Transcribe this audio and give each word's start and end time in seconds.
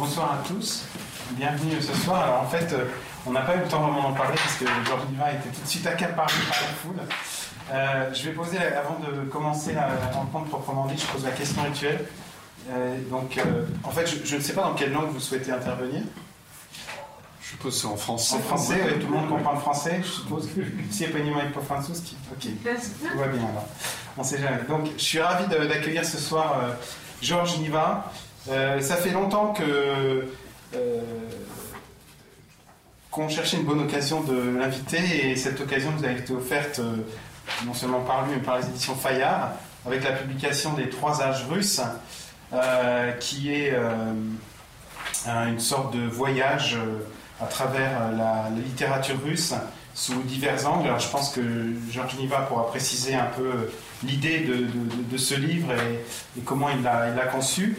bonsoir 0.00 0.32
à 0.32 0.48
tous. 0.48 0.86
Bienvenue 1.32 1.78
ce 1.78 1.94
soir. 1.94 2.22
Alors 2.22 2.40
en 2.40 2.46
fait, 2.46 2.72
euh, 2.72 2.86
on 3.26 3.32
n'a 3.32 3.42
pas 3.42 3.54
eu 3.56 3.58
le 3.58 3.66
temps 3.66 3.82
vraiment 3.82 4.08
d'en 4.08 4.14
parler 4.14 4.34
parce 4.34 4.56
que 4.56 4.64
Georges 4.86 5.06
Niva 5.10 5.30
était 5.30 5.50
tout 5.50 5.60
de 5.62 5.68
suite 5.68 5.86
accaparé 5.86 6.32
par 6.48 6.60
la 6.62 6.68
foule. 6.68 6.96
Euh, 7.70 8.14
je 8.14 8.22
vais 8.24 8.32
poser, 8.32 8.56
avant 8.58 8.98
de 8.98 9.28
commencer 9.28 9.74
la, 9.74 9.88
rencontre 10.14 10.46
proprement 10.48 10.86
dit, 10.86 10.96
je 10.96 11.04
pose 11.04 11.24
la 11.24 11.32
question 11.32 11.62
rituelle. 11.64 12.06
Euh, 12.70 12.96
donc, 13.10 13.38
en 13.84 13.90
fait, 13.90 14.06
je, 14.24 14.36
ne 14.36 14.40
sais 14.40 14.54
pas 14.54 14.62
dans 14.62 14.72
quelle 14.72 14.92
langue 14.92 15.10
vous 15.10 15.20
souhaitez 15.20 15.52
intervenir. 15.52 16.00
Je 17.42 17.48
suppose 17.50 17.78
c'est 17.78 17.86
en 17.86 17.96
français. 17.96 18.36
En 18.36 18.40
français, 18.40 18.80
tout 19.00 19.06
le 19.06 19.12
monde 19.12 19.28
comprend 19.28 19.52
le 19.52 19.60
français, 19.60 20.00
je 20.02 20.08
suppose. 20.08 20.48
Si 20.90 21.04
pas 21.08 21.18
pas 21.54 21.60
français, 21.60 21.92
ok. 22.32 22.48
Tout 23.02 23.18
va 23.18 23.26
bien 23.26 23.42
alors. 23.42 23.66
On 24.16 24.24
sait 24.24 24.38
jamais. 24.38 24.62
Donc, 24.66 24.88
je 24.96 25.02
suis 25.02 25.20
ravi 25.20 25.46
d'accueillir 25.46 26.06
ce 26.06 26.16
soir 26.16 26.56
Georges 27.20 27.58
Niva. 27.58 28.10
Ça 28.46 28.96
fait 28.96 29.10
longtemps 29.10 29.52
que 29.52 30.26
euh, 30.74 31.00
qu'on 33.10 33.28
cherchait 33.28 33.56
une 33.56 33.64
bonne 33.64 33.80
occasion 33.80 34.20
de 34.20 34.56
l'inviter 34.56 35.30
et 35.30 35.34
cette 35.34 35.60
occasion 35.60 35.90
nous 35.98 36.04
a 36.04 36.12
été 36.12 36.32
offerte 36.32 36.78
euh, 36.78 36.98
non 37.66 37.74
seulement 37.74 38.02
par 38.02 38.24
lui 38.24 38.36
mais 38.36 38.42
par 38.42 38.58
les 38.58 38.66
éditions 38.66 38.94
Fayard 38.94 39.50
avec 39.84 40.04
la 40.04 40.12
publication 40.12 40.74
des 40.74 40.88
Trois 40.88 41.20
âges 41.20 41.44
russes 41.50 41.80
euh, 42.52 43.10
qui 43.12 43.52
est 43.52 43.74
une 45.26 45.58
sorte 45.58 45.92
de 45.94 46.06
voyage 46.06 46.78
à 47.40 47.46
travers 47.46 48.12
la, 48.16 48.48
littérature 48.50 49.16
russe 49.24 49.54
sous 49.94 50.22
divers 50.22 50.68
angles. 50.68 50.86
Alors 50.86 51.00
je 51.00 51.08
pense 51.08 51.30
que 51.30 51.40
Georges 51.90 52.16
Niva 52.16 52.42
pourra 52.42 52.68
préciser 52.68 53.14
un 53.14 53.26
peu 53.36 53.70
l'idée 54.04 54.40
de, 54.40 55.16
ce 55.16 55.34
livre 55.34 55.72
et, 55.72 56.40
comment 56.42 56.68
il 56.70 56.82
l'a 56.82 57.26
conçu. 57.26 57.76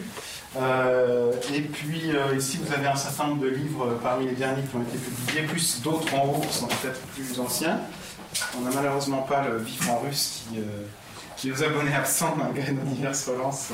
Euh, 0.56 1.32
et 1.54 1.62
puis 1.62 2.14
euh, 2.14 2.36
ici, 2.36 2.58
vous 2.62 2.72
avez 2.72 2.86
un 2.86 2.96
certain 2.96 3.28
nombre 3.28 3.42
de 3.42 3.48
livres 3.48 3.86
euh, 3.86 3.98
parmi 4.02 4.26
les 4.26 4.34
derniers 4.34 4.62
qui 4.62 4.76
ont 4.76 4.82
été 4.82 4.98
publiés, 4.98 5.42
plus 5.42 5.80
d'autres 5.80 6.14
en 6.14 6.26
haut 6.26 6.40
qui 6.40 6.52
sont 6.52 6.66
peut-être 6.66 7.00
plus 7.14 7.40
anciens. 7.40 7.80
On 8.58 8.60
n'a 8.62 8.70
malheureusement 8.70 9.22
pas 9.22 9.44
le 9.48 9.58
Vif 9.58 9.88
en 9.88 9.98
russe 9.98 10.42
qui, 10.48 10.58
qui 11.36 11.48
est 11.48 11.52
aux 11.52 11.62
abonnés 11.62 11.94
absents 11.94 12.34
malgré 12.36 12.72
nos 12.72 12.82
diverses 12.82 13.28
relances. 13.28 13.72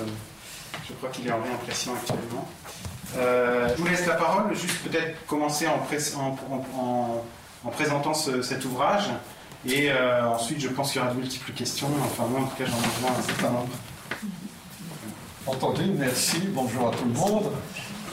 je 0.86 0.92
crois 0.94 1.10
qu'il 1.10 1.28
est 1.28 1.32
en 1.32 1.40
réimpression 1.40 1.92
actuellement. 1.94 2.48
je 3.14 3.74
vous 3.76 3.86
laisse 3.86 4.04
la 4.06 4.14
parole, 4.14 4.52
juste 4.56 4.78
peut-être 4.82 5.24
commencer 5.26 5.68
en, 5.68 5.78
en, 6.18 7.24
en, 7.64 7.70
présentant 7.70 8.14
cet 8.14 8.64
ouvrage. 8.64 9.10
Et 9.64 9.92
ensuite, 9.92 10.60
je 10.60 10.68
pense 10.68 10.90
qu'il 10.90 11.00
y 11.00 11.04
aura 11.04 11.14
de 11.14 11.20
multiples 11.20 11.52
questions. 11.52 11.88
Enfin, 12.04 12.24
moi, 12.28 12.40
en 12.40 12.44
tout 12.46 12.56
cas, 12.56 12.64
j'en 12.64 12.78
ai 12.78 12.94
besoin 12.96 13.16
un 13.16 13.22
certain 13.22 13.50
nombre. 13.50 13.68
Entendu, 15.48 15.84
merci, 15.98 16.40
bonjour 16.52 16.88
à 16.88 16.90
tout 16.90 17.06
le 17.06 17.14
monde. 17.14 17.50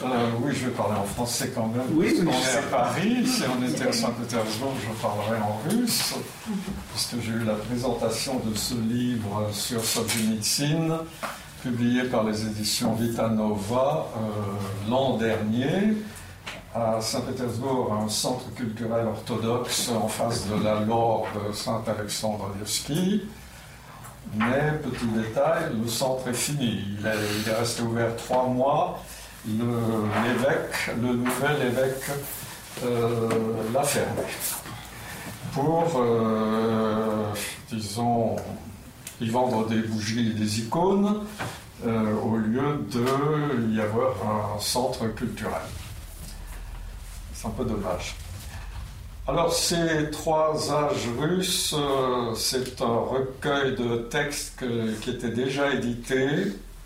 Euh, 0.02 0.06
oui, 0.40 0.52
je 0.54 0.66
vais 0.66 0.70
parler 0.72 0.96
en 0.98 1.04
français 1.04 1.52
quand 1.54 1.66
même. 1.66 1.84
Oui, 1.92 2.14
on 2.22 2.30
est 2.30 2.58
à 2.58 2.62
Paris. 2.70 3.26
Si 3.26 3.42
on 3.42 3.62
était 3.62 3.88
à 3.88 3.92
Saint-Pétersbourg, 3.92 4.72
je 4.82 5.02
parlerais 5.02 5.38
en 5.42 5.60
russe, 5.68 6.14
puisque 6.92 7.22
j'ai 7.22 7.32
eu 7.32 7.44
la 7.44 7.54
présentation 7.54 8.40
de 8.40 8.54
ce 8.56 8.74
livre 8.74 9.48
sur 9.52 9.84
Solzhenitsyn, 9.84 11.00
publié 11.62 12.04
par 12.04 12.24
les 12.24 12.46
éditions 12.46 12.94
Vitanova 12.94 14.08
euh, 14.16 14.90
l'an 14.90 15.18
dernier. 15.18 15.94
À 16.74 17.02
Saint-Pétersbourg, 17.02 17.92
un 18.02 18.08
centre 18.08 18.50
culturel 18.54 19.06
orthodoxe 19.06 19.90
en 19.90 20.08
face 20.08 20.46
de 20.48 20.64
la 20.64 20.80
Lore 20.80 21.26
de 21.34 21.52
Saint-Alexandre 21.52 22.50
Nevsky. 22.58 23.24
Mais, 24.34 24.72
petit 24.82 25.06
détail, 25.06 25.64
le 25.80 25.88
centre 25.88 26.28
est 26.28 26.34
fini. 26.34 26.84
Il 26.98 27.06
est, 27.06 27.54
resté 27.54 27.82
ouvert 27.82 28.14
trois 28.16 28.46
mois. 28.46 29.02
L'évêque, 29.46 30.90
le, 31.00 31.14
nouvel 31.14 31.62
évêque, 31.62 32.10
euh, 32.84 33.28
l'a 33.72 33.82
fermé. 33.82 34.22
Pour, 35.52 35.92
euh, 35.96 37.32
disons, 37.70 38.36
y 39.20 39.30
vendre 39.30 39.66
des 39.68 39.82
bougies 39.82 40.30
et 40.30 40.34
des 40.34 40.60
icônes, 40.60 41.22
euh, 41.86 42.14
au 42.22 42.36
lieu 42.36 42.86
de 42.90 43.72
y 43.72 43.80
avoir 43.80 44.14
un 44.56 44.60
centre 44.60 45.06
culturel. 45.14 45.62
C'est 47.32 47.46
un 47.46 47.50
peu 47.50 47.64
dommage. 47.64 48.16
Alors, 49.28 49.52
ces 49.52 50.08
trois 50.12 50.72
âges 50.72 51.08
russes, 51.18 51.74
euh, 51.76 52.32
c'est 52.36 52.80
un 52.80 52.98
recueil 52.98 53.74
de 53.74 53.96
textes 54.08 54.64
qui 55.02 55.10
était 55.10 55.30
déjà 55.30 55.74
édité 55.74 56.28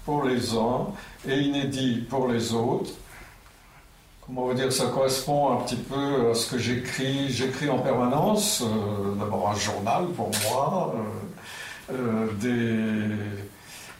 pour 0.06 0.24
les 0.24 0.54
uns 0.54 0.86
et 1.28 1.38
inédit 1.38 2.06
pour 2.08 2.28
les 2.28 2.54
autres. 2.54 2.92
Comment 4.22 4.46
vous 4.46 4.54
dire, 4.54 4.72
ça 4.72 4.86
correspond 4.86 5.52
un 5.52 5.56
petit 5.64 5.76
peu 5.76 6.30
à 6.30 6.34
ce 6.34 6.50
que 6.50 6.56
j'écris. 6.56 7.30
J'écris 7.30 7.68
en 7.68 7.80
permanence, 7.80 8.62
euh, 8.62 9.14
d'abord 9.16 9.50
un 9.50 9.58
journal 9.58 10.06
pour 10.16 10.30
moi, 10.48 10.94
euh, 11.92 12.26
des 12.40 13.16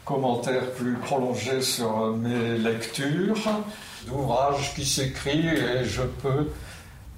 commentaires 0.07 0.71
plus 0.73 0.95
prolongés 0.95 1.61
sur 1.61 2.17
mes 2.17 2.57
lectures, 2.57 3.37
d'ouvrages 4.07 4.75
qui 4.75 4.87
s'écrivent 4.87 5.53
et 5.53 5.85
je 5.85 6.03
peux 6.23 6.49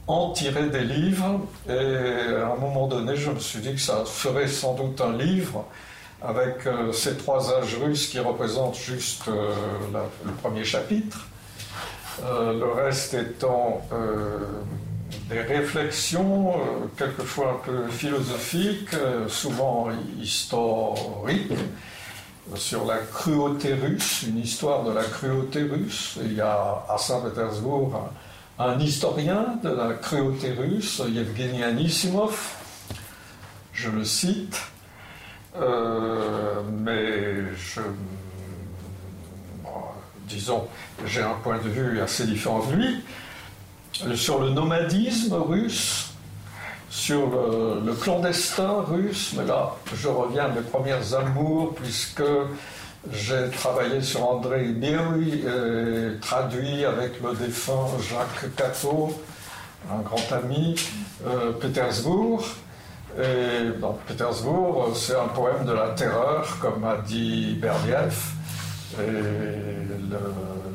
en 0.06 0.30
tirer 0.30 0.68
des 0.68 0.84
livres. 0.84 1.40
Et 1.68 1.72
à 1.72 2.52
un 2.52 2.56
moment 2.56 2.88
donné, 2.88 3.16
je 3.16 3.30
me 3.30 3.38
suis 3.38 3.60
dit 3.60 3.74
que 3.74 3.80
ça 3.80 4.04
ferait 4.04 4.48
sans 4.48 4.74
doute 4.74 5.00
un 5.00 5.16
livre 5.16 5.64
avec 6.24 6.66
euh, 6.66 6.92
ces 6.92 7.16
trois 7.16 7.52
âges 7.52 7.76
russes 7.76 8.08
qui 8.08 8.18
représentent 8.18 8.76
juste 8.76 9.28
euh, 9.28 9.52
le 10.24 10.32
premier 10.32 10.64
chapitre. 10.64 11.26
Euh, 12.24 12.52
le 12.52 12.70
reste 12.70 13.14
étant 13.14 13.82
des 15.28 15.40
réflexions, 15.40 16.54
quelquefois 16.96 17.52
un 17.52 17.66
peu 17.66 17.88
philosophiques, 17.88 18.94
souvent 19.28 19.88
historiques, 20.20 21.52
sur 22.54 22.84
la 22.84 22.98
cruauté 22.98 23.74
russe, 23.74 24.24
une 24.28 24.38
histoire 24.38 24.84
de 24.84 24.92
la 24.92 25.04
cruauté 25.04 25.62
russe. 25.62 26.18
Il 26.22 26.34
y 26.34 26.40
a 26.40 26.84
à 26.88 26.98
Saint-Pétersbourg 26.98 28.10
historien 28.80 29.58
de 29.62 29.70
la 29.70 29.94
cruauté 29.94 30.52
russe, 30.52 31.02
Yevgeny 31.08 31.62
Anisimov, 31.62 32.56
je 33.72 33.90
le 33.90 34.04
cite, 34.04 34.60
euh, 35.56 36.60
mais 36.70 37.54
je, 37.56 37.80
disons, 40.28 40.66
j'ai 41.06 41.22
un 41.22 41.34
point 41.42 41.58
de 41.58 41.68
vue 41.68 42.00
assez 42.00 42.26
différent 42.26 42.64
de 42.66 42.74
lui, 42.74 43.04
sur 44.16 44.40
le 44.40 44.50
nomadisme 44.50 45.34
russe, 45.34 46.10
sur 46.88 47.30
le, 47.84 47.94
clandestin 47.94 48.82
russe, 48.86 49.34
mais 49.36 49.46
là, 49.46 49.74
je 49.94 50.08
reviens 50.08 50.44
à 50.44 50.48
mes 50.48 50.60
premières 50.60 51.14
amours, 51.14 51.74
puisque 51.74 52.22
j'ai 53.10 53.50
travaillé 53.50 54.00
sur 54.00 54.28
André 54.28 54.64
Birouy, 54.66 55.42
traduit 56.20 56.84
avec 56.84 57.20
le 57.22 57.34
défunt 57.34 57.88
Jacques 58.08 58.54
Cato, 58.54 59.10
un 59.90 60.00
grand 60.00 60.32
ami, 60.32 60.76
euh, 61.26 61.52
Pétersbourg. 61.52 62.44
Et 63.18 63.70
Pétersbourg, 64.06 64.92
c'est 64.94 65.16
un 65.16 65.28
poème 65.28 65.66
de 65.66 65.72
la 65.72 65.90
terreur, 65.90 66.58
comme 66.60 66.84
a 66.84 66.96
dit 66.96 67.58
Berdiev. 67.60 68.16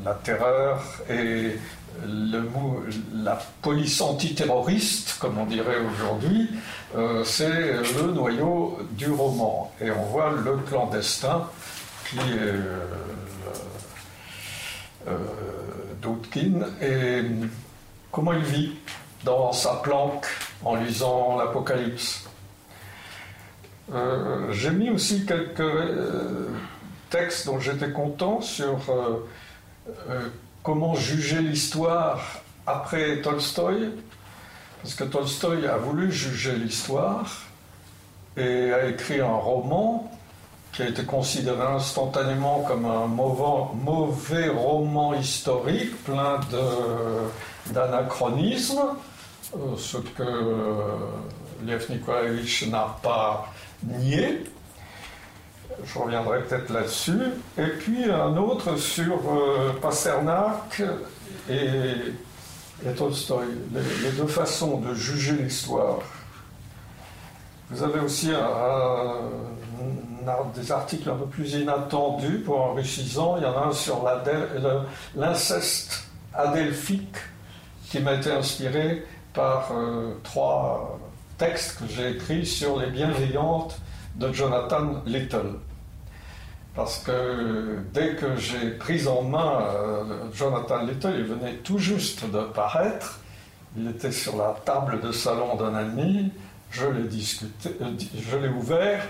la 0.04 0.14
terreur 0.22 0.80
et 1.10 1.58
la 3.14 3.38
police 3.60 4.00
antiterroriste, 4.00 5.16
comme 5.18 5.38
on 5.38 5.46
dirait 5.46 5.78
aujourd'hui, 5.78 6.48
euh, 6.96 7.24
c'est 7.24 7.72
le 7.96 8.12
noyau 8.12 8.78
du 8.92 9.10
roman. 9.10 9.72
Et 9.80 9.90
on 9.90 10.02
voit 10.04 10.30
le 10.30 10.58
clandestin 10.58 11.48
qui 12.08 12.18
est 12.18 12.38
euh, 12.38 12.86
euh, 15.08 15.18
Doutkin, 16.00 16.66
et 16.80 17.22
comment 18.10 18.32
il 18.32 18.44
vit 18.44 18.72
dans 19.24 19.52
sa 19.52 19.74
planque 19.74 20.26
en 20.64 20.76
lisant 20.76 21.36
l'Apocalypse. 21.36 22.24
Euh, 23.92 24.52
j'ai 24.52 24.70
mis 24.70 24.90
aussi 24.90 25.26
quelques 25.26 25.62
textes 27.10 27.46
dont 27.46 27.58
j'étais 27.58 27.90
content 27.90 28.40
sur 28.40 28.78
comment 30.62 30.94
juger 30.94 31.40
l'histoire 31.40 32.42
après 32.66 33.20
Tolstoï, 33.22 33.90
parce 34.82 34.94
que 34.94 35.04
Tolstoï 35.04 35.66
a 35.66 35.76
voulu 35.76 36.12
juger 36.12 36.54
l'histoire 36.54 37.42
et 38.36 38.72
a 38.72 38.86
écrit 38.86 39.20
un 39.20 39.26
roman 39.26 40.10
qui 40.78 40.84
a 40.84 40.88
été 40.90 41.02
considéré 41.02 41.60
instantanément 41.60 42.60
comme 42.60 42.86
un 42.86 43.08
mauvais, 43.08 44.48
roman 44.48 45.12
historique, 45.12 46.04
plein 46.04 46.38
d'anachronismes, 47.72 48.94
euh, 49.56 49.76
ce 49.76 49.96
que 49.96 50.22
euh, 50.22 50.84
Lev 51.66 51.84
Nikolaevich 51.90 52.68
n'a 52.70 52.96
pas 53.02 53.52
nié. 53.82 54.44
je 55.84 55.98
reviendrai 55.98 56.44
peut-être 56.44 56.72
là-dessus. 56.72 57.24
Et 57.58 57.70
puis 57.80 58.04
un 58.04 58.36
autre 58.36 58.76
sur 58.76 59.18
euh, 59.32 59.72
Pasternak 59.82 60.80
et, 61.50 62.12
Tolstoy, 62.96 63.46
les, 63.74 64.12
deux 64.12 64.28
façons 64.28 64.78
de 64.78 64.94
juger 64.94 65.32
l'histoire. 65.32 65.98
Vous 67.70 67.82
avez 67.82 68.00
aussi 68.00 68.30
des 70.54 70.72
articles 70.72 71.08
un 71.10 71.16
peu 71.16 71.26
plus 71.26 71.54
inattendus 71.54 72.38
pour 72.38 72.60
enrichissant. 72.60 73.36
Il 73.36 73.42
y 73.42 73.46
en 73.46 73.56
a 73.56 73.66
un 73.66 73.72
sur 73.72 74.06
l'inceste 75.14 76.04
adelphique 76.34 77.16
qui 77.90 78.00
m'a 78.00 78.14
été 78.14 78.30
inspiré 78.30 79.04
par 79.32 79.70
euh, 79.72 80.14
trois 80.22 80.98
textes 81.38 81.78
que 81.78 81.84
j'ai 81.86 82.10
écrits 82.10 82.44
sur 82.44 82.78
les 82.78 82.90
bienveillantes 82.90 83.80
de 84.16 84.32
Jonathan 84.32 85.02
Little. 85.06 85.54
Parce 86.74 86.98
que 86.98 87.78
dès 87.92 88.14
que 88.14 88.36
j'ai 88.36 88.70
pris 88.70 89.06
en 89.06 89.22
main 89.22 89.62
euh, 89.62 90.04
Jonathan 90.32 90.82
Little, 90.82 91.14
il 91.16 91.24
venait 91.24 91.54
tout 91.56 91.78
juste 91.78 92.28
de 92.30 92.40
paraître, 92.40 93.20
il 93.76 93.88
était 93.88 94.12
sur 94.12 94.36
la 94.36 94.56
table 94.64 95.00
de 95.00 95.12
salon 95.12 95.56
d'un 95.56 95.74
ami, 95.74 96.32
je 96.70 96.86
l'ai 96.86 97.08
discuté, 97.08 97.70
euh, 97.80 97.90
je 98.14 98.36
l'ai 98.36 98.48
ouvert, 98.48 99.02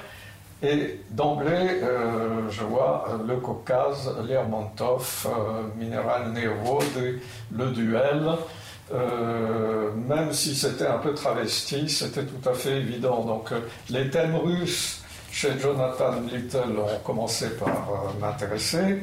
et 0.63 1.01
d'emblée, 1.11 1.81
euh, 1.83 2.51
je 2.51 2.63
vois 2.65 3.21
le 3.27 3.37
Caucase, 3.37 4.13
Lermontov, 4.27 5.29
Minéral 5.77 6.33
Nehru, 6.33 7.21
le 7.53 7.71
duel, 7.71 8.31
même 8.91 10.33
si 10.33 10.57
c'était 10.57 10.87
un 10.87 10.99
peu 10.99 11.15
travesti, 11.15 11.89
c'était 11.89 12.25
tout 12.25 12.49
à 12.49 12.55
fait 12.55 12.79
évident. 12.79 13.25
Donc 13.25 13.51
les 13.91 14.11
thèmes 14.11 14.35
russes 14.35 15.03
chez 15.31 15.59
Jonathan 15.59 16.21
Little 16.21 16.79
ont 16.79 16.99
commencé 17.05 17.51
par 17.51 17.69
euh, 17.69 18.21
m'intéresser. 18.21 19.03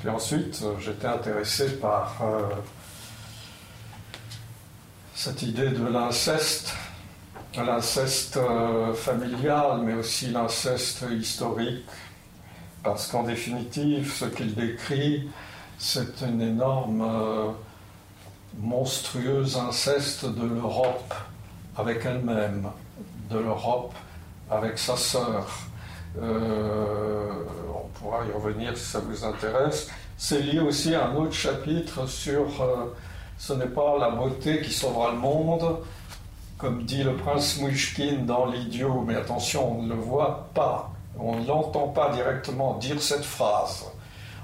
Puis 0.00 0.08
ensuite, 0.08 0.60
euh, 0.62 0.74
j'étais 0.80 1.06
intéressé 1.06 1.76
par 1.76 2.16
euh, 2.22 2.42
cette 5.14 5.42
idée 5.42 5.68
de 5.68 5.86
l'inceste, 5.86 6.74
l'inceste 7.56 8.38
familial, 8.94 9.80
mais 9.84 9.94
aussi 9.94 10.30
l'inceste 10.30 11.04
historique, 11.10 11.84
parce 12.82 13.08
qu'en 13.08 13.22
définitive, 13.22 14.12
ce 14.12 14.24
qu'il 14.24 14.54
décrit, 14.54 15.28
c'est 15.78 16.22
une 16.22 16.40
énorme, 16.40 17.54
monstrueuse 18.58 19.56
inceste 19.56 20.26
de 20.26 20.46
l'Europe 20.46 21.14
avec 21.76 22.04
elle-même, 22.04 22.68
de 23.30 23.38
l'Europe 23.38 23.94
avec 24.50 24.78
sa 24.78 24.96
sœur. 24.96 25.46
Euh, 26.20 27.30
on 27.74 27.88
pourra 27.98 28.24
y 28.26 28.32
revenir 28.32 28.76
si 28.76 28.84
ça 28.84 29.00
vous 29.00 29.24
intéresse. 29.24 29.88
C'est 30.18 30.40
lié 30.40 30.60
aussi 30.60 30.94
à 30.94 31.08
un 31.08 31.14
autre 31.16 31.32
chapitre 31.32 32.06
sur 32.06 32.62
euh, 32.62 32.94
ce 33.38 33.54
n'est 33.54 33.66
pas 33.66 33.98
la 33.98 34.10
beauté 34.10 34.60
qui 34.60 34.72
sauvera 34.72 35.12
le 35.12 35.18
monde, 35.18 35.78
comme 36.62 36.84
dit 36.84 37.02
le 37.02 37.16
prince 37.16 37.58
Mouchkine 37.58 38.24
dans 38.24 38.46
L'idiot, 38.46 39.02
mais 39.04 39.16
attention, 39.16 39.78
on 39.78 39.82
ne 39.82 39.88
le 39.88 40.00
voit 40.00 40.48
pas, 40.54 40.92
on 41.18 41.40
ne 41.40 41.44
l'entend 41.44 41.88
pas 41.88 42.12
directement 42.12 42.74
dire 42.74 43.02
cette 43.02 43.24
phrase. 43.24 43.86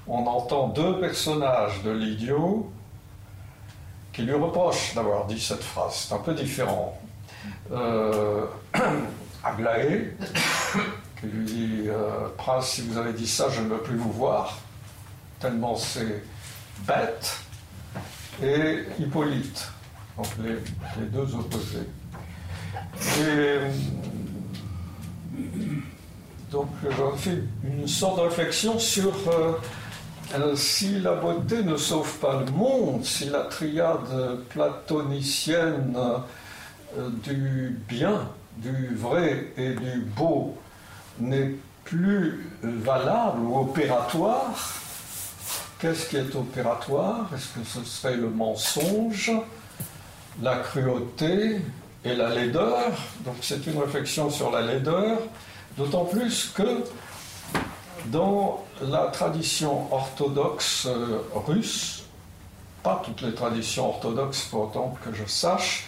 On 0.05 0.27
entend 0.27 0.67
deux 0.67 0.99
personnages 0.99 1.81
de 1.81 1.91
L'idiot 1.91 2.69
qui 4.11 4.23
lui 4.23 4.33
reprochent 4.33 4.93
d'avoir 4.95 5.27
dit 5.27 5.39
cette 5.39 5.63
phrase. 5.63 6.07
C'est 6.09 6.13
un 6.13 6.17
peu 6.17 6.33
différent. 6.33 6.99
Euh, 7.71 8.45
Aglaé, 9.45 10.13
qui 11.21 11.25
lui 11.25 11.45
dit 11.45 11.83
euh, 11.87 12.27
Prince, 12.37 12.67
si 12.67 12.81
vous 12.81 12.97
avez 12.97 13.13
dit 13.13 13.27
ça, 13.27 13.47
je 13.49 13.61
ne 13.61 13.69
veux 13.69 13.81
plus 13.81 13.95
vous 13.95 14.11
voir, 14.11 14.57
tellement 15.39 15.77
c'est 15.77 16.21
bête, 16.85 17.39
et 18.43 18.83
Hippolyte, 18.99 19.71
donc 20.17 20.27
les, 20.43 21.05
deux 21.05 21.33
opposés. 21.33 21.87
Et 23.21 23.57
donc 26.51 26.69
j'en 26.97 27.15
fais 27.15 27.43
une 27.63 27.87
sorte 27.87 28.17
de 28.17 28.21
réflexion 28.23 28.79
sur 28.79 29.13
euh, 30.35 30.55
si 30.55 30.99
la 30.99 31.15
beauté 31.15 31.63
ne 31.63 31.77
sauve 31.77 32.17
pas 32.19 32.43
le 32.45 32.51
monde, 32.51 33.05
si 33.05 33.25
la 33.25 33.41
triade 33.41 34.39
platonicienne 34.49 35.95
euh, 36.97 37.09
du 37.23 37.79
bien 37.87 38.29
du 38.57 38.95
vrai 38.95 39.53
et 39.57 39.73
du 39.73 40.01
beau 40.15 40.57
n'est 41.19 41.55
plus 41.83 42.47
valable 42.61 43.39
ou 43.41 43.59
opératoire, 43.59 44.53
qu'est-ce 45.79 46.09
qui 46.09 46.17
est 46.17 46.35
opératoire? 46.35 47.29
Est-ce 47.33 47.59
que 47.59 47.65
ce 47.65 47.83
serait 47.83 48.17
le 48.17 48.29
mensonge, 48.29 49.31
la 50.41 50.57
cruauté 50.57 51.61
et 52.05 52.15
la 52.15 52.29
laideur 52.29 52.91
Donc 53.25 53.35
c'est 53.41 53.65
une 53.67 53.79
réflexion 53.79 54.29
sur 54.29 54.51
la 54.51 54.61
laideur, 54.61 55.19
d'autant 55.77 56.05
plus 56.05 56.51
que 56.55 56.83
dans 58.05 58.65
la 58.81 59.07
tradition 59.07 59.93
orthodoxe 59.93 60.87
euh, 60.87 61.21
russe, 61.33 62.03
pas 62.81 63.01
toutes 63.03 63.21
les 63.21 63.33
traditions 63.33 63.89
orthodoxes 63.89 64.43
pour 64.45 64.63
autant 64.63 64.97
que 65.03 65.13
je 65.13 65.25
sache, 65.25 65.85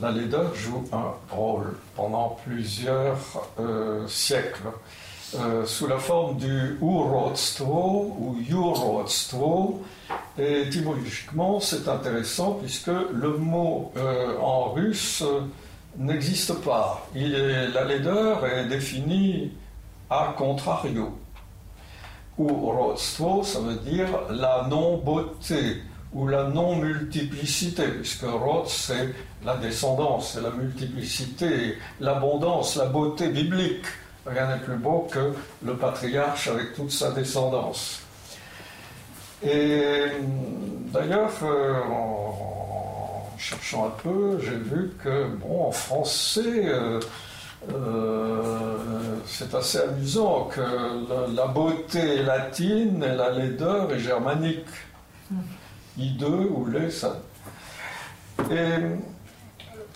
la 0.00 0.10
laideur 0.12 0.54
joue 0.54 0.84
un 0.92 1.12
rôle 1.34 1.74
pendant 1.96 2.38
plusieurs 2.44 3.18
euh, 3.58 4.06
siècles 4.06 4.68
euh, 5.34 5.64
sous 5.64 5.86
la 5.86 5.98
forme 5.98 6.36
du 6.36 6.76
urotstvo 6.80 8.16
ou 8.18 8.36
urotstvo. 8.48 9.82
Et 10.38 10.62
étymologiquement, 10.62 11.60
c'est 11.60 11.88
intéressant 11.88 12.58
puisque 12.62 12.88
le 12.88 13.36
mot 13.38 13.92
euh, 13.96 14.38
en 14.40 14.72
russe 14.72 15.24
n'existe 15.96 16.54
pas. 16.62 17.06
la 17.14 17.84
laideur 17.84 18.46
est 18.46 18.66
définie 18.66 19.52
à 20.10 20.34
contrario. 20.36 21.18
Urotstvo, 22.38 23.42
ça 23.42 23.60
veut 23.60 23.76
dire 23.76 24.08
la 24.30 24.66
non-beauté 24.68 25.82
ou 26.14 26.26
la 26.26 26.44
non-multiplicité, 26.44 27.84
puisque 27.88 28.24
Roth, 28.24 28.68
c'est 28.68 29.14
la 29.44 29.56
descendance, 29.56 30.32
c'est 30.34 30.42
la 30.42 30.50
multiplicité, 30.50 31.78
l'abondance, 32.00 32.76
la 32.76 32.86
beauté 32.86 33.28
biblique. 33.28 33.86
Rien 34.24 34.46
n'est 34.46 34.62
plus 34.62 34.76
beau 34.76 35.08
que 35.10 35.32
le 35.64 35.76
patriarche 35.76 36.48
avec 36.48 36.74
toute 36.74 36.92
sa 36.92 37.10
descendance. 37.10 38.02
Et 39.44 40.12
d'ailleurs, 40.92 41.32
euh, 41.42 41.80
en 41.90 43.36
cherchant 43.36 43.86
un 43.86 44.02
peu, 44.02 44.38
j'ai 44.40 44.56
vu 44.56 44.92
que, 45.02 45.26
bon, 45.26 45.66
en 45.66 45.72
français, 45.72 46.66
euh, 46.66 47.00
euh, 47.74 48.76
c'est 49.26 49.52
assez 49.54 49.78
amusant 49.78 50.44
que 50.44 50.60
la, 51.34 51.46
beauté 51.48 52.18
est 52.18 52.22
latine 52.22 53.02
et 53.02 53.16
la 53.16 53.30
laideur 53.30 53.92
est 53.92 53.98
germanique. 53.98 54.66
I2 55.98 56.24
ou 56.24 56.66
les 56.66 56.90
ça. 56.90 57.20
Et 58.50 58.78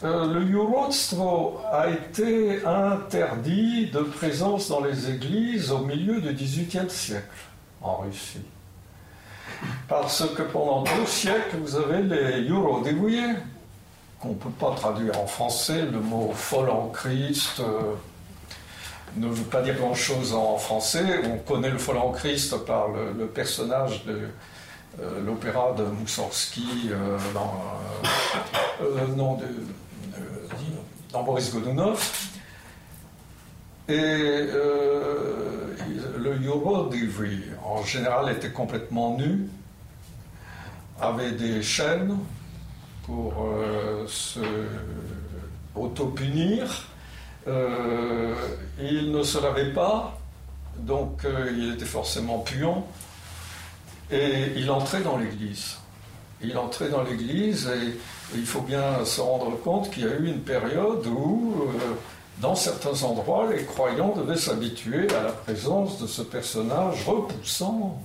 euh, 0.04 0.26
le 0.26 0.52
Eurostro 0.52 1.58
a 1.72 1.88
été 1.88 2.62
interdit 2.66 3.86
de 3.86 4.00
présence 4.00 4.68
dans 4.68 4.80
les 4.80 5.08
églises 5.10 5.70
au 5.70 5.78
milieu 5.78 6.20
du 6.20 6.34
XVIIIe 6.34 6.90
siècle 6.90 7.24
en 7.80 7.98
Russie. 7.98 8.44
Parce 9.88 10.22
que 10.34 10.42
pendant 10.42 10.82
deux 10.82 11.06
siècles, 11.06 11.56
vous 11.62 11.76
avez 11.76 12.02
les 12.02 12.46
Eurodévouillés, 12.46 13.36
qu'on 14.20 14.30
ne 14.30 14.34
peut 14.34 14.50
pas 14.50 14.72
traduire 14.72 15.18
en 15.18 15.26
français. 15.26 15.86
Le 15.86 16.00
mot 16.00 16.30
folle 16.34 16.68
en 16.68 16.88
Christ 16.88 17.60
euh, 17.60 17.94
ne 19.16 19.28
veut 19.28 19.44
pas 19.44 19.62
dire 19.62 19.76
grand-chose 19.76 20.34
en 20.34 20.58
français. 20.58 21.22
On 21.24 21.38
connaît 21.38 21.70
le 21.70 21.78
folle 21.78 21.98
en 21.98 22.10
Christ 22.10 22.54
par 22.66 22.88
le 22.88 23.26
personnage 23.28 24.04
de 24.04 24.28
euh, 25.00 25.24
l'opéra 25.24 25.72
de 25.72 25.84
Moussorski 25.84 26.90
non, 29.16 29.38
dans 31.12 31.22
Boris 31.22 31.52
Godunov. 31.52 32.30
Et 33.88 34.48
le 36.18 36.40
Euro 36.44 36.90
en 37.64 37.84
général, 37.84 38.30
était 38.30 38.50
complètement 38.50 39.16
nu, 39.16 39.48
avait 41.00 41.32
des 41.32 41.62
chaînes 41.62 42.18
pour 43.04 43.48
se 44.08 44.40
auto-punir. 45.74 46.88
il 47.46 49.12
ne 49.12 49.22
se 49.22 49.40
lavait 49.40 49.72
pas, 49.72 50.18
donc 50.78 51.24
il 51.24 51.74
était 51.74 51.84
forcément 51.84 52.40
puant. 52.40 52.88
Et 54.10 54.52
il 54.56 54.70
entrait 54.70 55.02
dans 55.02 55.16
l'Église. 55.16 55.76
Il 56.42 56.56
entrait 56.58 56.88
dans 56.88 57.02
l'Église 57.02 57.68
et 57.68 57.98
il 58.34 58.46
faut 58.46 58.60
bien 58.60 59.04
se 59.04 59.20
rendre 59.20 59.58
compte 59.62 59.90
qu'il 59.90 60.04
y 60.04 60.06
a 60.06 60.16
eu 60.16 60.26
une 60.26 60.40
période 60.40 61.06
où 61.06 61.54
euh, 61.62 61.94
dans 62.40 62.54
certains 62.54 63.02
endroits, 63.02 63.48
les 63.50 63.64
croyants 63.64 64.14
devaient 64.14 64.36
s'habituer 64.36 65.08
à 65.14 65.22
la 65.22 65.32
présence 65.32 66.00
de 66.00 66.06
ce 66.06 66.20
personnage 66.20 67.04
repoussant, 67.06 68.02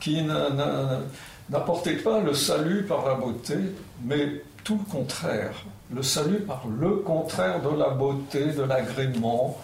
qui 0.00 0.22
n'apportait 1.50 1.96
pas 1.96 2.20
le 2.20 2.32
salut 2.32 2.84
par 2.84 3.06
la 3.06 3.14
beauté, 3.14 3.56
mais 4.04 4.42
tout 4.64 4.80
le 4.86 4.90
contraire. 4.90 5.52
Le 5.94 6.02
salut 6.02 6.40
par 6.40 6.64
le 6.66 6.96
contraire 6.96 7.60
de 7.60 7.76
la 7.76 7.90
beauté, 7.90 8.46
de 8.46 8.62
l'agrément, 8.62 9.60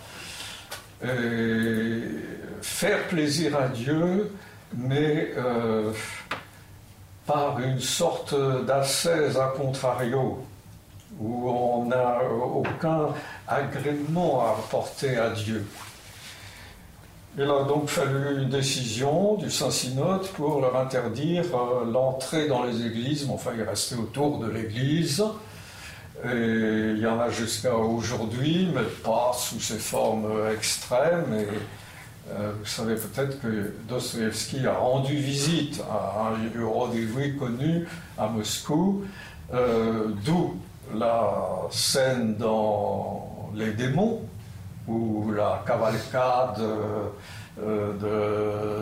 faire 2.60 3.08
plaisir 3.08 3.56
à 3.56 3.68
Dieu, 3.68 4.30
mais 4.76 5.32
euh, 5.36 5.92
par 7.26 7.58
une 7.60 7.80
sorte 7.80 8.34
d'ascèse 8.66 9.36
à 9.38 9.52
contrario, 9.56 10.38
où 11.20 11.48
on 11.48 11.86
n'a 11.86 12.18
aucun 12.24 13.08
agrément 13.46 14.44
à 14.44 14.50
apporter 14.50 15.16
à 15.16 15.30
Dieu. 15.30 15.64
Il 17.38 17.44
a 17.44 17.64
donc 17.64 17.88
fallu 17.88 18.42
une 18.42 18.50
décision 18.50 19.36
du 19.36 19.50
Saint-Synode 19.50 20.26
pour 20.28 20.60
leur 20.60 20.76
interdire 20.76 21.44
euh, 21.54 21.90
l'entrée 21.90 22.46
dans 22.46 22.62
les 22.62 22.84
églises, 22.84 23.26
enfin 23.30 23.52
ils 23.56 23.62
restaient 23.62 23.96
autour 23.96 24.38
de 24.38 24.50
l'église, 24.50 25.24
et 26.24 26.28
il 26.28 26.98
y 26.98 27.06
en 27.06 27.18
a 27.18 27.30
jusqu'à 27.30 27.74
aujourd'hui, 27.74 28.68
mais 28.74 28.82
pas 29.02 29.32
sous 29.34 29.60
ces 29.60 29.78
formes 29.78 30.30
extrêmes. 30.52 31.46
Euh, 32.30 32.52
vous 32.58 32.66
savez 32.66 32.94
peut-être 32.94 33.40
que 33.40 33.74
Dostoevsky 33.88 34.66
a 34.66 34.74
rendu 34.74 35.16
visite 35.16 35.82
à 35.90 36.28
un 36.28 36.60
Eurodévoué 36.60 37.32
connu 37.32 37.86
à 38.16 38.28
Moscou, 38.28 39.04
euh, 39.52 40.08
d'où 40.24 40.56
la 40.94 41.30
scène 41.70 42.36
dans 42.36 43.50
Les 43.54 43.72
démons, 43.72 44.22
où 44.88 45.30
la 45.32 45.62
cavalcade 45.66 46.62
euh, 47.60 47.92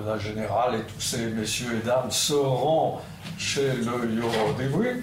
de 0.02 0.06
la 0.06 0.16
générale 0.16 0.76
et 0.76 0.82
tous 0.82 1.00
ces 1.00 1.26
messieurs 1.30 1.80
et 1.82 1.84
dames 1.84 2.10
se 2.10 2.34
rend 2.34 3.02
chez 3.36 3.72
le 3.72 4.22
Eurodévoué. 4.22 5.02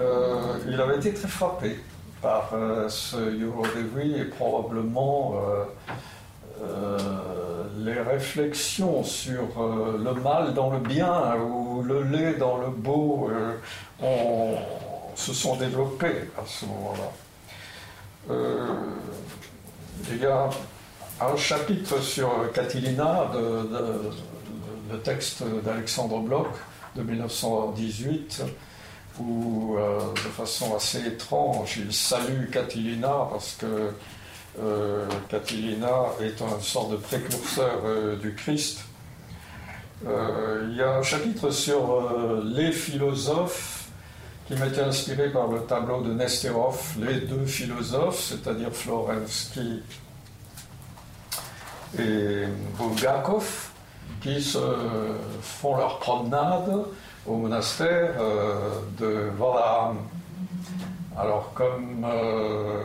Euh, 0.00 0.58
il 0.66 0.80
avait 0.80 0.96
été 0.96 1.12
très 1.12 1.28
frappé 1.28 1.78
par 2.22 2.50
euh, 2.52 2.88
ce 2.88 3.16
Eurodévoué 3.16 4.20
et 4.20 4.24
probablement 4.24 5.34
les 7.78 8.00
réflexions 8.00 9.04
sur 9.04 9.46
le 9.60 10.12
mal 10.14 10.54
dans 10.54 10.70
le 10.70 10.80
bien 10.80 11.36
ou 11.36 11.82
le 11.82 12.02
lait 12.02 12.34
dans 12.34 12.56
le 12.56 12.68
beau 12.68 13.30
se 15.18 15.32
sont 15.32 15.56
développées 15.56 16.30
à 16.36 16.46
ce 16.46 16.64
moment-là. 16.66 17.12
Euh, 18.30 18.66
il 20.10 20.18
y 20.18 20.26
a 20.26 20.48
un 21.20 21.36
chapitre 21.36 22.00
sur 22.00 22.52
Catilina, 22.52 23.30
le 24.90 24.98
texte 25.00 25.42
d'Alexandre 25.64 26.20
Bloch 26.20 26.46
de 26.94 27.02
1918, 27.02 28.42
où, 29.20 29.76
euh, 29.78 30.00
de 30.12 30.30
façon 30.30 30.74
assez 30.74 31.06
étrange, 31.06 31.78
il 31.78 31.92
salue 31.92 32.50
Catilina 32.50 33.28
parce 33.30 33.54
que 33.54 33.92
euh, 34.60 35.06
Catilina 35.28 36.06
est 36.20 36.40
une 36.40 36.60
sorte 36.60 36.92
de 36.92 36.96
précurseur 36.96 37.80
du 38.20 38.34
Christ. 38.34 38.80
il 40.04 40.76
y 40.76 40.82
a 40.82 40.96
un 40.96 41.02
chapitre 41.02 41.50
sur 41.50 42.42
les 42.44 42.72
philosophes 42.72 43.88
qui 44.46 44.54
m'était 44.54 44.82
inspiré 44.82 45.30
par 45.30 45.46
le 45.48 45.60
tableau 45.60 46.00
de 46.02 46.12
Nesterov, 46.12 46.94
les 46.98 47.20
deux 47.20 47.44
philosophes, 47.44 48.20
c'est-à-dire 48.20 48.72
Florensky 48.72 49.82
et 51.98 52.44
Bulgakov, 52.78 53.68
qui 54.22 54.42
se 54.42 54.58
font 55.42 55.76
leur 55.76 55.98
promenade 55.98 56.84
au 57.28 57.36
monastère 57.36 58.14
euh, 58.18 58.80
de 58.98 59.30
Valaam. 59.38 59.98
Alors 61.16 61.52
comme 61.54 62.04
euh, 62.04 62.82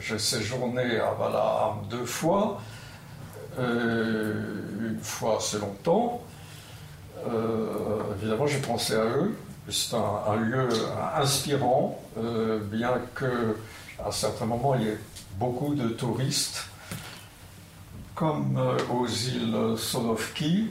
j'ai 0.00 0.18
séjourné 0.18 0.98
à 0.98 1.12
Valaam 1.12 1.80
deux 1.90 2.06
fois, 2.06 2.60
euh, 3.58 4.32
une 4.80 5.00
fois 5.00 5.36
assez 5.36 5.58
longtemps, 5.58 6.22
évidemment 8.16 8.46
j'ai 8.46 8.60
pensé 8.60 8.94
à 8.94 9.04
eux, 9.04 9.36
c'est 9.68 9.94
un, 9.94 10.36
lieu 10.36 10.68
inspirant, 11.16 12.00
bien 12.70 12.92
que 13.14 13.56
à 14.02 14.10
certains 14.12 14.46
moments 14.46 14.76
il 14.76 14.82
y 14.82 14.88
ait 14.88 14.98
beaucoup 15.34 15.74
de 15.74 15.88
touristes, 15.88 16.64
comme 18.14 18.58
aux 18.90 19.06
îles 19.06 19.76
Solovki, 19.76 20.70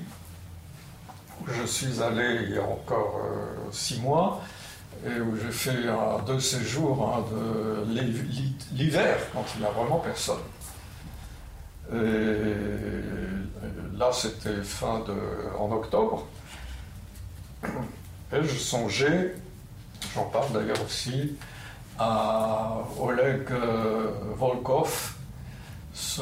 je 1.45 1.65
suis 1.65 2.01
allé 2.01 2.45
il 2.47 2.55
y 2.55 2.57
a 2.57 2.63
encore 2.63 3.21
euh, 3.23 3.71
six 3.71 3.99
mois, 4.01 4.41
et 5.05 5.19
où 5.19 5.35
j'ai 5.35 5.51
fait 5.51 5.83
deux 6.25 6.39
séjours 6.39 7.25
de 7.31 7.85
l'hiver, 8.73 9.17
quand 9.33 9.45
il 9.55 9.61
n'y 9.61 9.67
a 9.67 9.71
vraiment 9.71 9.99
personne. 9.99 10.39
Et 11.93 12.97
là, 13.97 14.11
c'était 14.11 14.61
fin 14.63 14.99
de, 15.01 15.15
en 15.57 15.71
octobre. 15.71 16.25
Et 18.33 18.43
je 18.43 18.57
songeais, 18.57 19.35
j'en 20.15 20.25
parle 20.25 20.51
d'ailleurs 20.51 20.83
aussi, 20.83 21.37
à 21.99 22.77
Oleg 22.99 23.51
euh, 23.51 24.11
Volkov, 24.35 25.13
ce 25.97 26.21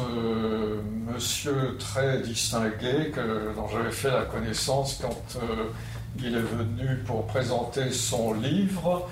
monsieur 1.14 1.76
très 1.78 2.20
distingué 2.20 3.12
que, 3.14 3.54
dont 3.54 3.68
j'avais 3.68 3.92
fait 3.92 4.10
la 4.10 4.22
connaissance 4.22 5.00
quand 5.02 5.36
euh, 5.36 5.66
il 6.18 6.34
est 6.34 6.40
venu 6.40 6.96
pour 7.06 7.28
présenter 7.28 7.92
son 7.92 8.36
livre 8.36 9.10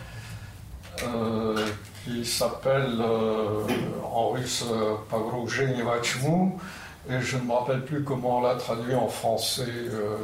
euh, 1.03 1.67
qui 2.05 2.24
s'appelle 2.24 2.96
euh, 2.98 3.65
en 4.10 4.29
russe 4.29 4.63
Pavrojenie 5.10 5.82
et 7.10 7.20
je 7.20 7.36
ne 7.36 7.41
me 7.41 7.51
rappelle 7.51 7.84
plus 7.84 8.01
comment 8.05 8.38
on 8.38 8.41
l'a 8.43 8.55
traduit 8.55 8.96
en 8.96 9.10
français. 9.10 9.67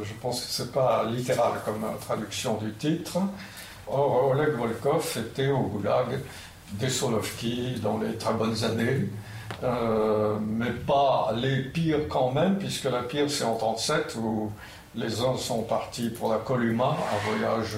je 0.02 0.12
pense 0.22 0.46
que 0.46 0.50
ce 0.50 0.62
n'est 0.62 0.70
pas 0.70 1.04
littéral 1.04 1.52
comme 1.66 1.84
traduction 2.00 2.56
du 2.56 2.72
titre. 2.72 3.18
Or, 3.86 4.30
Oleg 4.30 4.54
Volkov 4.54 5.18
était 5.18 5.50
au 5.50 5.64
goulag 5.64 6.18
des 6.72 6.88
Solovki 6.88 7.78
dans 7.82 7.98
les 7.98 8.16
très 8.16 8.32
bonnes 8.32 8.64
années 8.64 9.10
euh, 9.62 10.36
mais 10.40 10.70
pas 10.70 11.32
les 11.36 11.62
pires 11.64 12.08
quand 12.08 12.30
même, 12.32 12.56
puisque 12.58 12.84
la 12.84 13.02
pire 13.02 13.30
c'est 13.30 13.44
en 13.44 13.56
1937 13.56 14.16
où 14.16 14.50
les 14.94 15.20
uns 15.20 15.36
sont 15.36 15.62
partis 15.62 16.08
pour 16.08 16.32
la 16.32 16.38
Columa, 16.38 16.96
un 16.96 17.30
voyage 17.30 17.76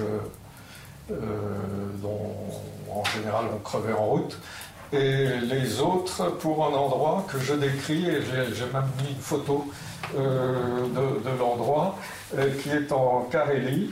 euh, 1.11 1.15
dont 2.01 2.35
en 2.89 3.03
général 3.03 3.45
on 3.53 3.59
crevait 3.59 3.93
en 3.93 4.05
route. 4.05 4.37
Et 4.93 5.27
les 5.41 5.81
autres 5.81 6.37
pour 6.37 6.65
un 6.65 6.73
endroit 6.73 7.25
que 7.29 7.39
je 7.39 7.53
décris, 7.53 8.07
et 8.07 8.21
j'ai 8.21 8.65
même 8.71 8.87
mis 9.01 9.09
une 9.09 9.19
photo 9.19 9.65
euh, 10.15 10.85
de, 10.87 11.39
l'endroit, 11.39 11.97
qui 12.61 12.69
est 12.69 12.91
en 12.91 13.27
Carélie, 13.31 13.89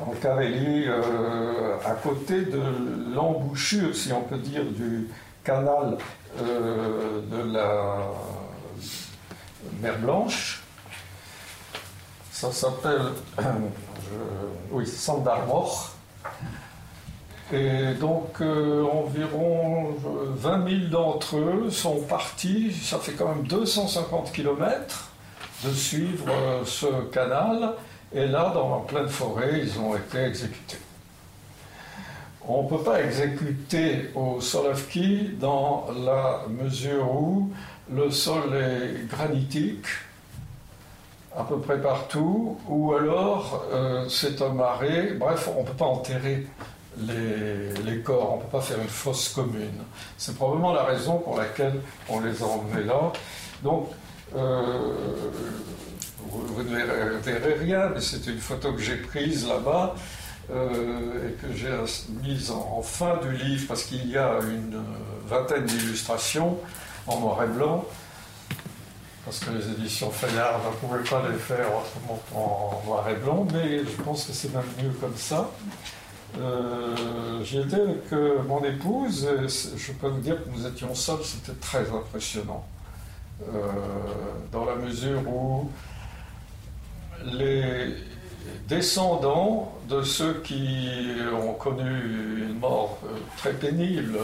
en 0.00 0.12
Carélie, 0.12 0.86
à 1.84 1.92
côté 1.92 2.40
de 2.46 2.62
l'embouchure, 3.14 3.94
si 3.94 4.12
on 4.14 4.22
peut 4.22 4.38
dire, 4.38 4.64
du 4.64 5.08
canal 5.50 5.96
de 6.38 7.52
la 7.52 7.98
mer 9.80 9.98
Blanche. 9.98 10.62
Ça 12.30 12.52
s'appelle, 12.52 13.12
oui, 14.70 14.86
Sandarmor. 14.86 15.90
Et 17.52 17.94
donc 17.94 18.40
euh, 18.40 18.84
environ 18.84 19.96
20 20.36 20.68
000 20.68 20.80
d'entre 20.88 21.36
eux 21.36 21.68
sont 21.68 22.00
partis, 22.02 22.72
ça 22.72 22.98
fait 22.98 23.12
quand 23.12 23.26
même 23.26 23.42
250 23.42 24.30
km 24.30 25.10
de 25.64 25.72
suivre 25.72 26.26
euh, 26.30 26.64
ce 26.64 26.86
canal, 27.10 27.74
et 28.12 28.26
là, 28.26 28.52
dans 28.54 28.76
la 28.76 28.84
pleine 28.84 29.08
forêt, 29.08 29.62
ils 29.64 29.80
ont 29.80 29.96
été 29.96 30.18
exécutés. 30.18 30.78
On 32.52 32.64
ne 32.64 32.68
peut 32.68 32.82
pas 32.82 33.00
exécuter 33.00 34.10
au 34.16 34.40
Solovki 34.40 35.36
dans 35.38 35.86
la 36.04 36.46
mesure 36.48 37.08
où 37.08 37.52
le 37.94 38.10
sol 38.10 38.56
est 38.56 39.06
granitique 39.06 39.86
à 41.36 41.44
peu 41.44 41.60
près 41.60 41.80
partout, 41.80 42.58
ou 42.66 42.92
alors 42.94 43.64
euh, 43.72 44.08
c'est 44.08 44.42
un 44.42 44.48
marais, 44.48 45.12
bref, 45.14 45.48
on 45.56 45.60
ne 45.62 45.66
peut 45.68 45.74
pas 45.74 45.84
enterrer 45.84 46.44
les, 46.98 48.00
corps, 48.02 48.32
on 48.32 48.36
ne 48.38 48.42
peut 48.42 48.58
pas 48.58 48.60
faire 48.60 48.80
une 48.80 48.88
fosse 48.88 49.28
commune. 49.28 49.84
C'est 50.18 50.34
probablement 50.34 50.72
la 50.72 50.82
raison 50.82 51.18
pour 51.18 51.38
laquelle 51.38 51.80
on 52.08 52.18
les 52.18 52.42
a 52.42 52.46
emmenés 52.46 52.82
là. 52.84 53.12
Donc, 53.62 53.90
euh, 54.34 54.74
vous, 56.28 56.64
ne 56.64 57.20
verrez 57.22 57.54
rien, 57.60 57.90
mais 57.94 58.00
c'est 58.00 58.26
une 58.26 58.40
photo 58.40 58.72
que 58.72 58.80
j'ai 58.80 58.96
prise 58.96 59.46
là-bas. 59.46 59.94
Euh, 60.52 61.28
et 61.28 61.32
que 61.34 61.52
j'ai 61.54 61.70
mise 62.22 62.50
en, 62.50 62.82
fin 62.82 63.18
du 63.18 63.32
livre 63.32 63.66
parce 63.68 63.84
qu'il 63.84 64.08
y 64.10 64.16
a 64.16 64.38
une 64.42 64.82
vingtaine 65.26 65.64
d'illustrations 65.64 66.58
en 67.06 67.20
noir 67.20 67.44
et 67.44 67.46
blanc, 67.46 67.84
parce 69.24 69.38
que 69.40 69.50
les 69.50 69.68
éditions 69.70 70.10
Fayard 70.10 70.60
ne 70.64 70.76
pouvaient 70.76 71.08
pas 71.08 71.22
les 71.28 71.36
faire 71.36 71.66
autrement 71.68 72.20
en 72.34 72.82
noir 72.86 73.08
et 73.08 73.14
blanc, 73.14 73.46
mais 73.52 73.78
je 73.78 74.02
pense 74.02 74.24
que 74.24 74.32
c'est 74.32 74.52
même 74.52 74.64
mieux 74.82 74.92
comme 75.00 75.16
ça. 75.16 75.50
Euh, 76.38 77.42
J'y 77.42 77.58
étais 77.58 77.80
avec 77.80 78.12
euh, 78.12 78.42
mon 78.44 78.62
épouse, 78.64 79.24
et 79.24 79.48
je 79.48 79.92
peux 79.92 80.08
vous 80.08 80.20
dire 80.20 80.36
que 80.42 80.48
nous 80.50 80.66
étions 80.66 80.94
seuls, 80.94 81.24
c'était 81.24 81.58
très 81.60 81.90
impressionnant. 81.90 82.64
Euh, 83.42 83.72
dans 84.52 84.66
la 84.66 84.74
mesure 84.76 85.26
où 85.26 85.70
les 87.24 87.94
descendants 88.68 89.72
de 89.88 90.02
ceux 90.02 90.34
qui 90.44 90.88
ont 91.34 91.54
connu 91.54 92.46
une 92.48 92.58
mort 92.58 92.98
euh, 93.04 93.18
très 93.36 93.52
pénible 93.52 94.18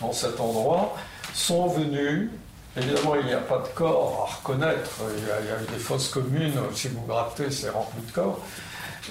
dans 0.00 0.12
cet 0.12 0.40
endroit 0.40 0.96
sont 1.32 1.68
venus. 1.68 2.30
Évidemment, 2.76 3.14
il 3.20 3.26
n'y 3.26 3.32
a 3.32 3.38
pas 3.38 3.58
de 3.58 3.68
corps 3.68 4.28
à 4.28 4.36
reconnaître. 4.36 4.90
Il 5.16 5.24
y 5.24 5.30
a, 5.30 5.60
il 5.60 5.72
des 5.72 5.78
fosses 5.78 6.08
communes. 6.08 6.54
Si 6.74 6.88
vous 6.88 7.02
grattez, 7.06 7.50
c'est 7.50 7.70
rempli 7.70 8.02
de 8.02 8.12
corps, 8.12 8.40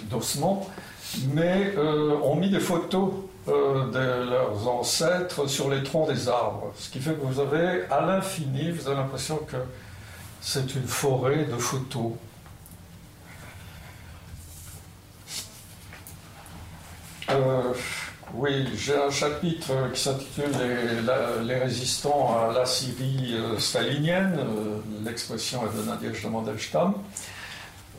d'ossements. 0.04 0.70
Mais 1.34 1.74
euh, 1.78 2.18
ont 2.24 2.36
mis 2.36 2.50
des 2.50 2.60
photos 2.60 3.14
euh, 3.48 3.86
de 3.92 4.30
leurs 4.30 4.68
ancêtres 4.68 5.48
sur 5.48 5.70
les 5.70 5.84
troncs 5.84 6.10
des 6.10 6.28
arbres. 6.28 6.74
Ce 6.78 6.90
qui 6.90 7.00
fait 7.00 7.14
que 7.14 7.26
vous 7.26 7.40
avez, 7.40 7.84
à 7.92 8.02
l'infini, 8.02 8.72
vous 8.72 8.88
avez 8.88 8.98
l'impression 8.98 9.38
que 9.38 9.58
c'est 10.42 10.76
une 10.76 10.88
forêt 10.88 11.46
de 11.46 11.58
photos. 11.58 12.12
Euh, 17.30 17.74
oui, 18.34 18.68
j'ai 18.76 18.96
un 18.96 19.12
chapitre 19.12 19.92
qui 19.94 20.02
s'intitule 20.02 20.52
les, 21.46 21.58
résistants 21.58 22.38
à 22.38 22.54
la 22.54 22.66
Syrie 22.66 23.36
euh, 23.36 23.60
stalinienne. 23.60 24.38
Euh, 24.40 24.80
l'expression 25.06 25.62
est 25.66 25.78
de 25.78 25.84
Nadège 25.84 26.24
de 26.24 26.30
Mandelstam, 26.30 26.96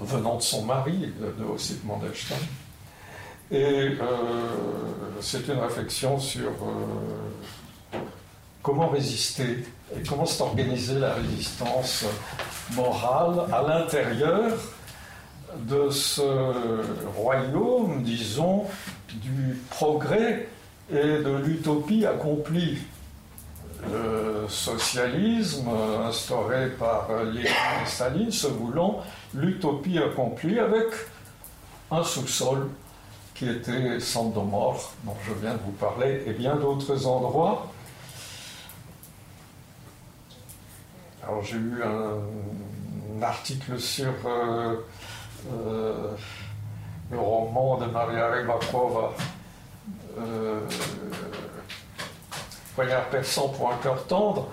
venant 0.00 0.37
de 0.37 0.43
son 0.43 0.64
mari, 0.64 1.12
de, 1.21 1.45
aussi 1.45 1.75
de 1.75 1.87
Mandelstam. 1.87 2.38
Et 3.50 3.99
c'est 5.21 5.47
une 5.49 5.59
réflexion 5.59 6.19
sur 6.19 6.50
comment 8.62 8.88
résister 8.88 9.64
et 9.95 10.02
comment 10.09 10.25
s'organiser 10.25 10.99
la 10.99 11.12
résistance 11.12 12.07
morale 12.75 13.45
à 13.52 13.62
l'intérieur 13.62 14.50
de 15.59 15.90
ce 15.90 16.23
royaume, 17.16 18.02
disons, 18.02 18.64
du 19.14 19.56
progrès 19.71 20.49
et 20.90 21.18
de 21.18 21.37
l'utopie 21.44 22.06
accomplie. 22.06 22.78
Le 23.90 24.47
socialisme 24.49 25.68
instauré 26.06 26.71
par 26.78 27.09
Lénine 27.25 27.47
et 27.83 27.87
Staline 27.87 28.30
se 28.30 28.47
voulant 28.47 29.02
l'utopie 29.35 29.99
accomplie 29.99 30.59
avec 30.59 30.87
un 31.90 32.02
sous-sol 32.02 32.68
qui 33.35 33.49
était 33.49 33.99
Sandomor, 34.00 34.92
dont 35.04 35.16
je 35.26 35.33
viens 35.35 35.54
de 35.54 35.61
vous 35.64 35.73
parler, 35.73 36.23
et 36.26 36.33
bien 36.33 36.56
d'autres 36.56 37.06
endroits. 37.06 37.66
Alors 41.23 41.42
j'ai 41.42 41.56
eu 41.56 41.83
un, 41.83 43.23
article 43.23 43.78
sur 43.78 44.12
euh, 44.26 44.76
euh, 45.52 46.11
le 47.14 47.21
roman 47.21 47.78
de 47.78 47.87
Maria 47.87 48.28
Rybakova, 48.28 49.12
euh, 50.18 50.61
Poignard 52.75 53.04
perçant 53.04 53.49
pour 53.50 53.73
un 53.73 53.76
cœur 53.76 54.04
tendre, 54.06 54.49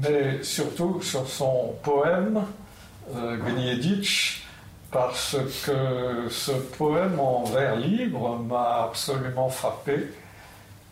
mais 0.00 0.42
surtout 0.42 1.02
sur 1.02 1.28
son 1.28 1.74
poème 1.82 2.44
euh, 3.14 3.36
parce 4.92 5.36
que 5.64 6.28
ce 6.30 6.52
poème 6.52 7.18
en 7.18 7.44
vers 7.44 7.76
libre 7.76 8.38
m'a 8.38 8.84
absolument 8.84 9.48
frappé, 9.48 10.10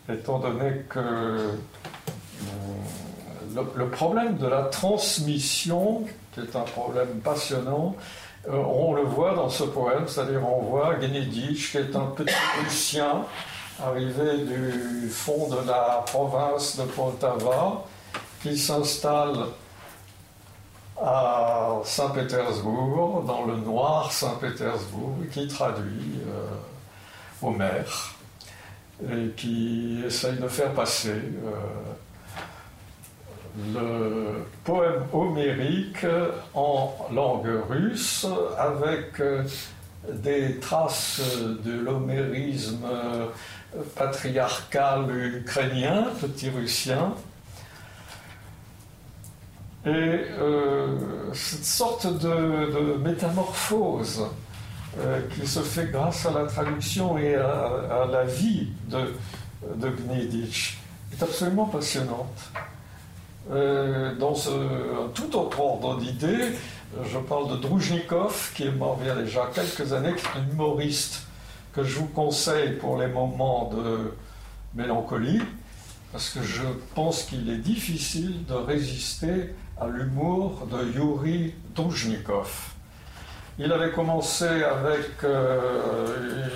étant 0.08 0.40
donné 0.40 0.82
que 0.88 0.98
euh, 0.98 1.52
le, 3.76 3.88
problème 3.88 4.36
de 4.36 4.48
la 4.48 4.64
transmission, 4.64 6.04
qui 6.34 6.40
est 6.40 6.56
un 6.56 6.62
problème 6.62 7.20
passionnant, 7.22 7.94
on 8.48 8.92
le 8.94 9.02
voit 9.02 9.34
dans 9.34 9.48
ce 9.48 9.64
poème, 9.64 10.06
c'est-à-dire 10.06 10.46
on 10.46 10.62
voit 10.62 11.00
Genedich, 11.00 11.70
qui 11.70 11.78
est 11.78 11.96
un 11.96 12.06
petit 12.06 12.34
Russien 12.64 13.24
arrivé 13.82 14.38
du 14.44 15.08
fond 15.08 15.48
de 15.48 15.66
la 15.66 16.04
province 16.06 16.76
de 16.76 16.84
Poltava, 16.84 17.82
qui 18.42 18.56
s'installe 18.56 19.46
à 21.00 21.80
Saint-Pétersbourg, 21.82 23.24
dans 23.26 23.44
le 23.46 23.56
noir 23.56 24.12
Saint-Pétersbourg, 24.12 25.16
qui 25.32 25.48
traduit 25.48 26.20
euh, 26.28 27.46
Homère 27.46 28.14
et 29.02 29.30
qui 29.36 30.02
essaye 30.06 30.38
de 30.38 30.46
faire 30.46 30.72
passer 30.72 31.10
euh, 31.10 31.50
le 33.56 34.46
poème 34.64 35.02
homérique 35.12 36.06
en 36.54 36.92
langue 37.12 37.50
russe 37.68 38.26
avec 38.58 39.20
euh, 39.20 39.44
des 40.08 40.58
traces 40.58 41.20
de 41.64 41.72
l'homérisme 41.72 42.84
euh, 42.84 43.26
patriarcal 43.94 45.10
ukrainien, 45.10 46.08
petit 46.20 46.50
russien, 46.50 47.14
et 49.86 49.90
euh, 49.90 50.96
cette 51.32 51.64
sorte 51.64 52.06
de, 52.06 52.96
métamorphose 53.02 54.24
qui 55.34 55.44
se 55.44 55.58
fait 55.58 55.90
grâce 55.90 56.24
à 56.24 56.30
la 56.30 56.46
traduction 56.46 57.18
et 57.18 57.34
à, 57.34 58.06
la 58.10 58.22
vie 58.24 58.68
de, 58.88 59.12
de 59.74 59.92
est 61.12 61.22
absolument 61.22 61.66
passionnante. 61.66 62.52
Euh, 63.50 64.14
dans 64.14 64.34
un 64.48 65.08
tout 65.14 65.36
autre 65.36 65.60
ordre 65.60 65.98
d'idées, 65.98 66.52
je 67.04 67.18
parle 67.18 67.50
de 67.50 67.56
Droujnikov, 67.56 68.52
qui 68.54 68.64
est 68.64 68.70
mort 68.70 68.98
il 69.02 69.08
y 69.08 69.10
a 69.10 69.16
déjà 69.16 69.50
quelques 69.54 69.92
années, 69.92 70.14
qui 70.14 70.24
est 70.24 70.40
un 70.40 70.50
humoriste 70.50 71.26
que 71.74 71.84
je 71.84 71.98
vous 71.98 72.06
conseille 72.06 72.72
pour 72.76 72.98
les 72.98 73.08
moments 73.08 73.70
de 73.74 74.14
mélancolie, 74.74 75.42
parce 76.12 76.30
que 76.30 76.42
je 76.42 76.62
pense 76.94 77.24
qu'il 77.24 77.50
est 77.50 77.58
difficile 77.58 78.46
de 78.46 78.54
résister 78.54 79.54
à 79.78 79.88
l'humour 79.88 80.66
de 80.70 80.92
Yuri 80.96 81.54
Droujnikov. 81.74 82.70
Il 83.58 83.72
avait 83.72 83.90
commencé 83.90 84.46
avec 84.46 85.22
euh, 85.22 86.48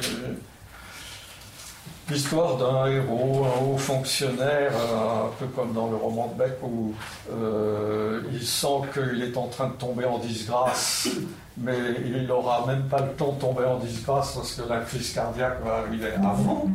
l'histoire 2.11 2.57
d'un 2.57 2.87
héros, 2.87 3.45
un 3.45 3.65
haut 3.65 3.79
fonctionnaire, 3.79 4.73
un 4.75 5.31
peu 5.39 5.47
comme 5.47 5.73
dans 5.73 5.89
le 5.89 5.97
roman 5.97 6.29
de 6.29 6.43
Beck, 6.43 6.59
où 6.63 6.95
euh, 7.33 8.23
il 8.33 8.47
sent 8.47 8.81
qu'il 8.93 9.23
est 9.23 9.37
en 9.37 9.49
train 9.49 9.69
de 9.69 9.75
tomber 9.75 10.05
en 10.05 10.19
disgrâce, 10.19 11.09
mais 11.57 11.77
il 12.05 12.27
n'aura 12.27 12.67
même 12.67 12.85
pas 12.85 13.01
le 13.01 13.13
temps 13.13 13.33
de 13.33 13.41
tomber 13.41 13.65
en 13.65 13.79
disgrâce 13.79 14.35
parce 14.35 14.53
que 14.53 14.69
la 14.69 14.81
crise 14.81 15.13
cardiaque 15.13 15.63
va 15.65 15.79
arriver 15.79 16.13
avant. 16.15 16.69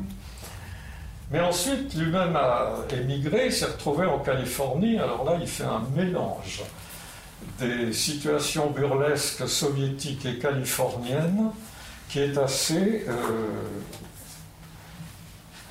Mais 1.31 1.39
ensuite, 1.39 1.95
lui-même 1.95 2.35
a 2.35 2.75
émigré, 2.91 3.49
s'est 3.49 3.65
retrouvé 3.65 4.05
en 4.05 4.19
Californie, 4.19 4.99
alors 4.99 5.23
là, 5.23 5.37
il 5.41 5.47
fait 5.47 5.63
un 5.63 5.81
mélange 5.95 6.61
des 7.59 7.91
situations 7.91 8.69
burlesques 8.69 9.47
soviétiques 9.47 10.25
et 10.25 10.37
californiennes 10.37 11.49
qui 12.09 12.19
est 12.19 12.37
assez... 12.37 13.05
Euh, 13.07 13.13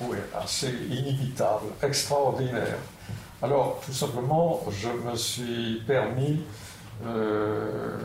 oui, 0.01 0.17
assez 0.35 0.73
inimitable, 0.89 1.67
extraordinaire. 1.81 2.77
Alors, 3.41 3.81
tout 3.85 3.93
simplement, 3.93 4.63
je 4.71 4.87
me 4.87 5.15
suis 5.15 5.81
permis, 5.85 6.39
euh, 7.05 7.97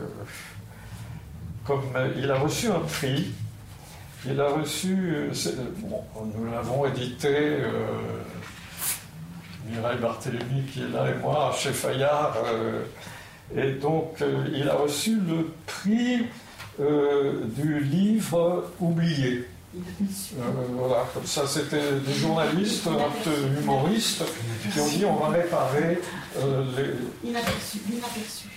comme 1.65 1.83
il 2.17 2.29
a 2.29 2.35
reçu 2.35 2.67
un 2.67 2.79
prix, 2.79 3.31
il 4.25 4.39
a 4.41 4.49
reçu, 4.49 5.29
bon, 5.77 6.03
nous 6.35 6.51
l'avons 6.51 6.85
édité, 6.85 7.29
euh, 7.29 7.87
Mireille 9.67 9.99
Barthélemy 9.99 10.63
qui 10.63 10.81
est 10.81 10.89
là 10.89 11.09
et 11.09 11.17
moi, 11.21 11.55
chez 11.57 11.71
Fayard, 11.71 12.35
euh, 12.45 12.83
et 13.55 13.71
donc 13.73 14.21
il 14.53 14.67
a 14.67 14.75
reçu 14.75 15.15
le 15.15 15.53
prix 15.65 16.25
du 16.77 17.79
livre 17.79 18.71
oublié. 18.79 19.45
Euh, 20.37 20.41
voilà, 20.77 21.05
comme 21.13 21.25
ça, 21.25 21.47
c'était 21.47 21.99
des 22.05 22.13
journalistes, 22.13 22.87
un 22.87 23.23
peu 23.23 23.61
humoristes, 23.61 24.23
qui 24.71 24.79
ont 24.79 24.87
dit 24.87 25.05
on 25.05 25.15
va 25.15 25.29
réparer 25.29 25.99
euh, 26.37 26.63
les. 26.75 27.29
Inaperçu, 27.29 27.79
inaperçu. 27.91 28.47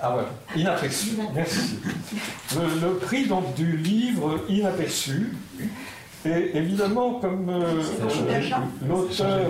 Ah 0.00 0.16
ouais, 0.16 0.24
inaperçu, 0.56 1.10
merci. 1.32 1.78
Le, 2.56 2.94
prix 2.94 3.26
donc 3.26 3.54
du 3.54 3.76
livre 3.76 4.40
inaperçu, 4.48 5.32
Et 6.24 6.56
évidemment, 6.56 7.20
comme 7.20 7.48
euh, 7.48 7.82
l'auteur. 8.88 9.40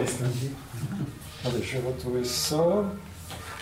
Allez, 1.45 1.63
je 1.63 1.79
vais 1.79 1.89
retrouver 1.89 2.25
ça. 2.25 2.85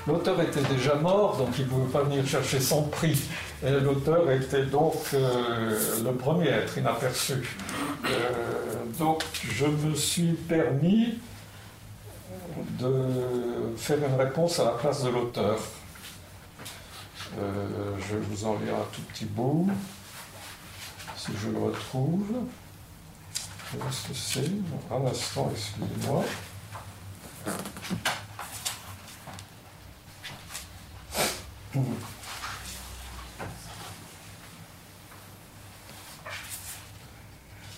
L'auteur 0.06 0.40
était 0.40 0.62
déjà 0.74 0.94
mort, 0.96 1.36
donc 1.36 1.50
il 1.58 1.64
ne 1.64 1.70
pouvait 1.70 1.92
pas 1.92 2.02
venir 2.02 2.26
chercher 2.26 2.58
son 2.58 2.82
prix. 2.84 3.20
Et 3.62 3.70
l'auteur 3.70 4.30
était 4.30 4.64
donc 4.64 4.94
euh, 5.12 6.02
le 6.02 6.12
premier 6.14 6.48
être 6.48 6.78
inaperçu. 6.78 7.34
Euh, 8.06 8.08
donc 8.98 9.22
je 9.52 9.66
me 9.66 9.94
suis 9.94 10.32
permis 10.32 11.18
de 12.78 13.74
faire 13.76 13.98
une 13.98 14.18
réponse 14.18 14.58
à 14.60 14.64
la 14.64 14.70
place 14.70 15.04
de 15.04 15.10
l'auteur. 15.10 15.58
Euh, 17.38 17.68
je 18.08 18.16
vous 18.16 18.46
en 18.46 18.58
lire 18.58 18.74
un 18.74 18.86
tout 18.92 19.02
petit 19.12 19.26
bout, 19.26 19.70
si 21.16 21.30
je 21.40 21.50
le 21.50 21.58
retrouve. 21.58 22.26
Qu'est-ce 23.72 24.08
que 24.08 24.14
c'est? 24.14 24.50
Un 24.90 25.06
instant, 25.06 25.52
excusez-moi. 25.54 26.24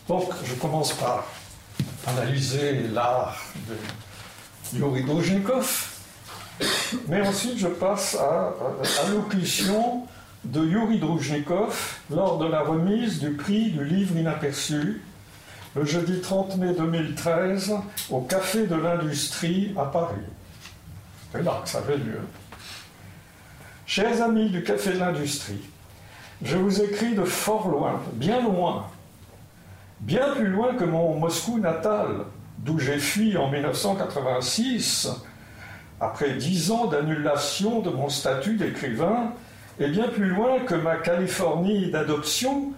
Donc, 0.09 0.31
je 0.45 0.55
commence 0.55 0.93
par 0.95 1.25
analyser 2.07 2.89
l'art 2.93 3.39
de 3.69 4.79
Yuri 4.79 5.05
Dojnikov, 5.05 5.89
mais 7.09 7.27
ensuite 7.27 7.59
je 7.59 7.69
passe 7.69 8.17
à, 8.17 8.53
l'allocution 9.05 10.07
de 10.45 10.65
Yuri 10.65 10.99
Drujnikov 10.99 11.99
lors 12.11 12.39
de 12.39 12.47
la 12.47 12.63
remise 12.63 13.21
du 13.21 13.33
prix 13.33 13.71
du 13.71 13.85
livre 13.85 14.17
inaperçu 14.17 15.03
le 15.75 15.85
jeudi 15.85 16.21
30 16.21 16.57
mai 16.57 16.75
2013 16.75 17.73
au 18.11 18.21
Café 18.23 18.67
de 18.67 18.75
l'Industrie 18.75 19.73
à 19.79 19.85
Paris. 19.85 20.17
C'est 21.33 21.43
là 21.43 21.61
que 21.63 21.69
ça 21.69 21.79
avait 21.79 21.97
lieu. 21.97 22.21
Chers 23.87 24.21
amis 24.21 24.51
du 24.51 24.63
Café 24.63 24.93
de 24.93 24.99
l'Industrie, 24.99 25.63
je 26.43 26.57
vous 26.57 26.83
écris 26.83 27.15
de 27.15 27.25
fort 27.25 27.69
loin, 27.69 28.01
bien 28.15 28.43
loin, 28.43 28.87
bien 30.03 30.35
plus 30.35 30.49
loin 30.49 30.75
que 30.75 30.85
mon 30.85 31.17
Moscou 31.19 31.59
natal, 31.59 32.27
d'où 32.59 32.79
j'ai 32.79 32.99
fui 32.99 33.37
en 33.37 33.51
1986, 33.51 35.11
après 36.01 36.35
dix 36.35 36.71
ans 36.71 36.87
d'annulation 36.87 37.81
de 37.81 37.91
mon 37.91 38.09
statut 38.09 38.57
d'écrivain, 38.57 39.33
et 39.79 39.89
bien 39.89 40.09
plus 40.09 40.29
loin 40.29 40.61
que 40.61 40.75
ma 40.75 40.97
Californie 40.97 41.91
d'adoption, 41.91 42.73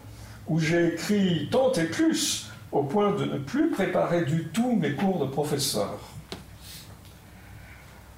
où 0.46 0.60
j'ai 0.60 0.88
écrit 0.88 1.48
tant 1.50 1.72
et 1.72 1.84
plus 1.84 2.50
au 2.70 2.82
point 2.82 3.12
de 3.12 3.24
ne 3.24 3.38
plus 3.38 3.70
préparer 3.70 4.24
du 4.24 4.44
tout 4.48 4.76
mes 4.76 4.92
cours 4.92 5.18
de 5.18 5.30
professeur. 5.30 5.98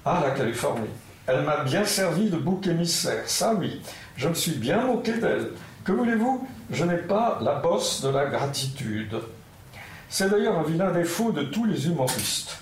Ah, 0.03 0.21
la 0.23 0.31
Californie. 0.31 0.89
Elle 1.25 1.43
m'a 1.43 1.63
bien 1.63 1.85
servi 1.85 2.29
de 2.29 2.37
bouc 2.37 2.67
émissaire, 2.67 3.23
ça 3.27 3.53
oui. 3.53 3.81
Je 4.15 4.27
me 4.27 4.33
suis 4.33 4.53
bien 4.53 4.81
moqué 4.85 5.13
d'elle. 5.13 5.51
Que 5.83 5.91
voulez-vous? 5.91 6.47
Je 6.69 6.83
n'ai 6.83 6.97
pas 6.97 7.39
la 7.41 7.55
bosse 7.55 8.01
de 8.01 8.09
la 8.09 8.25
gratitude. 8.25 9.17
C'est 10.09 10.29
d'ailleurs 10.29 10.59
un 10.59 10.63
vilain 10.63 10.91
défaut 10.91 11.31
de 11.31 11.43
tous 11.43 11.65
les 11.65 11.87
humoristes. 11.87 12.57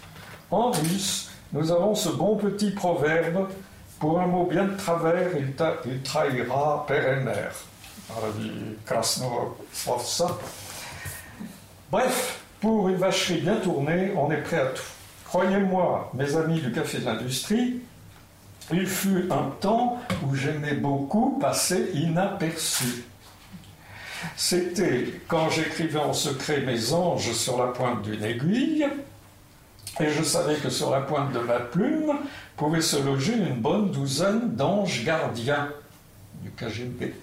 En 0.51 0.71
russe, 0.71 1.29
nous 1.53 1.71
avons 1.71 1.95
ce 1.95 2.09
bon 2.09 2.35
petit 2.37 2.71
proverbe 2.71 3.47
pour 3.99 4.19
un 4.19 4.27
mot 4.27 4.45
bien 4.45 4.65
de 4.65 4.77
travers, 4.77 5.29
il, 5.37 6.01
trahira 6.03 6.85
père 6.87 7.17
et 7.17 7.23
mère. 7.23 7.53
Bref, 11.91 12.39
pour 12.59 12.89
une 12.89 12.97
vacherie 12.97 13.41
bien 13.41 13.55
tournée, 13.55 14.11
on 14.15 14.29
est 14.31 14.41
prêt 14.41 14.59
à 14.59 14.65
tout. 14.67 14.83
Croyez-moi, 15.25 16.11
mes 16.13 16.35
amis 16.35 16.61
du 16.61 16.71
Café 16.71 16.99
de 16.99 17.05
l'Industrie, 17.05 17.81
il 18.71 18.87
fut 18.87 19.27
un 19.31 19.49
temps 19.59 19.97
où 20.25 20.35
j'aimais 20.35 20.75
beaucoup 20.75 21.39
passer 21.39 21.91
inaperçu. 21.93 23.05
C'était 24.35 25.21
quand 25.27 25.49
j'écrivais 25.49 25.99
en 25.99 26.13
secret 26.13 26.61
mes 26.61 26.93
anges 26.93 27.31
sur 27.33 27.57
la 27.57 27.71
pointe 27.71 28.01
d'une 28.01 28.23
aiguille, 28.23 28.85
et 29.99 30.09
je 30.09 30.23
savais 30.23 30.55
que 30.55 30.69
sur 30.69 30.91
la 30.91 31.01
pointe 31.01 31.31
de 31.31 31.39
ma 31.39 31.59
plume 31.59 32.13
pouvait 32.57 32.81
se 32.81 32.97
loger 32.97 33.33
une 33.33 33.61
bonne 33.61 33.91
douzaine 33.91 34.55
d'anges 34.55 35.05
gardiens 35.05 35.69
du 36.41 36.51
KGB. 36.51 37.13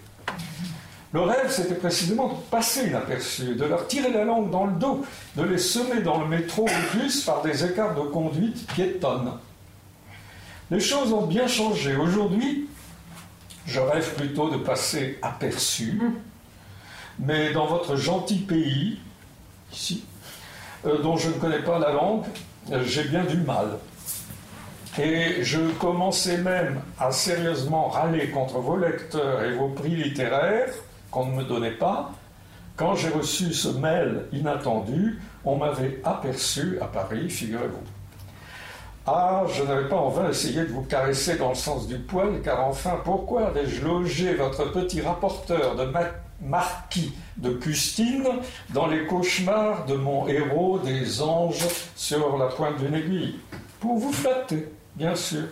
Le 1.12 1.20
rêve, 1.20 1.50
c'était 1.50 1.74
précisément 1.74 2.28
de 2.28 2.34
passer 2.50 2.86
inaperçu, 2.86 3.54
de 3.54 3.64
leur 3.66 3.86
tirer 3.86 4.10
la 4.10 4.24
langue 4.24 4.50
dans 4.50 4.64
le 4.64 4.72
dos, 4.72 5.04
de 5.36 5.42
les 5.42 5.58
semer 5.58 6.00
dans 6.00 6.18
le 6.18 6.26
métro 6.26 6.66
ou 6.66 6.98
bus 6.98 7.22
par 7.24 7.42
des 7.42 7.64
écarts 7.66 7.94
de 7.94 8.00
conduite 8.00 8.66
piétonnes. 8.68 9.32
Les 10.70 10.80
choses 10.80 11.12
ont 11.12 11.26
bien 11.26 11.46
changé. 11.46 11.96
Aujourd'hui, 11.96 12.66
je 13.66 13.78
rêve 13.78 14.14
plutôt 14.14 14.48
de 14.48 14.56
passer 14.56 15.18
aperçu, 15.20 16.00
mais 17.22 17.52
dans 17.52 17.66
votre 17.66 17.96
gentil 17.96 18.38
pays, 18.38 18.98
ici, 19.72 20.04
euh, 20.84 21.00
dont 21.00 21.16
je 21.16 21.28
ne 21.28 21.34
connais 21.34 21.60
pas 21.60 21.78
la 21.78 21.92
langue, 21.92 22.24
euh, 22.72 22.82
j'ai 22.84 23.04
bien 23.04 23.24
du 23.24 23.36
mal. 23.38 23.78
Et 24.98 25.42
je 25.42 25.60
commençais 25.78 26.38
même 26.38 26.82
à 26.98 27.12
sérieusement 27.12 27.88
râler 27.88 28.28
contre 28.30 28.58
vos 28.58 28.76
lecteurs 28.76 29.42
et 29.42 29.54
vos 29.54 29.68
prix 29.68 29.94
littéraires 29.94 30.74
qu'on 31.10 31.26
ne 31.26 31.36
me 31.36 31.44
donnait 31.44 31.70
pas, 31.70 32.12
quand 32.76 32.94
j'ai 32.96 33.08
reçu 33.08 33.52
ce 33.52 33.68
mail 33.68 34.24
inattendu, 34.32 35.20
on 35.44 35.56
m'avait 35.56 36.00
aperçu 36.04 36.78
à 36.80 36.86
Paris, 36.86 37.30
figurez-vous. 37.30 37.82
Ah, 39.06 39.44
je 39.52 39.62
n'avais 39.62 39.88
pas 39.88 39.96
en 39.96 40.08
vain 40.08 40.28
essayé 40.28 40.62
de 40.62 40.72
vous 40.72 40.82
caresser 40.82 41.36
dans 41.36 41.50
le 41.50 41.54
sens 41.54 41.86
du 41.86 41.98
poil, 41.98 42.40
car 42.42 42.64
enfin, 42.66 43.00
pourquoi 43.04 43.48
avais-je 43.48 43.84
logé 43.84 44.34
votre 44.34 44.72
petit 44.72 45.00
rapporteur 45.00 45.76
de 45.76 45.84
marquis 46.42 47.12
de 47.36 47.50
Custine 47.50 48.26
dans 48.70 48.86
les 48.86 49.06
cauchemars 49.06 49.86
de 49.86 49.94
mon 49.94 50.26
héros 50.26 50.78
des 50.78 51.22
anges 51.22 51.66
sur 51.94 52.36
la 52.36 52.46
pointe 52.46 52.78
d'une 52.78 52.94
aiguille 52.94 53.36
Pour 53.80 53.98
vous 53.98 54.12
flatter, 54.12 54.68
bien 54.96 55.14
sûr. 55.14 55.44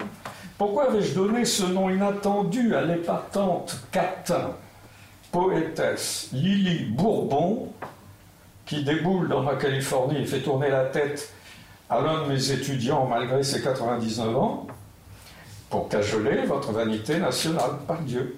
Pourquoi 0.58 0.88
avais-je 0.88 1.14
donné 1.14 1.44
ce 1.44 1.64
nom 1.64 1.88
inattendu 1.88 2.74
à 2.74 2.82
l'épatante 2.82 3.80
Catin 3.90 4.50
poétesse 5.32 6.28
Lily 6.32 6.86
Bourbon, 6.90 7.72
qui 8.66 8.82
déboule 8.82 9.28
dans 9.28 9.42
ma 9.42 9.54
Californie 9.54 10.18
et 10.18 10.26
fait 10.26 10.40
tourner 10.40 10.68
la 10.68 10.84
tête 10.84 11.32
à 11.88 12.00
l'un 12.00 12.24
de 12.24 12.32
mes 12.32 12.50
étudiants 12.50 13.06
malgré 13.06 13.42
ses 13.42 13.62
99 13.62 14.36
ans, 14.36 14.66
pour 15.68 15.88
cajoler 15.88 16.42
votre 16.46 16.72
vanité 16.72 17.18
nationale, 17.18 17.70
par 17.86 18.00
Dieu. 18.00 18.36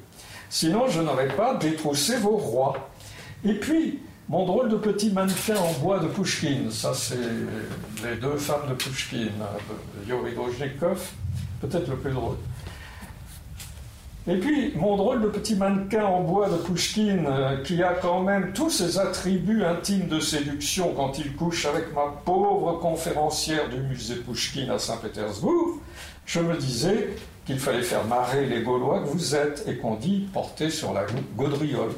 Sinon, 0.53 0.87
je 0.87 1.01
n'aurais 1.01 1.29
pas 1.29 1.55
détroussé 1.55 2.19
vos 2.19 2.37
rois. 2.37 2.91
Et 3.43 3.55
puis, 3.55 4.01
mon 4.29 4.45
drôle 4.45 4.69
de 4.69 4.77
petit 4.77 5.11
mannequin 5.11 5.57
en 5.57 5.73
bois 5.81 5.99
de 5.99 6.09
Pouchkine, 6.09 6.71
ça 6.71 6.93
c'est 6.93 7.17
les 8.05 8.17
deux 8.17 8.37
femmes 8.37 8.69
de 8.69 8.75
Pouchkine, 8.75 9.33
Yuri 10.07 10.35
Drojnikov, 10.35 11.09
peut-être 11.63 11.89
le 11.89 11.97
plus 11.97 12.13
drôle. 12.13 12.37
Et 14.29 14.37
puis, 14.37 14.75
mon 14.77 14.99
drôle 14.99 15.23
de 15.23 15.29
petit 15.29 15.57
mannequin 15.57 16.05
en 16.05 16.21
bois 16.21 16.51
de 16.51 16.57
Pouchkine, 16.57 17.27
euh, 17.27 17.63
qui 17.63 17.83
a 17.83 17.95
quand 17.95 18.21
même 18.21 18.53
tous 18.53 18.69
ses 18.69 18.99
attributs 18.99 19.65
intimes 19.65 20.09
de 20.09 20.21
séduction 20.21 20.93
quand 20.95 21.19
il 21.19 21.35
couche 21.35 21.65
avec 21.65 21.95
ma 21.95 22.13
pauvre 22.27 22.79
conférencière 22.79 23.71
du 23.71 23.81
musée 23.81 24.17
Pouchkine 24.17 24.69
à 24.69 24.79
Saint-Pétersbourg, 24.79 25.79
je 26.27 26.41
me 26.41 26.59
disais 26.59 27.17
qu'il 27.47 27.59
fallait 27.59 27.83
faire 27.83 28.05
marrer 28.05 28.47
les 28.47 28.63
Gaulois 28.63 29.01
que 29.01 29.09
vous 29.09 29.35
êtes 29.35 29.65
et 29.67 29.77
qu'on 29.77 29.97
dit 29.97 30.29
porter 30.33 30.71
sur 30.71 30.93
la 30.93 31.05
gaudriole. 31.37 31.93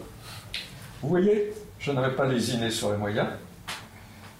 Vous 1.03 1.09
voyez, 1.09 1.53
je 1.79 1.93
n'avais 1.93 2.15
pas 2.15 2.27
lésiné 2.27 2.71
sur 2.71 2.91
les 2.91 2.97
moyens, 2.97 3.29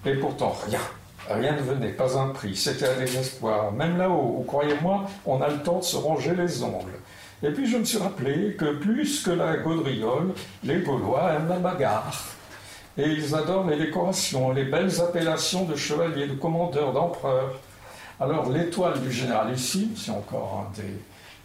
et 0.07 0.15
pourtant 0.15 0.55
rien. 0.67 0.81
Rien 1.29 1.53
ne 1.53 1.63
venait, 1.63 1.93
pas 1.93 2.19
un 2.19 2.29
prix, 2.29 2.55
c'était 2.55 2.89
un 2.89 2.99
désespoir. 2.99 3.73
Même 3.73 3.97
là-haut, 3.97 4.37
où, 4.39 4.45
croyez-moi, 4.45 5.07
on 5.25 5.41
a 5.41 5.49
le 5.49 5.63
temps 5.63 5.79
de 5.79 5.85
se 5.85 5.97
ronger 5.97 6.35
les 6.35 6.63
ongles. 6.63 6.99
Et 7.43 7.51
puis 7.51 7.67
je 7.67 7.77
me 7.77 7.85
suis 7.85 7.99
rappelé 7.99 8.55
que 8.59 8.75
plus 8.77 9.23
que 9.23 9.31
la 9.31 9.57
gaudriole, 9.57 10.33
les 10.63 10.81
Gaulois 10.81 11.33
aiment 11.33 11.49
la 11.49 11.59
bagarre. 11.59 12.25
Et 12.97 13.07
ils 13.07 13.35
adorent 13.35 13.69
les 13.69 13.77
décorations, 13.77 14.53
les 14.53 14.65
belles 14.65 15.01
appellations 15.01 15.65
de 15.65 15.75
chevaliers, 15.75 16.29
de 16.29 16.35
commandeurs, 16.35 16.93
d'empereurs. 16.93 17.59
Alors 18.21 18.51
l'étoile 18.51 19.01
du 19.01 19.11
généralissime, 19.11 19.91
c'est 19.97 20.13
encore 20.13 20.69
un 20.69 20.81
des 20.81 20.95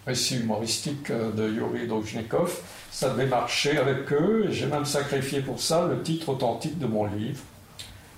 récits 0.06 0.38
humoristiques 0.38 1.12
de 1.12 1.50
Yuri 1.50 1.88
Dojnikov, 1.88 2.60
ça 2.92 3.10
devait 3.10 3.26
marcher 3.26 3.78
avec 3.78 4.12
eux, 4.14 4.46
et 4.48 4.54
j'ai 4.54 4.68
même 4.68 4.86
sacrifié 4.86 5.42
pour 5.42 5.60
ça 5.60 5.88
le 5.88 6.02
titre 6.02 6.30
authentique 6.30 6.78
de 6.78 6.86
mon 6.86 7.06
livre. 7.06 7.42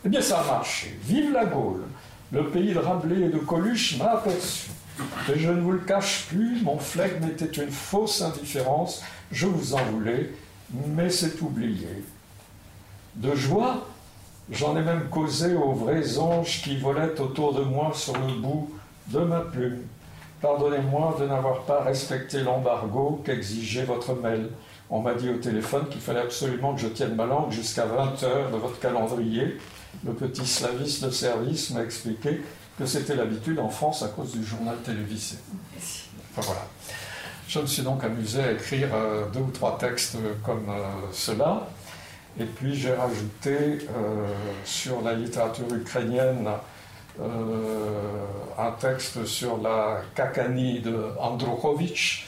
Eh 0.06 0.10
bien 0.10 0.22
ça 0.22 0.42
a 0.42 0.46
marché. 0.46 0.98
Vive 1.04 1.32
la 1.32 1.46
Gaule 1.46 1.84
Le 2.32 2.50
pays 2.50 2.74
de 2.74 2.80
Rabelais 2.80 3.28
et 3.28 3.30
de 3.30 3.38
Coluche 3.38 3.98
m'a 3.98 4.12
aperçu. 4.12 4.70
Et 5.34 5.40
je 5.40 5.50
ne 5.50 5.62
vous 5.62 5.72
le 5.72 5.80
cache 5.80 6.26
plus, 6.28 6.62
mon 6.62 6.78
flegme 6.78 7.30
était 7.30 7.64
une 7.64 7.72
fausse 7.72 8.22
indifférence, 8.22 9.02
je 9.32 9.48
vous 9.48 9.74
en 9.74 9.84
voulais, 9.86 10.30
mais 10.88 11.10
c'est 11.10 11.42
oublié. 11.42 11.88
De 13.16 13.34
joie, 13.36 13.88
J'en 14.50 14.76
ai 14.76 14.82
même 14.82 15.08
causé 15.10 15.54
aux 15.56 15.74
vrais 15.74 16.18
anges 16.18 16.62
qui 16.64 16.78
volaient 16.78 17.20
autour 17.20 17.54
de 17.54 17.62
moi 17.62 17.92
sur 17.94 18.14
le 18.14 18.34
bout 18.42 18.70
de 19.08 19.20
ma 19.20 19.42
plume. 19.42 19.84
Pardonnez-moi 20.42 21.18
de 21.20 21.28
n'avoir 21.28 21.62
pas 21.62 21.84
respecté 21.84 22.42
l'embargo 22.42 23.22
qu'exigeait 23.24 23.84
votre 23.84 24.16
mail. 24.16 24.50
On 24.90 25.00
m'a 25.00 25.14
dit 25.14 25.30
au 25.30 25.38
téléphone 25.38 25.88
qu'il 25.90 26.02
fallait 26.02 26.22
absolument 26.22 26.74
que 26.74 26.82
je 26.82 26.88
tienne 26.88 27.16
ma 27.16 27.26
langue 27.26 27.52
jusqu'à 27.52 27.86
20 27.86 28.24
heures 28.24 28.52
de 28.52 28.58
votre 28.58 28.80
calendrier. 28.80 29.58
Le 30.06 30.14
petit 30.14 30.46
slaviste 30.46 31.06
de 31.06 31.12
service 31.12 31.70
m'a 31.70 31.84
expliqué 31.84 32.42
que 32.78 32.86
c'était 32.86 33.16
l'habitude 33.16 33.60
en 33.60 33.70
France 33.70 34.02
à 34.04 34.08
cause 34.08 34.32
du 34.32 34.44
journal 34.44 34.76
télévisé. 34.84 35.38
Enfin, 35.78 36.42
voilà. 36.48 36.68
Je 37.48 37.60
me 37.60 37.66
suis 37.66 37.84
donc 37.84 38.04
amusé 38.04 38.42
à 38.42 38.52
écrire 38.54 38.90
euh, 38.94 39.26
deux 39.32 39.42
ou 39.42 39.52
trois 39.52 39.78
textes 39.78 40.18
comme 40.44 40.70
euh, 40.70 40.84
cela. 41.12 41.68
Et 42.40 42.46
puis 42.46 42.76
j'ai 42.76 42.94
rajouté 42.94 43.56
euh, 43.56 44.28
sur 44.64 45.02
la 45.02 45.14
littérature 45.14 45.72
ukrainienne 45.74 46.48
un 48.58 48.72
texte 48.80 49.26
sur 49.26 49.58
la 49.62 50.02
Kakani 50.16 50.80
de 50.80 51.14
Andrukhovitch, 51.20 52.28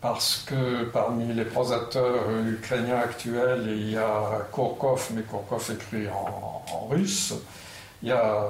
parce 0.00 0.44
que 0.46 0.84
parmi 0.84 1.32
les 1.32 1.44
prosateurs 1.44 2.28
ukrainiens 2.46 2.98
actuels, 2.98 3.64
il 3.68 3.90
y 3.92 3.96
a 3.96 4.46
Korkov, 4.52 5.10
mais 5.14 5.22
Korkov 5.22 5.70
écrit 5.72 6.08
en, 6.08 6.86
russe. 6.88 7.34
Il 8.02 8.08
y 8.08 8.12
a 8.12 8.44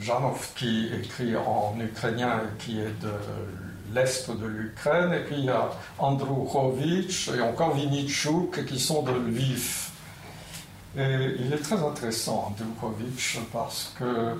Janov 0.00 0.48
qui 0.56 0.90
écrit 0.92 1.36
en 1.36 1.78
ukrainien 1.78 2.40
et 2.40 2.62
qui 2.62 2.80
est 2.80 3.00
de 3.00 3.12
l'est 3.94 4.30
de 4.30 4.46
l'Ukraine, 4.46 5.12
et 5.12 5.20
puis 5.20 5.36
il 5.38 5.44
y 5.44 5.50
a 5.50 5.70
Andrukhovitch 5.98 7.28
et 7.28 7.40
encore 7.40 7.74
Vinitchuk 7.74 8.64
qui 8.64 8.78
sont 8.78 9.02
de 9.02 9.12
Lviv. 9.12 9.90
Et 10.96 11.36
il 11.38 11.52
est 11.52 11.62
très 11.62 11.82
intéressant, 11.82 12.52
Andrukhovitch, 12.52 13.38
parce 13.52 13.94
que 13.98 14.36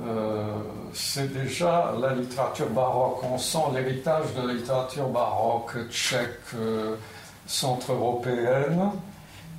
euh, 0.00 0.54
c'est 0.94 1.32
déjà 1.32 1.94
la 2.00 2.14
littérature 2.14 2.68
baroque. 2.70 3.22
On 3.24 3.38
sent 3.38 3.58
l'héritage 3.74 4.34
de 4.36 4.46
la 4.46 4.54
littérature 4.54 5.08
baroque 5.08 5.76
tchèque, 5.90 6.54
euh, 6.54 6.96
centre-européenne, 7.46 8.90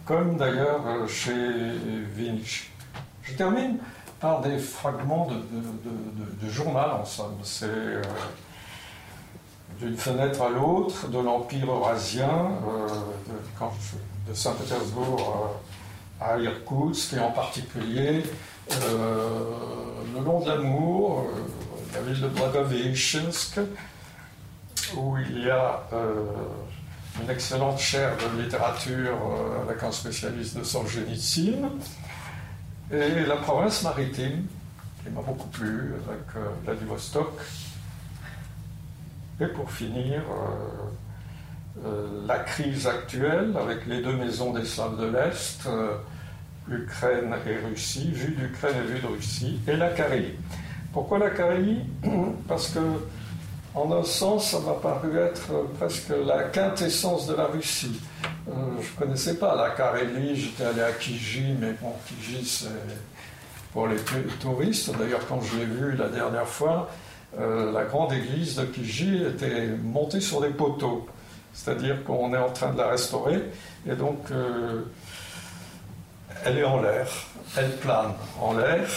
comme 0.06 0.38
d'ailleurs 0.38 0.82
euh, 0.88 1.08
chez 1.08 1.34
Vinch. 2.16 2.72
Je 3.22 3.34
termine 3.34 3.78
par 4.20 4.42
des 4.42 4.58
fragments 4.58 5.28
de, 5.28 6.50
journal, 6.50 6.92
en 6.92 7.06
somme. 7.06 7.38
C'est 7.44 7.68
d'une 9.80 9.98
fenêtre 9.98 10.42
à 10.42 10.50
l'autre 10.50 11.08
de 11.08 11.20
l'Empire 11.20 11.72
eurasien, 11.72 12.52
euh, 12.68 12.88
de, 14.28 14.34
Saint-Pétersbourg 14.34 15.60
euh, 16.22 16.26
à 16.26 16.38
Irkoutsk, 16.38 17.14
et 17.14 17.20
en 17.20 17.32
particulier 17.32 18.24
euh, 18.72 19.40
le 20.14 20.24
long 20.24 20.40
de 20.40 20.50
l'Amour, 20.50 21.28
la 21.94 22.02
ville 22.02 22.22
de 22.22 22.28
Blagovichinsk, 22.28 23.60
où 24.96 25.18
il 25.18 25.46
y 25.46 25.50
a 25.50 25.84
une 27.22 27.30
excellente 27.30 27.80
chaire 27.80 28.12
de 28.18 28.42
littérature 28.42 29.18
avec 29.62 29.82
un 29.84 29.92
spécialiste 29.92 30.58
de 30.58 30.64
Solzhenitsyn, 30.64 31.70
et 32.92 33.26
la 33.26 33.36
province 33.38 33.84
maritime, 33.84 34.46
qui 35.04 35.10
m'a 35.10 35.22
beaucoup 35.22 35.48
plu, 35.48 35.94
avec 36.08 36.46
Vladivostok, 36.64 37.40
et 39.40 39.48
pour 39.48 39.72
finir, 39.72 40.22
euh, 40.22 41.86
euh, 41.86 42.08
la 42.28 42.40
crise 42.40 42.88
actuelle 42.88 43.54
avec 43.60 43.86
les 43.88 44.02
deux 44.02 44.16
maisons 44.16 44.54
des 44.54 44.66
Slaves 44.66 45.00
de 45.00 45.08
l'Est, 45.08 45.66
euh, 45.66 45.98
Ukraine 46.70 47.34
et 47.48 47.58
Russie, 47.68 48.12
vue 48.12 48.36
d'Ukraine 48.36 48.76
et 48.84 48.88
vue 48.88 49.00
de 49.00 49.08
Russie, 49.08 49.60
et 49.68 49.76
la 49.76 49.90
Carélie. 49.90 50.36
Pourquoi 50.94 51.18
la 51.18 51.32
Carélie 51.32 51.82
Parce 52.48 52.70
que, 52.70 52.80
en 53.74 53.92
un 53.92 54.04
sens, 54.04 54.52
ça 54.52 54.60
m'a 54.60 54.74
paru 54.74 55.18
être 55.18 55.68
presque 55.80 56.14
la 56.26 56.44
quintessence 56.44 57.26
de 57.26 57.34
la 57.34 57.46
Russie. 57.48 58.00
je 58.46 58.52
ne 58.52 59.00
connaissais 59.00 59.38
pas 59.38 59.56
la 59.56 59.72
Carélie, 59.72 60.36
j'étais 60.36 60.66
allé 60.66 60.82
à 60.82 60.92
Kiji, 60.92 61.56
mais 61.60 61.74
bon, 61.82 61.92
Kiji, 62.06 62.46
c'est 62.46 62.68
pour 63.74 63.88
les 63.88 63.98
touristes. 64.40 64.96
D'ailleurs, 64.96 65.26
quand 65.28 65.42
je 65.42 65.58
l'ai 65.58 65.66
vu 65.66 65.96
la 65.96 66.08
dernière 66.08 66.48
fois, 66.48 66.88
euh, 67.40 67.72
la 67.72 67.86
grande 67.86 68.14
église 68.14 68.56
de 68.56 68.66
Kiji 68.66 69.24
était 69.24 69.68
montée 69.84 70.22
sur 70.22 70.42
des 70.42 70.50
poteaux. 70.50 71.08
C'est-à-dire 71.54 72.04
qu'on 72.04 72.34
est 72.34 72.38
en 72.38 72.52
train 72.52 72.72
de 72.74 72.78
la 72.78 72.88
restaurer 72.88 73.44
et 73.88 73.96
donc 73.96 74.20
euh, 74.32 74.82
elle 76.46 76.58
est 76.58 76.64
en 76.64 76.82
l'air, 76.82 77.08
elle 77.58 77.76
plane 77.78 78.14
en 78.40 78.54
l'air. 78.54 78.88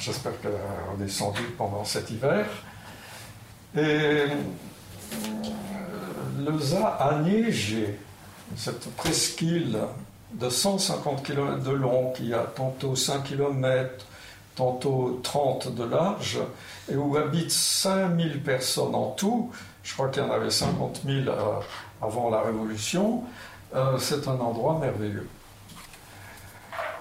J'espère 0.00 0.40
qu'elle 0.40 0.52
a 0.52 0.92
redescendu 0.92 1.42
pendant 1.56 1.84
cet 1.84 2.10
hiver. 2.10 2.46
Et 3.76 3.80
euh, 3.80 4.26
le 6.38 6.58
ZA 6.58 6.86
a 6.86 7.18
neigé, 7.20 7.98
cette 8.56 8.88
presqu'île 8.96 9.78
de 10.32 10.48
150 10.48 11.24
km 11.24 11.62
de 11.62 11.70
long 11.70 12.12
qui 12.12 12.34
a 12.34 12.40
tantôt 12.40 12.94
5 12.96 13.24
km, 13.24 14.04
tantôt 14.54 15.20
30 15.22 15.74
de 15.74 15.84
large, 15.84 16.38
et 16.90 16.96
où 16.96 17.16
habitent 17.16 17.50
5000 17.50 18.42
personnes 18.42 18.94
en 18.94 19.10
tout, 19.10 19.50
je 19.82 19.92
crois 19.94 20.08
qu'il 20.08 20.22
y 20.22 20.26
en 20.26 20.30
avait 20.30 20.50
50 20.50 21.02
000 21.04 21.28
euh, 21.28 21.60
avant 22.02 22.30
la 22.30 22.40
Révolution, 22.40 23.24
euh, 23.74 23.98
c'est 23.98 24.26
un 24.28 24.38
endroit 24.38 24.78
merveilleux. 24.78 25.28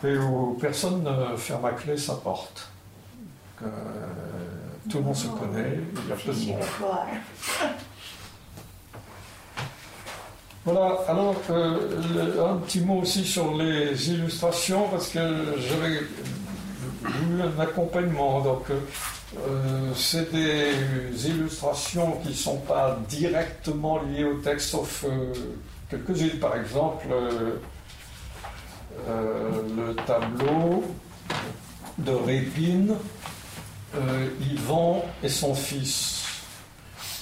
Et 0.03 0.17
où 0.17 0.57
personne 0.59 1.03
ne 1.03 1.37
ferme 1.37 1.65
à 1.65 1.71
clé 1.71 1.95
sa 1.95 2.15
porte. 2.15 2.69
Euh, 3.61 3.67
tout 4.89 4.97
le 4.97 5.03
monde 5.03 5.15
se 5.15 5.27
connaît, 5.27 5.79
il 6.03 6.09
y 6.09 6.11
a 6.11 6.15
peu 6.15 6.33
de 6.33 6.45
monde. 6.47 6.61
Voilà, 10.65 10.97
alors 11.09 11.35
un 11.49 12.55
petit 12.59 12.79
mot 12.79 13.01
aussi 13.01 13.25
sur 13.25 13.57
les 13.57 14.11
illustrations, 14.11 14.87
parce 14.87 15.09
que 15.09 15.19
j'avais 15.59 15.99
un 17.05 17.59
accompagnement. 17.59 18.41
Donc, 18.41 18.65
euh, 18.69 19.91
c'est 19.95 20.31
des 20.31 21.27
illustrations 21.27 22.13
qui 22.23 22.29
ne 22.29 22.33
sont 22.33 22.57
pas 22.57 22.99
directement 23.09 24.01
liées 24.03 24.23
au 24.23 24.35
texte, 24.35 24.69
sauf 24.69 25.05
euh, 25.05 25.33
quelques-unes. 25.89 26.39
Par 26.39 26.55
exemple, 26.55 27.07
euh, 27.09 27.55
le 29.75 29.95
tableau 29.95 30.83
de 31.97 32.11
Répine, 32.11 32.95
Yvan 34.51 35.03
et 35.23 35.29
son 35.29 35.53
fils. 35.53 36.21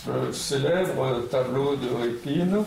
Le 0.07 0.33
célèbre 0.33 1.27
tableau 1.29 1.75
de 1.75 1.87
Répine, 2.01 2.63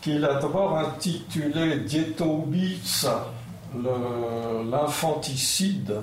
qu'il 0.00 0.24
a 0.24 0.40
d'abord 0.40 0.78
intitulé 0.78 1.80
Dietobitsa, 1.80 3.32
l'infanticide 4.70 6.02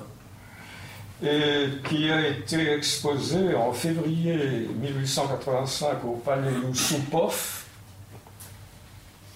et 1.24 1.68
qui 1.88 2.12
a 2.12 2.28
été 2.28 2.74
exposé 2.74 3.56
en 3.56 3.74
février 3.74 4.70
1885 4.80 6.04
au 6.06 6.14
palais 6.18 6.52
Yusupov. 6.68 7.64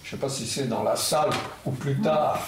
Je 0.04 0.08
ne 0.08 0.20
sais 0.20 0.26
pas 0.26 0.28
si 0.28 0.46
c'est 0.46 0.68
dans 0.68 0.82
la 0.82 0.94
salle 0.96 1.30
ou 1.64 1.72
plus 1.72 1.96
tard. 2.00 2.40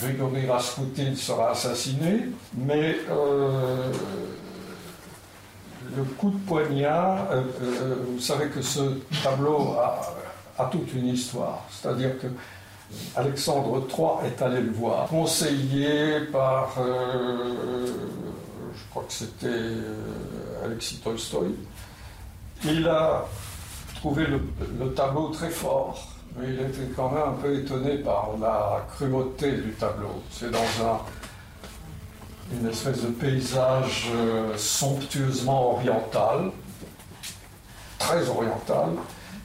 Grigory 0.00 0.46
Rasputin 0.46 1.14
sera 1.16 1.50
assassiné, 1.50 2.26
mais 2.54 2.96
euh, 3.10 3.92
le 5.96 6.04
coup 6.04 6.30
de 6.30 6.38
poignard, 6.38 7.26
euh, 7.32 7.42
euh, 7.62 7.94
vous 8.06 8.20
savez 8.20 8.48
que 8.48 8.62
ce 8.62 9.00
tableau 9.24 9.74
a, 9.78 10.14
a 10.58 10.66
toute 10.66 10.92
une 10.94 11.08
histoire. 11.08 11.64
C'est-à-dire 11.70 12.16
que 12.20 12.28
Alexandre 13.16 13.86
III 13.88 14.28
est 14.28 14.42
allé 14.42 14.60
le 14.60 14.72
voir, 14.72 15.08
conseillé 15.08 16.20
par, 16.32 16.74
euh, 16.78 17.86
je 18.74 18.90
crois 18.90 19.04
que 19.04 19.12
c'était 19.12 19.46
euh, 19.46 20.64
Alexis 20.64 20.98
Tolstoï. 20.98 21.54
Il 22.64 22.88
a 22.88 23.26
trouvé 23.96 24.26
le, 24.26 24.94
tableau 24.94 25.28
très 25.28 25.50
fort, 25.50 26.08
mais 26.36 26.48
il 26.48 26.60
était 26.60 26.92
quand 26.96 27.10
même 27.10 27.28
un 27.28 27.42
peu 27.42 27.56
étonné 27.56 27.98
par 27.98 28.30
la 28.40 28.86
cruauté 28.94 29.52
du 29.52 29.72
tableau. 29.72 30.22
C'est 30.30 30.50
dans 30.50 30.58
un, 30.58 31.00
une 32.58 32.68
espèce 32.68 33.02
de 33.02 33.08
paysage 33.08 34.08
euh, 34.14 34.56
somptueusement 34.56 35.74
oriental, 35.74 36.52
très 37.98 38.28
oriental, 38.28 38.90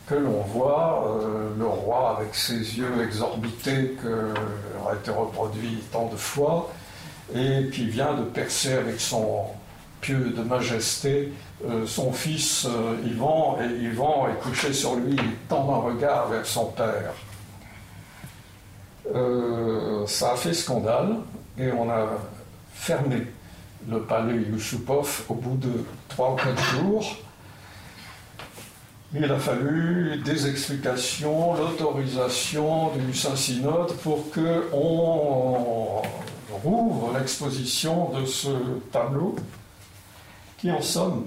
que 0.07 0.15
l'on 0.15 0.41
voit 0.41 1.07
euh, 1.07 1.49
le 1.57 1.65
roi 1.65 2.17
avec 2.17 2.35
ses 2.35 2.77
yeux 2.77 2.91
exorbités 3.01 3.95
qui 4.01 4.07
a 4.07 4.95
été 4.95 5.11
reproduit 5.11 5.79
tant 5.91 6.07
de 6.07 6.17
fois 6.17 6.71
et 7.33 7.69
qui 7.71 7.85
vient 7.85 8.13
de 8.13 8.23
percer 8.23 8.73
avec 8.73 8.99
son 8.99 9.45
pieux 10.01 10.33
de 10.35 10.43
majesté, 10.43 11.31
euh, 11.65 11.87
son 11.87 12.11
fils 12.11 12.67
Ivan, 13.05 13.57
et 13.61 13.83
Ivan 13.85 14.27
est 14.27 14.41
couché 14.41 14.73
sur 14.73 14.95
lui, 14.95 15.15
il 15.15 15.35
tend 15.47 15.73
un 15.73 15.79
regard 15.79 16.27
vers 16.27 16.45
son 16.45 16.65
père. 16.65 17.13
ça 20.07 20.33
a 20.33 20.35
fait 20.35 20.53
scandale 20.53 21.15
et 21.57 21.71
on 21.71 21.89
a 21.89 22.07
fermé 22.73 23.27
le 23.89 24.01
palais 24.01 24.35
Yushupov 24.35 25.25
au 25.29 25.35
bout 25.35 25.57
de 25.57 25.85
trois 26.09 26.33
ou 26.33 26.35
quatre 26.35 26.63
jours. 26.75 27.22
Il 29.15 29.31
a 29.31 29.37
fallu 29.37 30.17
des 30.25 30.47
explications, 30.47 31.53
l'autorisation 31.53 32.95
du 32.97 33.13
Saint-Synode 33.13 33.93
pour 33.97 34.31
qu'on 34.31 36.01
rouvre 36.63 37.13
l'exposition 37.15 38.09
de 38.09 38.25
ce 38.25 38.49
tableau 38.91 39.35
qui, 40.57 40.71
en 40.71 40.81
somme, 40.81 41.25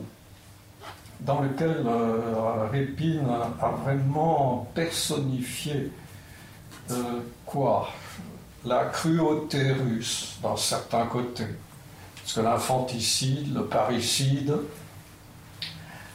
dans 1.20 1.42
lequel 1.42 1.84
euh, 1.86 2.66
Répine 2.72 3.28
a 3.62 3.68
vraiment 3.68 4.68
personnifié 4.74 5.92
euh, 6.90 7.20
quoi? 7.44 7.90
La 8.64 8.86
cruauté 8.86 9.70
russe, 9.70 10.38
dans 10.42 10.56
certains 10.56 11.06
côtés. 11.06 11.54
Parce 12.16 12.32
que 12.32 12.40
l'infanticide, 12.40 13.54
le 13.54 13.64
parricide, 13.64 14.56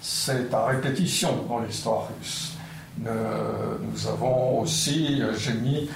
c'est 0.02 0.54
à 0.54 0.66
répétition 0.66 1.46
dans 1.48 1.60
l'histoire 1.60 2.08
russe. 2.20 2.58
nous 3.00 4.08
avons 4.08 4.60
aussi, 4.62 5.22
j'ai 5.38 5.54
mis 5.54 5.90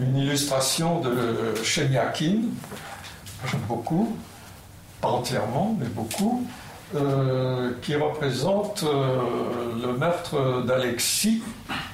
une 0.00 0.16
illustration 0.16 1.00
de 1.00 1.54
Chemiakin, 1.62 2.42
j'aime 3.46 3.60
beaucoup, 3.68 4.16
pas 5.00 5.08
entièrement, 5.08 5.76
mais 5.78 5.86
beaucoup, 5.86 6.46
euh, 6.94 7.72
qui 7.82 7.94
représente 7.94 8.82
euh, 8.82 9.80
le 9.80 9.96
meurtre 9.96 10.64
d'Alexis 10.66 11.40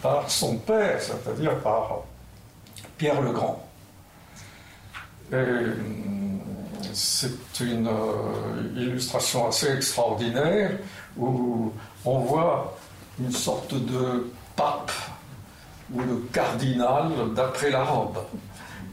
par 0.00 0.30
son 0.30 0.56
père, 0.56 1.02
c'est-à-dire 1.02 1.54
par 1.58 1.98
Pierre 2.96 3.20
le 3.20 3.32
Grand. 3.32 3.62
Et, 5.32 5.36
c'est 6.92 7.60
une 7.60 7.88
euh, 7.88 8.72
illustration 8.76 9.48
assez 9.48 9.70
extraordinaire 9.72 10.78
où 11.16 11.72
on 12.04 12.18
voit 12.20 12.76
une 13.18 13.32
sorte 13.32 13.74
de 13.74 14.30
pape 14.54 14.92
ou 15.92 16.02
de 16.02 16.16
cardinal 16.32 17.10
d'après 17.34 17.70
la 17.70 17.84
robe, 17.84 18.18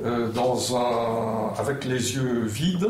euh, 0.03 0.29
dans 0.29 0.77
un, 0.77 1.53
avec 1.57 1.85
les 1.85 2.15
yeux 2.15 2.45
vides, 2.45 2.89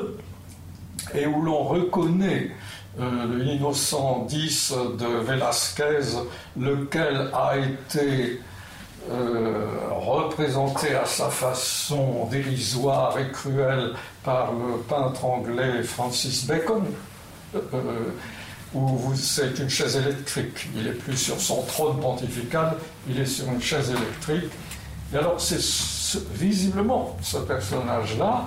et 1.14 1.26
où 1.26 1.42
l'on 1.42 1.64
reconnaît 1.64 2.52
euh, 3.00 3.38
l'innocent 3.38 4.26
10 4.28 4.74
de 5.00 5.06
Velázquez, 5.24 6.18
lequel 6.60 7.30
a 7.34 7.58
été 7.58 8.40
représenté 9.92 10.96
à 10.96 11.06
sa 11.06 11.28
façon 11.28 12.26
dérisoire 12.32 13.20
et 13.20 13.30
cruelle 13.34 13.92
par 14.24 14.52
le 14.54 14.78
peintre 14.82 15.26
anglais 15.26 15.84
Francis 15.84 16.46
Bacon, 16.46 16.84
euh, 17.56 17.60
euh, 17.74 18.12
où 18.74 19.14
c'est 19.16 19.60
une 19.60 19.70
chaise 19.70 19.98
électrique. 19.98 20.68
Il 20.76 20.84
n'est 20.84 20.92
plus 20.92 21.18
sur 21.18 21.40
son 21.40 21.62
trône 21.64 22.00
pontifical, 22.00 22.76
il 23.08 23.20
est 23.20 23.26
sur 23.26 23.48
une 23.48 23.62
chaise 23.62 23.92
électrique. 23.92 24.52
Et 25.14 25.18
alors 25.18 25.40
c'est 25.40 25.62
visiblement 26.34 27.18
ce 27.22 27.38
personnage-là 27.38 28.46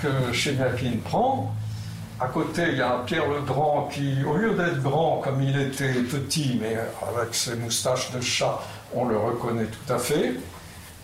que 0.00 0.32
Chemiakin 0.32 0.98
prend. 1.04 1.54
À 2.20 2.26
côté, 2.26 2.62
il 2.70 2.78
y 2.78 2.82
a 2.82 3.02
Pierre 3.06 3.28
le 3.28 3.42
Grand 3.42 3.88
qui, 3.92 4.24
au 4.24 4.36
lieu 4.36 4.54
d'être 4.54 4.82
grand 4.82 5.18
comme 5.18 5.40
il 5.40 5.56
était 5.60 5.92
petit, 5.92 6.58
mais 6.60 6.76
avec 7.02 7.34
ses 7.34 7.54
moustaches 7.54 8.10
de 8.10 8.20
chat, 8.20 8.58
on 8.94 9.04
le 9.04 9.16
reconnaît 9.16 9.66
tout 9.66 9.92
à 9.92 9.98
fait. 9.98 10.34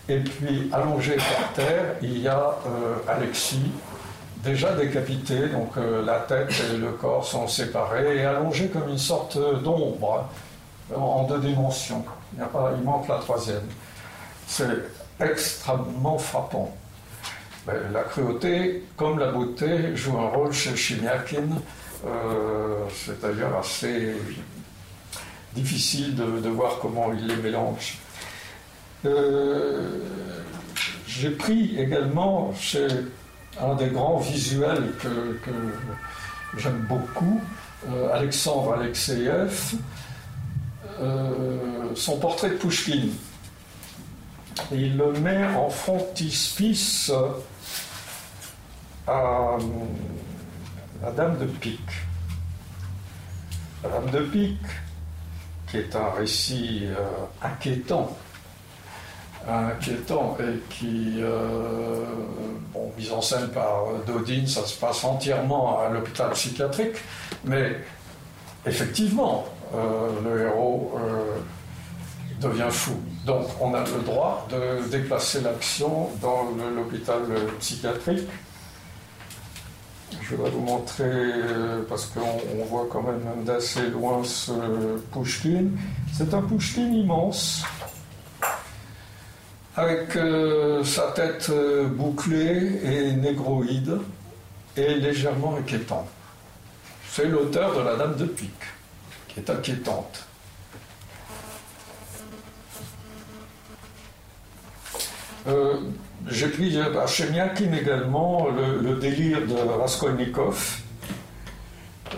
Et 0.09 0.19
puis, 0.19 0.69
allongé 0.73 1.15
par 1.15 1.53
terre, 1.53 1.95
il 2.01 2.19
y 2.19 2.27
a 2.27 2.57
euh, 2.67 2.95
Alexis, 3.07 3.71
déjà 4.45 4.73
décapité, 4.73 5.49
donc 5.49 5.71
euh, 5.77 6.05
la 6.05 6.19
tête 6.19 6.53
et 6.71 6.77
le 6.77 6.91
corps 6.91 7.25
sont 7.25 7.47
séparés, 7.47 8.17
et 8.17 8.25
allongé 8.25 8.67
comme 8.67 8.87
une 8.87 8.97
sorte 8.97 9.37
d'ombre 9.63 10.29
en 10.95 11.23
deux 11.23 11.39
dimensions. 11.39 12.05
Il, 12.37 12.83
manque 12.83 13.07
la 13.07 13.17
troisième. 13.17 13.67
C'est 14.47 14.83
extrêmement 15.19 16.17
frappant. 16.17 16.75
la 17.67 18.03
cruauté, 18.03 18.83
comme 18.95 19.17
la 19.19 19.31
beauté, 19.31 19.95
joue 19.95 20.17
un 20.17 20.29
rôle 20.29 20.53
chez 20.53 20.75
Chimiakin, 20.75 21.47
euh, 22.05 22.85
c'est 22.93 23.19
d'ailleurs 23.19 23.57
assez 23.57 24.15
difficile 25.55 26.15
de, 26.15 26.49
voir 26.49 26.77
comment 26.81 27.11
il 27.13 27.25
les 27.27 27.37
mélange. 27.37 27.97
Euh, 29.05 29.99
j'ai 31.07 31.31
pris 31.31 31.79
également 31.79 32.53
chez 32.55 32.87
un 33.61 33.75
des 33.75 33.87
grands 33.87 34.17
visuels 34.17 34.91
que, 35.01 35.39
j'aime 36.57 36.85
beaucoup, 36.87 37.41
euh, 37.89 38.13
Alexandre 38.13 38.73
Alexeyev, 38.73 39.75
euh, 41.01 41.89
son 41.95 42.17
portrait 42.19 42.51
de 42.51 42.55
Pouchkine. 42.55 43.11
il 44.71 44.97
le 44.97 45.11
met 45.13 45.45
en 45.55 45.69
frontispice 45.69 47.11
à 49.07 49.57
la 51.01 51.11
Dame 51.11 51.37
de 51.37 51.45
Pique. 51.45 51.79
La 53.83 53.89
Dame 53.89 54.09
de 54.11 54.19
Pique, 54.21 54.59
qui 55.67 55.77
est 55.77 55.95
un 55.95 56.11
récit 56.11 56.83
euh, 56.85 56.95
inquiétant, 57.41 58.15
inquiétant 59.47 60.37
et 60.39 60.59
qui, 60.69 61.15
euh, 61.19 62.03
bon, 62.73 62.91
mise 62.97 63.11
en 63.11 63.21
scène 63.21 63.47
par 63.49 63.85
Dodine, 64.07 64.47
ça 64.47 64.65
se 64.65 64.77
passe 64.79 65.03
entièrement 65.03 65.79
à 65.79 65.89
l'hôpital 65.89 66.31
psychiatrique, 66.31 66.95
mais 67.43 67.77
effectivement, 68.65 69.45
euh, 69.73 70.09
le 70.23 70.41
héros 70.45 70.93
devient 72.41 72.69
fou. 72.69 72.93
Donc 73.25 73.47
on 73.61 73.73
a 73.73 73.79
le 73.79 74.03
droit 74.03 74.47
de 74.51 74.87
déplacer 74.89 75.41
l'action 75.41 76.09
dans 76.21 76.49
l'hôpital 76.75 77.21
psychiatrique 77.59 78.27
je 80.21 80.35
voudrais 80.35 80.51
vous 80.51 80.61
montrer, 80.61 81.03
euh, 81.03 81.81
parce 81.87 82.05
qu'on 82.07 82.65
voit 82.65 82.87
quand 82.89 83.03
même 83.03 83.43
d'assez 83.43 83.89
loin 83.89 84.23
ce 84.23 84.51
Pushkin. 85.11 85.67
C'est 86.13 86.33
un 86.33 86.41
Pushkin 86.41 86.91
immense, 86.91 87.63
avec 89.77 90.15
euh, 90.15 90.83
sa 90.83 91.11
tête 91.11 91.49
euh, 91.49 91.85
bouclée 91.85 92.81
et 92.83 93.11
négroïde, 93.13 93.97
et 94.77 94.95
légèrement 94.95 95.57
inquiétant. 95.57 96.07
C'est 97.09 97.27
l'auteur 97.27 97.75
de 97.77 97.81
La 97.81 97.95
Dame 97.95 98.15
de 98.15 98.25
Pique, 98.25 98.51
qui 99.27 99.39
est 99.39 99.49
inquiétante. 99.49 100.25
J'ai 106.27 106.47
pris 106.47 106.79
à 106.79 107.05
Chemiakin 107.05 107.71
également 107.73 108.47
le, 108.49 108.95
délire 108.95 109.45
de 109.45 109.53
Raskolnikov, 109.53 110.79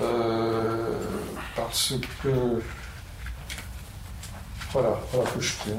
euh, 0.02 0.94
parce 1.56 1.94
que. 2.24 2.30
Voilà, 4.72 5.00
voilà 5.12 5.30
Pushkin. 5.32 5.78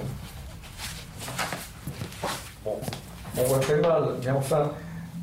On 3.37 3.43
voit 3.45 3.59
très 3.61 3.77
mal, 3.77 4.05
mais 4.25 4.31
enfin, 4.31 4.71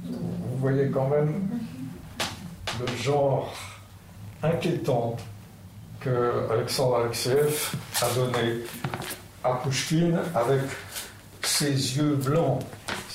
vous 0.03 0.57
voyez 0.57 0.89
quand 0.89 1.07
même 1.07 1.47
le 2.79 2.87
genre 3.01 3.53
inquiétant 4.43 5.15
que 5.99 6.47
Alexandre 6.51 6.97
Alexeyev 6.97 7.71
a 8.01 8.09
donné 8.15 8.59
à 9.43 9.53
Pushkin 9.63 10.13
avec 10.35 10.61
ses 11.41 11.97
yeux 11.97 12.15
blancs 12.15 12.61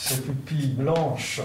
ses 0.01 0.21
pupilles 0.23 0.73
blanches 0.73 1.41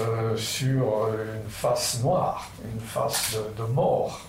euh, 0.00 0.36
sur 0.36 1.08
une 1.12 1.50
face 1.50 2.00
noire, 2.02 2.50
une 2.64 2.80
face 2.80 3.36
de, 3.58 3.64
mort. 3.64 4.22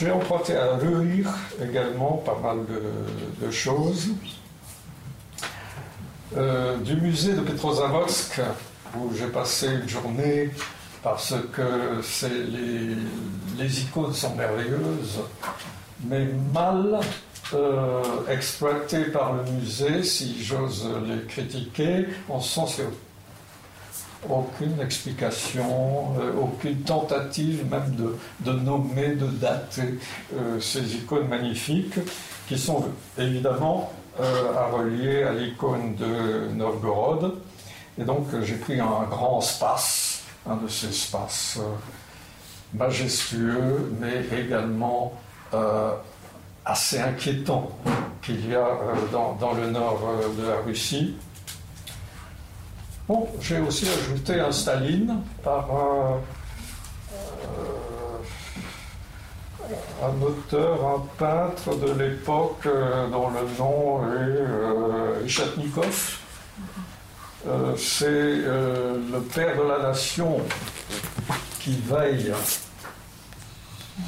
J'ai 0.00 0.10
emprunté 0.10 0.56
à 0.56 0.76
Reuil 0.76 1.26
également 1.62 2.22
pas 2.24 2.38
mal 2.42 2.60
de, 2.64 3.50
choses. 3.50 4.08
Euh, 6.34 6.78
du 6.78 6.96
musée 6.96 7.34
de 7.34 7.40
Petrozavodsk, 7.40 8.40
où 8.96 9.10
j'ai 9.14 9.26
passé 9.26 9.66
une 9.66 9.86
journée 9.86 10.52
parce 11.02 11.34
que 11.52 12.00
les, 12.22 12.96
les 13.58 13.80
icônes 13.82 14.14
sont 14.14 14.34
merveilleuses, 14.36 15.20
mais 16.04 16.26
mal 16.54 17.00
euh, 17.52 18.02
exploités 18.30 19.04
par 19.04 19.34
le 19.34 19.50
musée, 19.52 20.02
si 20.02 20.42
j'ose 20.42 20.88
les 21.06 21.26
critiquer, 21.26 22.06
en 22.30 22.40
sens 22.40 22.80
aucune 24.28 24.80
explication, 24.80 26.14
euh, 26.20 26.32
aucune 26.40 26.80
tentative 26.82 27.64
même 27.70 27.96
de, 28.40 28.52
nommer, 28.52 29.14
de 29.14 29.26
dater 29.26 29.98
euh, 30.34 30.60
ces 30.60 30.96
icônes 30.96 31.28
magnifiques 31.28 31.98
qui 32.48 32.58
sont 32.58 32.84
évidemment 33.18 33.92
à 34.18 34.66
relier 34.66 35.22
à 35.22 35.32
l'icône 35.32 35.94
de 35.94 36.52
Novgorod. 36.54 37.38
Et 37.98 38.04
donc 38.04 38.26
j'ai 38.42 38.56
pris 38.56 38.78
un 38.78 39.04
grand 39.08 39.38
espace, 39.38 40.24
un 40.46 40.56
de 40.56 40.68
ces 40.68 40.88
espaces 40.88 41.58
majestueux, 42.74 43.90
mais 43.98 44.24
également 44.36 45.14
assez 46.64 46.98
inquiétant 46.98 47.70
qu'il 48.22 48.48
y 48.48 48.54
a 48.54 48.66
euh, 48.66 48.94
dans, 49.12 49.52
le 49.54 49.70
nord 49.70 50.00
euh, 50.06 50.42
de 50.42 50.48
la 50.48 50.56
Russie. 50.64 51.16
J'ai 53.40 53.58
aussi 53.58 53.86
ajouté 53.88 54.38
un 54.40 54.52
Staline 54.52 55.20
par 55.42 55.70
un, 55.70 56.20
euh, 59.64 60.06
un 60.06 60.22
auteur, 60.22 60.86
un 60.86 61.02
peintre 61.18 61.76
de 61.76 61.92
l'époque 61.92 62.68
dont 63.10 63.30
le 63.30 63.58
nom 63.58 64.00
est 64.14 65.26
Ishatnikov. 65.26 66.18
C'est 67.76 68.06
le 68.06 69.20
père 69.34 69.56
de 69.56 69.62
la 69.68 69.78
nation 69.88 70.40
qui 71.60 71.80
veille 71.80 72.32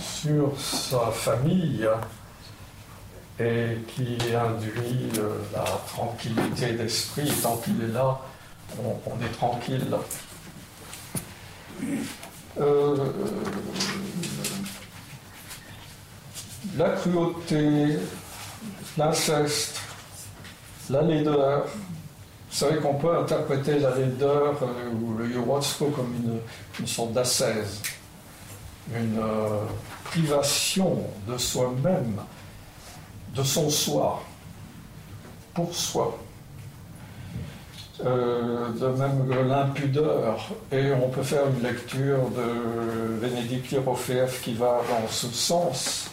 sur 0.00 0.52
sa 0.58 1.10
famille 1.10 1.88
et 3.38 3.78
qui 3.88 4.16
induit 4.34 5.10
euh, 5.18 5.38
la 5.52 5.64
tranquillité 5.88 6.72
d'esprit. 6.72 7.32
Tant 7.42 7.56
qu'il 7.56 7.82
est 7.82 7.92
là, 7.92 8.20
on, 8.80 9.24
est 9.24 9.32
tranquille. 9.32 9.96
Euh, 12.60 12.96
la 16.76 16.90
cruauté, 16.90 17.98
l'inceste, 18.96 19.80
la 20.90 21.02
laideur. 21.02 21.64
Vous 21.64 22.58
savez 22.58 22.80
qu'on 22.80 22.94
peut 22.94 23.16
interpréter 23.16 23.78
la 23.78 23.96
laideur 23.96 24.62
euh, 24.62 24.92
ou 24.92 25.14
le 25.14 25.30
Yorotsko 25.30 25.86
comme 25.86 26.40
une, 26.78 26.86
sorte 26.86 27.12
d'ascèse, 27.12 27.80
une 28.94 29.22
privation 30.04 30.98
de 31.26 31.38
soi-même 31.38 32.20
de 33.34 33.42
son 33.42 33.70
soi, 33.70 34.22
pour 35.54 35.74
soi. 35.74 36.18
Euh, 38.04 38.68
de 38.70 38.86
même 38.86 39.28
que 39.28 39.48
l'impudeur, 39.48 40.48
et 40.72 40.90
on 40.92 41.08
peut 41.08 41.22
faire 41.22 41.42
une 41.46 41.62
lecture 41.62 42.18
de 42.30 43.20
Bénédicte 43.20 43.70
Yerofeev 43.70 44.40
qui 44.42 44.54
va 44.54 44.80
dans 44.88 45.06
ce 45.08 45.28
sens. 45.28 46.10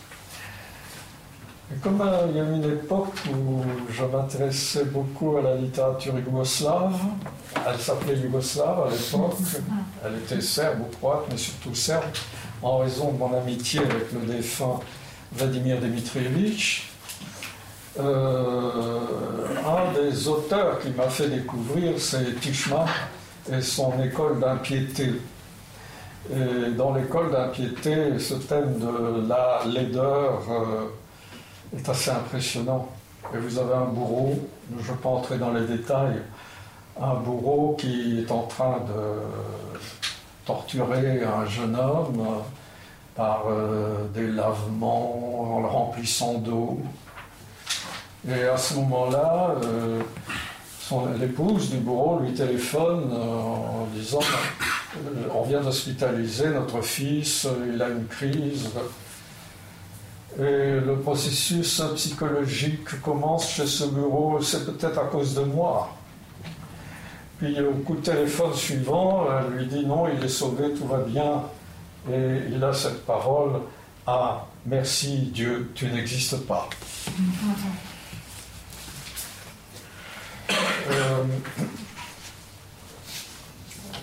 Et 1.71 1.79
comme 1.79 2.01
euh, 2.01 2.27
il 2.29 2.37
y 2.37 2.39
a 2.39 2.43
une 2.43 2.63
époque 2.63 3.15
où 3.31 3.63
je 3.91 4.03
m'intéressais 4.03 4.85
beaucoup 4.85 5.37
à 5.37 5.41
la 5.41 5.55
littérature 5.55 6.13
yougoslave, 6.19 6.99
elle 7.67 7.79
s'appelait 7.79 8.17
yougoslave 8.17 8.87
à 8.87 8.91
l'époque, 8.91 9.37
elle 10.05 10.15
était 10.17 10.41
serbe 10.41 10.81
ou 10.81 10.95
croate, 10.97 11.25
mais 11.31 11.37
surtout 11.37 11.73
serbe, 11.73 12.03
en 12.61 12.79
raison 12.79 13.13
de 13.13 13.17
mon 13.17 13.35
amitié 13.35 13.79
avec 13.79 14.11
le 14.13 14.31
défunt 14.31 14.79
Vladimir 15.31 15.79
Dmitrievitch, 15.79 16.88
un 17.97 19.93
des 19.93 20.27
auteurs 20.27 20.79
qui 20.79 20.89
m'a 20.89 21.09
fait 21.09 21.29
découvrir, 21.29 21.93
c'est 21.97 22.39
Tishma 22.39 22.85
et 23.51 23.61
son 23.61 23.93
école 24.03 24.39
d'impiété. 24.39 25.13
Et 26.31 26.71
dans 26.71 26.93
l'école 26.93 27.31
d'impiété, 27.31 28.19
ce 28.19 28.35
thème 28.35 28.77
de 28.79 29.27
la 29.27 29.61
laideur 29.65 30.41
euh, 30.49 31.75
est 31.75 31.89
assez 31.89 32.11
impressionnant. 32.11 32.87
Et 33.33 33.37
vous 33.37 33.57
avez 33.57 33.73
un 33.73 33.85
bourreau, 33.85 34.35
je 34.71 34.77
ne 34.77 34.95
vais 34.95 35.01
pas 35.01 35.09
entrer 35.09 35.37
dans 35.37 35.51
les 35.51 35.65
détails, 35.65 36.21
un 37.01 37.15
bourreau 37.15 37.75
qui 37.79 38.19
est 38.19 38.31
en 38.31 38.43
train 38.43 38.79
de 38.87 40.45
torturer 40.45 41.23
un 41.23 41.45
jeune 41.45 41.75
homme 41.75 42.25
par 43.15 43.45
euh, 43.49 44.07
des 44.13 44.27
lavements 44.27 45.55
en 45.55 45.61
le 45.61 45.67
remplissant 45.67 46.35
d'eau, 46.35 46.79
et 48.27 48.43
à 48.43 48.57
ce 48.57 48.73
moment-là, 48.75 49.55
euh, 49.63 50.01
l'épouse 51.19 51.69
du 51.69 51.77
bourreau 51.77 52.19
lui 52.19 52.33
téléphone 52.33 53.09
euh, 53.13 53.17
en 53.17 53.87
disant 53.93 54.19
euh, 54.19 55.27
On 55.33 55.43
vient 55.43 55.61
d'hospitaliser 55.61 56.49
notre 56.49 56.81
fils, 56.81 57.47
il 57.73 57.81
a 57.81 57.89
une 57.89 58.07
crise. 58.07 58.69
Et 60.37 60.79
le 60.79 60.99
processus 61.01 61.81
psychologique 61.95 63.01
commence 63.01 63.49
chez 63.51 63.65
ce 63.65 63.85
bureau, 63.85 64.41
c'est 64.41 64.65
peut-être 64.65 64.99
à 64.99 65.05
cause 65.05 65.33
de 65.35 65.41
moi. 65.41 65.89
Puis 67.39 67.59
au 67.61 67.71
coup 67.71 67.95
de 67.95 68.01
téléphone 68.01 68.53
suivant, 68.53 69.27
elle 69.31 69.57
lui 69.57 69.65
dit 69.65 69.85
non, 69.85 70.07
il 70.07 70.23
est 70.23 70.29
sauvé, 70.29 70.73
tout 70.73 70.85
va 70.85 70.99
bien. 70.99 71.43
Et 72.11 72.51
il 72.51 72.63
a 72.63 72.73
cette 72.73 73.05
parole 73.05 73.61
Ah, 74.05 74.45
merci 74.65 75.31
Dieu, 75.33 75.71
tu 75.73 75.87
n'existes 75.87 76.45
pas. 76.45 76.69
Euh, 80.89 81.23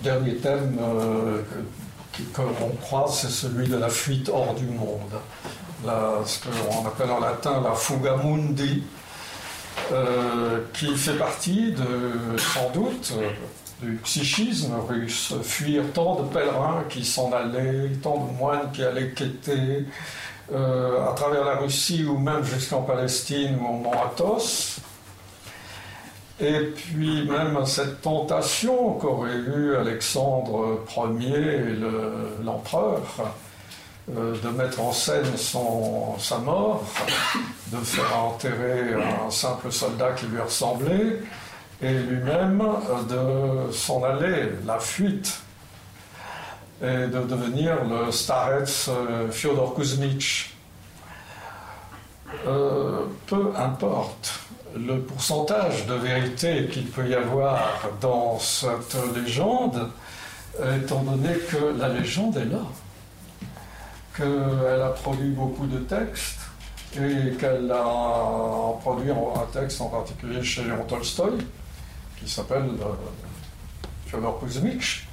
dernier 0.03 0.35
thème 0.35 0.77
euh, 0.79 1.41
qu'on 2.33 2.69
croise, 2.81 3.19
c'est 3.21 3.29
celui 3.29 3.67
de 3.67 3.77
la 3.77 3.89
fuite 3.89 4.29
hors 4.29 4.53
du 4.53 4.65
monde. 4.65 5.11
ce 5.83 6.39
qu'on 6.39 6.85
appelle 6.85 7.11
en 7.11 7.19
latin 7.19 7.61
la 7.61 7.73
fuga 7.73 8.15
mundi, 8.15 8.83
euh, 9.91 10.61
qui 10.73 10.95
fait 10.95 11.17
partie 11.17 11.73
de, 11.73 12.37
sans 12.37 12.69
doute, 12.69 13.13
du 13.81 13.95
psychisme 14.03 14.75
russe. 14.87 15.33
Fuir 15.43 15.83
tant 15.93 16.21
de 16.21 16.29
pèlerins 16.29 16.83
qui 16.89 17.03
s'en 17.03 17.31
allaient, 17.33 17.91
tant 18.01 18.17
de 18.25 18.31
moines 18.37 18.71
qui 18.71 18.83
allaient 18.83 19.11
quêter 19.11 19.85
à 20.53 21.13
travers 21.13 21.43
la 21.43 21.57
Russie 21.57 22.05
ou 22.05 22.17
même 22.17 22.43
jusqu'en 22.43 22.81
Palestine 22.81 23.57
ou 23.59 23.65
au 23.65 23.73
Mont 23.73 23.91
Athos. 23.91 24.79
Et 26.39 26.59
puis 26.75 27.27
même 27.27 27.65
cette 27.65 28.01
tentation 28.01 28.93
qu'aurait 28.93 29.37
eu 29.37 29.75
Alexandre 29.75 30.83
Ier, 31.19 31.75
l'empereur, 32.43 33.01
euh, 34.15 34.35
de 34.41 34.49
mettre 34.49 34.79
en 34.79 34.91
scène 34.91 35.35
sa 35.35 36.37
mort, 36.37 36.85
de 37.67 37.77
faire 37.77 38.17
enterrer 38.17 38.93
un 38.93 39.31
simple 39.31 39.71
soldat 39.71 40.11
qui 40.13 40.27
lui 40.27 40.39
ressemblait, 40.39 41.21
et 41.81 41.93
lui-même 41.93 42.63
de 43.09 43.71
s'en 43.71 44.03
aller, 44.03 44.49
la 44.65 44.79
fuite, 44.79 45.41
et 46.81 47.07
de 47.07 47.19
devenir 47.23 47.83
le 47.83 48.11
starets 48.11 48.87
euh, 48.87 49.31
Fyodor 49.31 49.73
Kuzmich. 49.73 50.55
Euh, 52.45 53.05
peu 53.25 53.51
importe 53.55 54.46
le 54.75 54.99
pourcentage 54.99 55.85
de 55.85 55.93
vérité 55.93 56.67
qu'il 56.67 56.87
peut 56.87 57.07
y 57.07 57.15
avoir 57.15 57.89
dans 58.01 58.39
cette 58.39 58.97
légende, 59.15 59.89
étant 60.75 61.03
donné 61.03 61.33
que 61.49 61.79
la 61.79 61.89
légende 61.89 62.37
est 62.37 62.45
là, 62.45 62.63
qu'elle 64.15 64.81
a 64.81 64.89
produit 64.89 65.29
beaucoup 65.29 65.67
de 65.67 65.79
textes 65.79 66.39
et 66.95 67.33
qu'elle 67.39 67.71
a 67.71 68.73
produit 68.81 69.11
un 69.11 69.45
texte 69.53 69.81
en 69.81 69.89
particulier 69.89 70.41
chez 70.41 70.63
Léon 70.63 70.83
Tolstoï 70.87 71.37
qui 72.19 72.29
s'appelle 72.29 72.69
euh, 72.81 72.93
Fyodor 74.07 74.39
Kuzmich. 74.39 75.07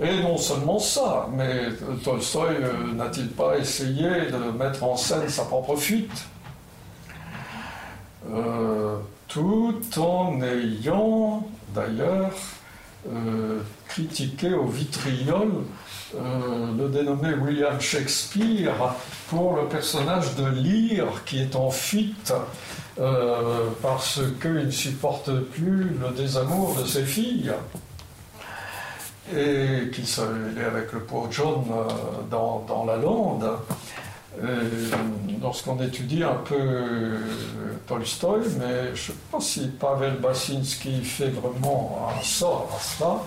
Et 0.00 0.20
non 0.22 0.36
seulement 0.36 0.78
ça, 0.78 1.28
mais 1.32 1.68
Tolstoï 2.04 2.56
euh, 2.60 2.92
n'a-t-il 2.92 3.28
pas 3.28 3.56
essayé 3.58 4.08
de 4.30 4.50
mettre 4.58 4.84
en 4.84 4.96
scène 4.96 5.28
sa 5.28 5.44
propre 5.44 5.76
fuite? 5.76 6.26
Euh, 8.30 8.98
tout 9.26 9.80
en 9.96 10.40
ayant 10.42 11.46
d'ailleurs 11.74 12.30
euh, 13.08 13.60
critiqué 13.88 14.54
au 14.54 14.66
vitriol 14.66 15.50
euh, 16.14 16.76
le 16.78 16.88
dénommé 16.88 17.34
William 17.34 17.80
Shakespeare 17.80 18.94
pour 19.28 19.56
le 19.56 19.66
personnage 19.66 20.36
de 20.36 20.44
Lear 20.44 21.24
qui 21.24 21.40
est 21.40 21.56
en 21.56 21.70
fuite 21.70 22.32
parce 23.80 24.20
qu'il 24.40 24.52
ne 24.52 24.70
supporte 24.70 25.34
plus 25.34 25.96
le 25.98 26.10
désamour 26.14 26.76
de 26.80 26.86
ses 26.86 27.04
filles 27.04 27.52
et 29.34 29.90
qu'il 29.92 30.04
est 30.04 30.64
avec 30.64 30.92
le 30.92 31.00
pauvre 31.00 31.28
John 31.30 31.64
dans, 32.30 32.64
dans, 32.68 32.84
la 32.84 32.96
lande 32.98 33.50
lorsqu'on 35.40 35.80
étudie 35.82 36.22
un 36.22 36.40
peu 36.44 37.16
Tolstoï, 37.86 38.40
mais 38.58 38.86
je 38.86 38.90
ne 38.90 38.96
sais 38.96 39.12
pas 39.30 39.40
si 39.40 39.68
Pavel 39.68 40.16
Basinski 40.16 41.02
fait 41.04 41.28
vraiment 41.28 42.08
un 42.18 42.22
sort 42.22 42.70
à 42.74 42.80
cela. 42.80 43.22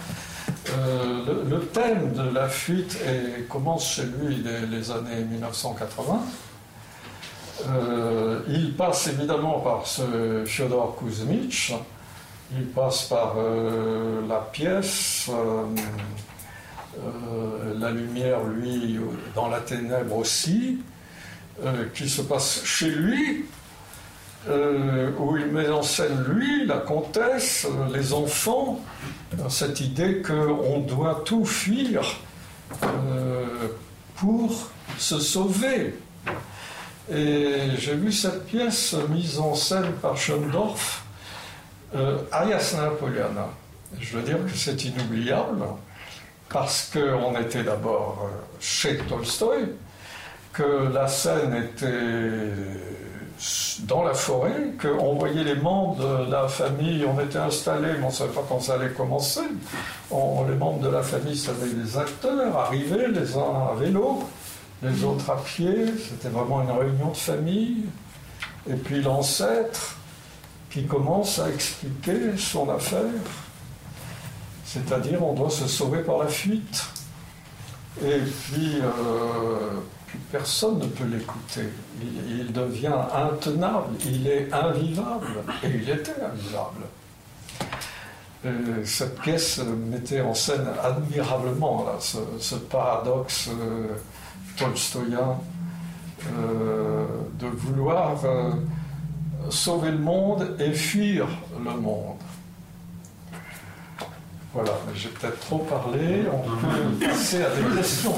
le, 1.47 1.59
thème 1.59 2.13
de 2.13 2.33
la 2.33 2.47
fuite 2.47 2.97
commence 3.49 3.95
chez 3.95 4.05
lui 4.05 4.37
dès 4.37 4.65
les 4.65 4.91
années 4.91 5.23
1980. 5.29 6.21
Euh, 7.67 8.41
il 8.49 8.75
passe 8.75 9.07
évidemment 9.07 9.59
par 9.59 9.87
ce 9.87 10.43
Fyodor 10.45 10.97
Kuzmich, 10.97 11.73
il 12.51 12.65
passe 12.67 13.05
par 13.05 13.35
euh, 13.37 14.27
la 14.27 14.39
pièce, 14.39 15.29
euh, 15.29 15.63
la 17.79 17.91
lumière, 17.91 18.43
lui, 18.43 18.99
dans 19.35 19.47
la 19.47 19.61
ténèbre 19.61 20.17
aussi, 20.17 20.79
qui 21.93 22.09
se 22.09 22.21
passe 22.21 22.63
chez 22.65 22.89
lui, 22.89 23.45
où 24.47 25.37
il 25.37 25.47
met 25.47 25.69
en 25.69 25.81
scène, 25.81 26.23
lui, 26.29 26.65
la 26.65 26.77
comtesse, 26.77 27.67
les 27.93 28.13
enfants, 28.13 28.81
cette 29.49 29.79
idée 29.79 30.21
qu'on 30.21 30.79
doit 30.79 31.23
tout 31.25 31.45
fuir 31.45 32.17
pour 34.15 34.69
se 34.97 35.19
sauver. 35.19 35.93
Et 37.11 37.69
j'ai 37.77 37.95
vu 37.95 38.11
cette 38.11 38.45
pièce 38.45 38.95
mise 39.09 39.37
en 39.37 39.53
scène 39.53 39.91
par 40.01 40.17
Schoendorf, 40.17 41.03
euh, 41.95 42.17
Ayasna 42.31 42.89
Poliana. 42.99 43.49
Je 43.99 44.17
veux 44.17 44.23
dire 44.23 44.37
que 44.43 44.57
c'est 44.57 44.85
inoubliable, 44.85 45.63
parce 46.49 46.91
qu'on 46.91 47.39
était 47.39 47.63
d'abord 47.63 48.23
euh, 48.25 48.37
chez 48.59 48.97
Tolstoï, 48.97 49.67
que 50.55 50.93
la 50.93 51.07
scène 51.07 51.53
était 51.53 52.53
dans 53.81 54.03
la 54.03 54.13
forêt, 54.13 54.73
qu'on 54.81 55.15
voyait 55.15 55.43
les 55.43 55.55
membres 55.55 55.97
de 55.97 56.31
la 56.31 56.47
famille, 56.47 57.05
on 57.05 57.19
était 57.19 57.37
installés, 57.37 57.93
mais 57.97 58.05
on 58.05 58.07
ne 58.07 58.13
savait 58.13 58.31
pas 58.31 58.45
quand 58.47 58.61
ça 58.61 58.75
allait 58.75 58.91
commencer. 58.91 59.41
les 60.11 60.55
membres 60.55 60.79
de 60.79 60.89
la 60.89 61.03
famille 61.03 61.35
savaient 61.35 61.67
les 61.67 61.97
acteurs 61.97 62.57
arriver, 62.57 63.07
les 63.09 63.35
uns 63.35 63.69
à 63.71 63.75
vélo, 63.77 64.23
les 64.81 65.03
autres 65.03 65.29
à 65.29 65.37
pied, 65.37 65.85
c'était 66.09 66.29
vraiment 66.29 66.61
une 66.61 66.71
réunion 66.71 67.09
de 67.09 67.17
famille. 67.17 67.85
Et 68.69 68.75
puis 68.75 69.01
l'ancêtre 69.01 69.97
qui 70.69 70.85
commence 70.85 71.39
à 71.39 71.49
expliquer 71.49 72.37
son 72.37 72.69
affaire, 72.69 73.21
c'est-à-dire 74.63 75.23
on 75.23 75.33
doit 75.33 75.49
se 75.49 75.67
sauver 75.67 75.99
par 75.99 76.17
la 76.17 76.27
fuite. 76.27 76.85
Et 78.03 78.19
puis, 78.19 78.81
euh, 78.81 79.79
personne 80.31 80.79
ne 80.79 80.87
peut 80.87 81.05
l'écouter. 81.05 81.69
Il, 82.01 82.51
devient 82.51 82.91
intenable, 83.13 83.95
il 84.05 84.27
est 84.27 84.51
invivable, 84.51 85.43
et 85.63 85.67
il 85.67 85.89
était 85.89 86.15
invivable. 86.21 86.85
cette 88.83 89.19
pièce 89.19 89.59
mettait 89.89 90.21
en 90.21 90.33
scène 90.33 90.67
admirablement 90.83 91.85
ce, 91.99 92.55
paradoxe. 92.55 93.49
Euh, 93.49 93.95
tolstoïen 94.57 95.39
euh, 96.27 97.05
de 97.39 97.47
vouloir 97.47 98.17
euh, 98.25 98.51
sauver 99.49 99.91
le 99.91 99.99
monde 99.99 100.55
et 100.59 100.71
fuir 100.71 101.27
le 101.57 101.71
monde. 101.71 102.14
Voilà, 104.55 104.71
j'ai 104.95 105.09
peut-être 105.09 105.37
trop 105.41 105.57
parlé, 105.57 106.23
on 106.31 106.39
peut 106.39 107.05
passer 107.05 107.43
à 107.43 107.49
des 107.49 107.75
questions 107.75 108.15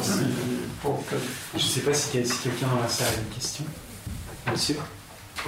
pour 0.83 1.03
que... 1.07 1.15
Je 1.55 1.57
ne 1.57 1.67
sais 1.67 1.79
pas 1.79 1.95
si, 1.95 2.11
quelqu'un 2.11 2.67
dans 2.67 2.79
la 2.79 2.87
salle 2.87 3.07
a 3.07 3.21
une 3.21 3.33
question. 3.33 3.65
Monsieur 4.51 4.77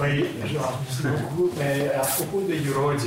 oui, 0.00 0.24
merci 0.38 1.02
beaucoup. 1.02 1.50
Mais 1.58 1.90
à 1.94 2.00
propos 2.00 2.40
des 2.42 2.58
vous 2.58 2.98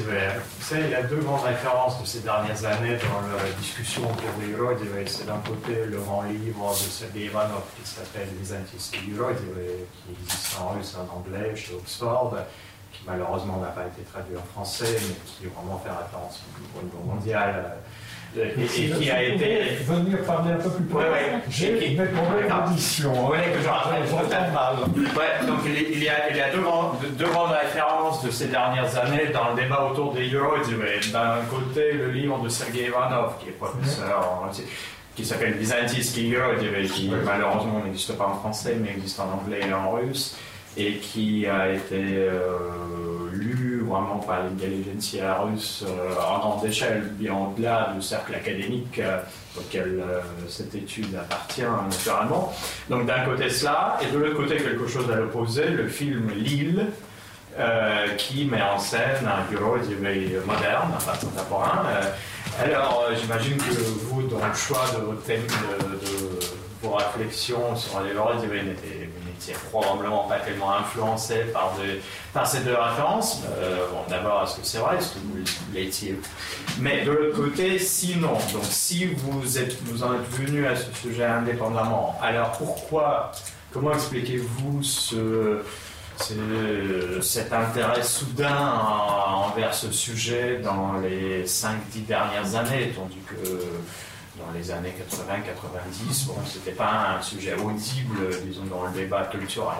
savez, 0.61 0.84
il 0.86 0.91
y 0.91 0.95
a 0.95 1.03
deux 1.03 1.17
grandes 1.17 1.43
références 1.43 1.99
de 2.01 2.05
ces 2.05 2.19
dernières 2.19 2.65
années 2.65 2.97
dans 2.97 3.36
la 3.36 3.49
discussion 3.57 4.03
autour 4.03 4.29
des 4.39 4.51
Eurodiver. 4.51 5.03
C'est 5.07 5.25
d'un 5.25 5.39
côté 5.39 5.86
le 5.86 5.97
grand 5.97 6.23
livre 6.23 6.71
de 6.71 6.75
Sergei 6.75 7.25
Ivanov 7.25 7.63
qui 7.81 7.89
s'appelle 7.89 8.27
Les 8.39 8.53
Antistes 8.53 8.95
Eurodiver, 8.95 9.86
qui 10.05 10.13
existe 10.23 10.59
en 10.59 10.69
russe 10.69 10.95
et 10.95 10.99
en 10.99 11.17
anglais 11.17 11.55
chez 11.55 11.73
Oxford, 11.73 12.36
malheureusement 13.05 13.57
n'a 13.57 13.67
pas 13.67 13.85
été 13.85 14.01
traduit 14.03 14.37
en 14.37 14.43
français, 14.53 14.97
mais 15.07 15.15
qui 15.25 15.45
vraiment 15.45 15.81
fait 15.83 15.89
référence 15.89 16.41
au 16.77 16.83
niveau 16.83 17.03
mondial 17.05 17.77
et, 18.35 18.65
qui 18.65 19.11
a 19.11 19.23
été. 19.23 19.75
Venir 19.85 20.23
parler 20.25 20.53
un 20.53 20.57
peu 20.57 20.69
plus 20.69 20.85
près. 20.85 21.09
Ouais, 21.09 21.41
J'ai 21.49 21.95
mes 21.95 22.05
problèmes 22.05 22.49
d'audition. 22.49 23.13
Vous 23.13 23.27
voulez 23.27 23.51
que 23.53 23.61
je 23.61 23.67
mal. 23.67 24.75
Ouais, 25.15 25.47
donc 25.47 25.59
il 25.65 26.03
y 26.03 26.09
a, 26.09 26.29
il 26.29 26.37
y 26.37 26.41
a 26.41 26.51
deux, 26.51 26.61
grandes, 26.61 26.95
deux, 27.17 27.27
grandes 27.27 27.51
références 27.51 28.23
de 28.23 28.31
ces 28.31 28.47
dernières 28.47 28.97
années 28.97 29.27
dans 29.33 29.49
le 29.49 29.61
débat 29.61 29.87
autour 29.91 30.13
des 30.13 30.29
Euros. 30.29 30.55
D'un 31.11 31.41
côté, 31.49 31.93
le 31.93 32.09
livre 32.11 32.39
de 32.41 32.49
Sergei 32.49 32.87
Ivanov, 32.87 33.33
qui 33.39 33.49
est 33.49 33.51
professeur 33.51 34.49
qui 35.15 35.25
s'appelle 35.25 35.53
Byzantinsky 35.53 36.33
Euro, 36.33 36.53
qui 36.91 37.11
malheureusement 37.23 37.81
n'existe 37.85 38.17
pas 38.17 38.25
en 38.25 38.35
français, 38.35 38.77
mais 38.81 38.91
existe 38.91 39.19
en 39.19 39.29
anglais 39.31 39.59
et 39.67 39.71
en 39.73 39.91
russe, 39.91 40.35
et 40.78 40.97
qui 40.97 41.45
a 41.45 41.71
été 41.71 42.01
euh, 42.01 42.57
lu 43.32 43.84
vraiment 43.88 44.17
par 44.17 44.43
l'intelligentsia 44.43 45.39
russe 45.39 45.84
euh, 45.88 46.15
en 46.19 46.39
grande 46.39 46.65
échelle, 46.65 47.09
bien 47.13 47.34
au-delà 47.34 47.93
du 47.95 48.01
cercle 48.01 48.34
académique 48.34 48.99
euh, 48.99 49.19
auquel 49.57 50.03
cette 50.49 50.74
étude 50.74 51.15
appartient 51.15 51.61
naturellement. 51.61 52.51
Donc 52.89 53.05
d'un 53.05 53.24
côté 53.24 53.51
cela, 53.51 53.99
et 54.01 54.11
de 54.11 54.17
l'autre 54.17 54.36
côté 54.36 54.57
quelque 54.57 54.88
chose 54.88 55.11
à 55.11 55.15
l'opposé, 55.15 55.67
le 55.67 55.88
film 55.88 56.32
Lille, 56.36 56.88
qui 58.17 58.45
met 58.45 58.63
en 58.63 58.80
scène 58.80 59.28
un 59.28 59.47
bureau 59.47 59.78
moderne, 59.78 60.91
enfin 60.95 61.11
contemporain. 61.21 61.84
alors 62.63 63.09
j'imagine 63.15 63.57
que 63.57 63.76
vous, 64.05 64.24
dans 64.24 64.43
le 64.43 64.53
choix 64.55 64.86
de 64.97 65.05
votre 65.05 65.21
thème, 65.21 65.45
de, 65.45 66.39
vos 66.82 66.95
réflexions 66.95 67.76
sur 67.76 68.01
les 68.01 68.13
n'était 68.63 69.09
n'étiez 69.47 69.69
probablement 69.71 70.23
pas 70.23 70.39
tellement 70.39 70.75
influencé 70.75 71.45
par, 71.53 71.73
par 72.33 72.47
ces 72.47 72.61
deux 72.61 72.75
références. 72.75 73.41
Euh, 73.57 73.87
bon, 73.91 73.99
d'abord, 74.09 74.43
est-ce 74.43 74.55
que 74.55 74.65
c'est 74.65 74.77
vrai 74.77 74.97
Est-ce 74.97 75.13
que 75.13 75.19
vous 75.19 75.43
l'étiez? 75.73 76.19
Mais 76.79 77.03
de 77.03 77.11
l'autre 77.11 77.35
côté, 77.35 77.79
sinon. 77.79 78.33
Donc, 78.53 78.63
si 78.63 79.05
vous, 79.05 79.57
êtes, 79.57 79.81
vous 79.83 80.03
en 80.03 80.13
êtes 80.15 80.29
venu 80.31 80.65
à 80.65 80.75
ce 80.75 80.91
sujet 81.01 81.25
indépendamment, 81.25 82.17
alors 82.21 82.51
pourquoi, 82.53 83.31
comment 83.71 83.93
expliquez-vous 83.93 84.83
ce, 84.83 85.61
cet 87.21 87.51
intérêt 87.51 88.03
soudain 88.03 88.71
envers 89.27 89.73
ce 89.73 89.91
sujet 89.91 90.59
dans 90.63 90.93
les 90.99 91.43
5-10 91.45 92.05
dernières 92.07 92.55
années, 92.55 92.93
tandis 92.95 93.19
que 93.27 93.59
dans 94.38 94.51
les 94.53 94.71
années 94.71 94.93
80-90, 94.97 96.27
bon, 96.27 96.34
c'était 96.45 96.71
pas 96.71 97.17
un 97.17 97.21
sujet 97.21 97.53
audible, 97.53 98.29
disons, 98.45 98.65
dans 98.65 98.86
le 98.86 98.91
débat 98.91 99.25
culturel. 99.25 99.77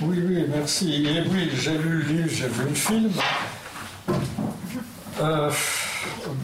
Oui, 0.00 0.18
oui, 0.26 0.46
merci. 0.48 1.06
Et 1.06 1.20
oui, 1.28 1.50
j'ai 1.54 1.76
lu 1.78 2.02
le 2.02 2.12
livre, 2.12 2.28
j'ai 2.30 2.48
vu 2.48 2.64
le 2.64 2.74
film. 2.74 3.12
Euh, 5.20 5.50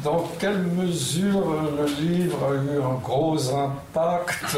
dans 0.04 0.30
quelle 0.38 0.62
mesure 0.62 1.44
le 1.76 1.86
livre 2.00 2.38
a 2.44 2.54
eu 2.54 2.80
un 2.80 2.98
gros 3.02 3.52
impact 3.52 4.56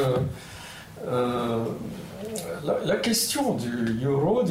euh, 1.06 1.64
la, 2.84 2.96
question 2.96 3.54
du 3.54 4.04
Euro 4.04 4.44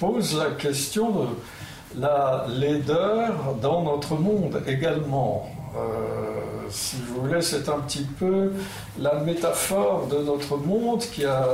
pose 0.00 0.36
la 0.38 0.50
question 0.52 1.10
de 1.10 2.00
la 2.00 2.46
laideur 2.48 3.54
dans 3.60 3.82
notre 3.82 4.14
monde 4.14 4.62
également. 4.66 5.46
Euh, 5.76 6.68
si 6.70 6.96
vous 6.96 7.22
voulez, 7.22 7.42
c'est 7.42 7.68
un 7.68 7.80
petit 7.80 8.04
peu 8.18 8.52
la 8.98 9.14
métaphore 9.20 10.06
de 10.06 10.18
notre 10.18 10.56
monde 10.56 11.00
qui 11.00 11.24
a, 11.24 11.46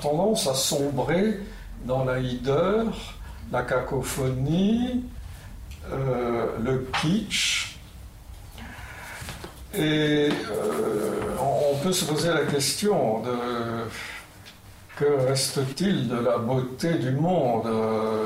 tendance 0.00 0.46
à 0.46 0.54
sombrer 0.54 1.40
dans 1.84 2.04
la 2.04 2.18
hideur, 2.18 2.86
la 3.52 3.62
cacophonie, 3.62 5.04
euh, 5.92 6.46
le 6.62 6.86
kitsch. 7.00 7.78
Et 9.74 10.28
euh, 10.30 11.36
on 11.40 11.76
peut 11.76 11.92
se 11.92 12.04
poser 12.06 12.30
la 12.30 12.44
question 12.46 13.20
de 13.20 13.30
que 14.96 15.04
reste-t-il 15.28 16.08
de 16.08 16.16
la 16.16 16.38
beauté 16.38 16.94
du 16.94 17.12
monde 17.12 17.66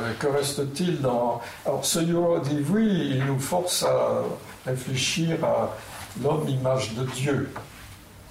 Et 0.08 0.14
que 0.18 0.28
reste-t-il 0.28 1.00
dans... 1.00 1.40
Alors 1.66 1.84
ce 1.84 1.98
Euro 1.98 2.38
oui, 2.70 3.10
il 3.14 3.24
nous 3.24 3.40
force 3.40 3.82
à 3.82 4.22
réfléchir 4.64 5.44
à 5.44 5.76
l'homme 6.22 6.48
image 6.48 6.94
de 6.94 7.04
Dieu. 7.06 7.52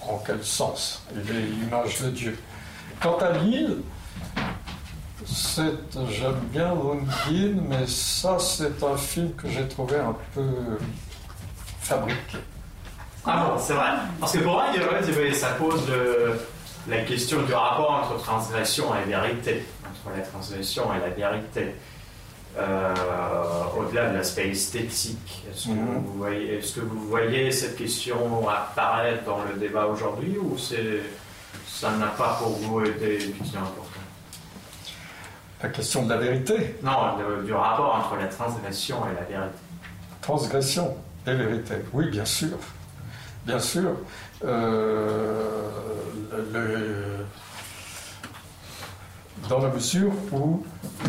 En 0.01 0.17
quel 0.25 0.43
sens 0.43 1.03
Il 1.13 1.29
est 1.29 1.41
l'image 1.41 2.01
de 2.01 2.09
Dieu. 2.11 2.39
Quant 3.01 3.17
à 3.17 3.31
l'île, 3.31 3.77
j'aime 5.25 6.39
bien 6.51 6.73
Lundin, 6.73 7.61
mais 7.67 7.85
ça, 7.87 8.37
c'est 8.39 8.81
un 8.83 8.95
film 8.95 9.33
que 9.33 9.49
j'ai 9.49 9.67
trouvé 9.67 9.97
un 9.97 10.15
peu 10.33 10.47
fabriqué. 11.81 12.37
Ah 13.25 13.49
bon, 13.49 13.61
c'est 13.61 13.73
vrai. 13.73 13.91
Parce 14.19 14.31
que 14.31 14.39
pour 14.39 14.53
moi, 14.53 14.65
ça 15.33 15.49
pose 15.49 15.81
la 16.89 17.01
question 17.03 17.41
du 17.43 17.53
rapport 17.53 17.91
entre 17.91 18.23
transgression 18.23 18.85
et 18.95 19.07
vérité, 19.07 19.65
entre 19.85 20.15
la 20.17 20.23
transgression 20.23 20.83
et 20.93 20.99
la 20.99 21.09
vérité. 21.09 21.75
Euh, 22.57 22.93
au-delà 23.77 24.09
de 24.09 24.17
l'aspect 24.17 24.49
esthétique. 24.49 25.45
Est-ce 25.49 25.67
que, 25.67 25.71
Mhm. 25.73 26.03
vous 26.03 26.13
voyez, 26.17 26.55
est-ce 26.57 26.73
que 26.75 26.79
vous 26.81 27.07
voyez 27.07 27.51
cette 27.51 27.77
question 27.77 28.49
apparaître 28.49 29.23
dans 29.23 29.43
le 29.43 29.59
débat 29.59 29.85
aujourd'hui 29.85 30.35
ou 30.37 30.57
c'est, 30.57 30.99
ça 31.67 31.91
n'a 31.91 32.07
pas 32.07 32.37
pour 32.41 32.49
vous 32.57 32.81
été 32.83 33.33
importante 33.55 33.85
La 35.61 35.69
question 35.69 36.03
de 36.05 36.09
la 36.09 36.17
vérité, 36.17 36.75
Non, 36.81 37.17
le- 37.19 37.43
du 37.43 37.53
rapport 37.53 37.95
entre 37.95 38.15
la 38.19 38.27
transgression 38.27 38.97
et 39.09 39.13
la 39.13 39.25
vérité. 39.25 39.57
transgression 40.21 40.97
et 41.27 41.35
vérité. 41.35 41.75
Oui, 41.93 42.09
bien 42.09 42.25
sûr. 42.25 42.57
Bien 43.45 43.59
sûr. 43.59 43.91
Euh, 44.45 45.67
dans 49.49 49.59
la 49.59 49.69
mesure 49.69 50.11
où 50.31 50.63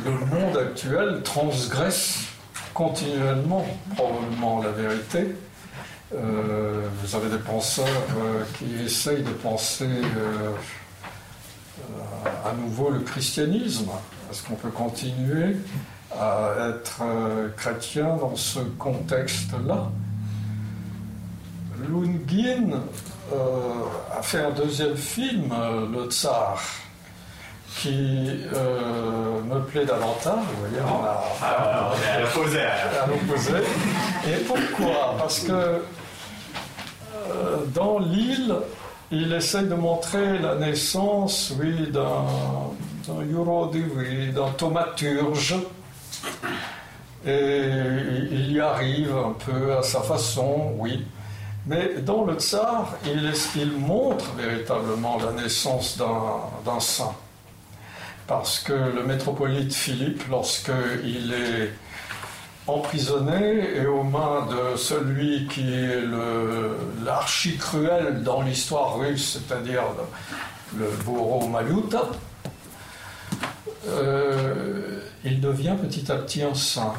le 0.04 0.10
monde 0.10 0.56
actuel 0.56 1.22
transgresse 1.22 2.24
continuellement 2.74 3.66
probablement 3.94 4.62
la 4.62 4.70
vérité. 4.70 5.36
Euh, 6.12 6.88
vous 7.02 7.14
avez 7.14 7.28
des 7.28 7.38
penseurs 7.38 7.86
euh, 7.86 8.42
qui 8.58 8.84
essayent 8.84 9.22
de 9.22 9.30
penser 9.30 9.88
à 12.44 12.52
nouveau 12.52 12.90
le 12.90 13.00
christianisme. 13.00 13.90
Est-ce 14.30 14.42
qu'on 14.42 14.54
peut 14.54 14.70
continuer 14.70 15.56
à 16.18 16.70
être 16.70 17.02
chrétien 17.56 18.16
dans 18.16 18.34
ce 18.34 18.60
contexte-là? 18.78 19.90
Lungin 21.88 22.80
euh, 23.32 24.18
a 24.18 24.22
fait 24.22 24.40
un 24.40 24.50
deuxième 24.50 24.96
film, 24.96 25.52
euh, 25.52 25.86
Le 25.92 26.10
Tsar, 26.10 26.60
qui 27.76 28.40
euh, 28.54 29.40
me 29.42 29.60
plaît 29.60 29.84
davantage. 29.84 30.44
Vous 30.54 30.60
voyez, 30.68 30.82
on 30.84 31.04
a, 31.04 31.22
on 31.90 31.94
est 31.94 32.16
à 32.16 32.20
l'opposé. 32.20 32.60
alors. 32.60 33.04
à 33.04 33.06
l'opposé. 33.06 33.52
Et 34.26 34.36
pourquoi? 34.44 35.14
Parce 35.18 35.40
que 35.40 35.52
euh, 35.52 35.78
dans 37.74 37.98
l'île, 37.98 38.54
il 39.10 39.32
essaye 39.32 39.66
de 39.66 39.74
montrer 39.74 40.38
la 40.38 40.54
naissance, 40.56 41.52
oui, 41.60 41.88
d'un 41.90 42.24
oui, 43.08 44.32
d'un 44.32 44.50
thaumaturge. 44.56 45.56
Et 47.26 47.62
il 48.30 48.52
y 48.52 48.60
arrive 48.60 49.14
un 49.16 49.32
peu 49.32 49.76
à 49.76 49.82
sa 49.82 50.00
façon, 50.00 50.74
oui. 50.78 51.04
Mais 51.66 51.96
dans 52.00 52.24
le 52.24 52.34
tsar, 52.34 52.94
il, 53.04 53.72
montre 53.78 54.32
véritablement 54.32 55.18
la 55.18 55.42
naissance 55.42 55.98
d'un 55.98 56.80
saint. 56.80 57.14
Parce 58.26 58.60
que 58.60 58.72
le 58.72 59.02
métropolite 59.04 59.74
Philippe, 59.74 60.22
lorsqu'il 60.30 61.32
est 61.32 61.72
emprisonné 62.66 63.76
et 63.76 63.86
aux 63.86 64.04
mains 64.04 64.46
de 64.46 64.76
celui 64.76 65.46
qui 65.48 65.72
est 65.74 66.02
l'archi-cruel 67.04 68.22
dans 68.22 68.42
l'histoire 68.42 68.98
russe, 68.98 69.38
c'est-à-dire 69.38 69.82
le, 70.78 70.88
bourreau 71.04 71.46
Maluta, 71.48 72.04
euh, 73.88 75.00
il 75.24 75.40
devient 75.40 75.74
petit 75.80 76.10
à 76.10 76.16
petit 76.16 76.42
un 76.42 76.54
saint. 76.54 76.94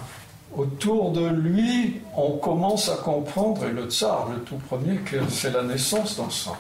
Autour 0.56 1.12
de 1.12 1.28
lui, 1.28 2.02
on 2.18 2.32
commence 2.38 2.90
à 2.90 2.96
comprendre, 2.98 3.66
et 3.66 3.72
le 3.72 3.86
tsar, 3.90 4.28
le 4.30 4.40
tout 4.42 4.58
premier, 4.68 4.98
que 4.98 5.16
c'est 5.30 5.52
la 5.52 5.64
naissance 5.64 6.18
d'un 6.18 6.30
saint. 6.30 6.58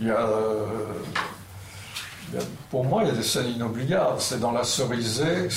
Il 0.00 0.08
y 0.08 0.10
a, 0.10 0.26
euh, 0.26 0.66
il 2.28 2.34
y 2.34 2.42
a- 2.42 2.46
pour 2.70 2.84
moi, 2.84 3.02
il 3.04 3.08
y 3.08 3.10
a 3.12 3.14
des 3.14 3.22
scènes 3.22 3.48
inoubliables. 3.54 4.16
C'est 4.18 4.40
dans 4.40 4.50
la 4.50 4.64
cerisée, 4.64 5.48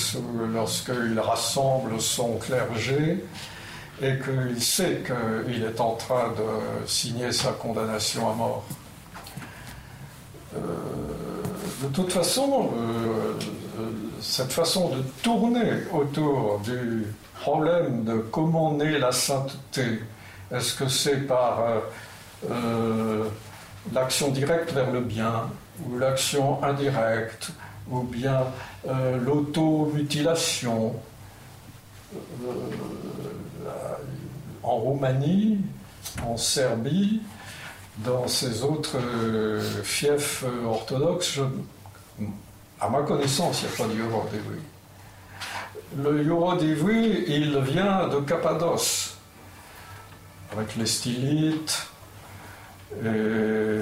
lorsqu'il 0.54 1.18
rassemble 1.18 2.00
son 2.00 2.36
clergé 2.36 3.24
et 4.00 4.14
qu'il 4.18 4.62
sait 4.62 5.02
qu'il 5.04 5.64
est 5.64 5.80
en 5.80 5.94
train 5.94 6.28
de 6.28 6.86
signer 6.86 7.32
sa 7.32 7.50
condamnation 7.50 8.30
à 8.30 8.34
mort. 8.34 8.64
Euh, 10.56 10.58
de 11.82 11.88
toute 11.88 12.12
façon, 12.12 12.70
euh, 12.78 13.34
cette 14.20 14.52
façon 14.52 14.90
de 14.90 15.02
tourner 15.22 15.72
autour 15.92 16.60
du 16.60 17.06
problème 17.40 18.04
de 18.04 18.18
comment 18.18 18.74
naît 18.74 18.98
la 18.98 19.12
sainteté, 19.12 20.00
est-ce 20.52 20.74
que 20.74 20.88
c'est 20.88 21.26
par 21.26 21.60
euh, 21.60 21.80
euh, 22.50 23.24
l'action 23.92 24.30
directe 24.30 24.72
vers 24.72 24.90
le 24.90 25.00
bien, 25.00 25.48
ou 25.84 25.98
l'action 25.98 26.62
indirecte, 26.62 27.52
ou 27.90 28.02
bien 28.02 28.44
euh, 28.88 29.18
l'automutilation 29.18 30.94
en 34.62 34.76
Roumanie, 34.76 35.60
en 36.26 36.36
Serbie, 36.36 37.22
dans 37.98 38.26
ces 38.28 38.62
autres 38.62 38.98
fiefs 39.82 40.44
orthodoxes, 40.66 41.40
à 42.80 42.88
ma 42.88 43.02
connaissance, 43.02 43.62
il 43.62 43.68
n'y 43.68 43.74
a 43.74 43.76
pas 43.76 43.92
de 43.94 43.98
Yorodévi. 43.98 44.60
Le 45.96 46.22
Yorodévi, 46.24 47.24
il 47.28 47.58
vient 47.60 48.08
de 48.08 48.20
Cappadoce, 48.20 49.16
avec 50.52 50.76
les 50.76 50.86
stylites, 50.86 51.86
et 53.04 53.78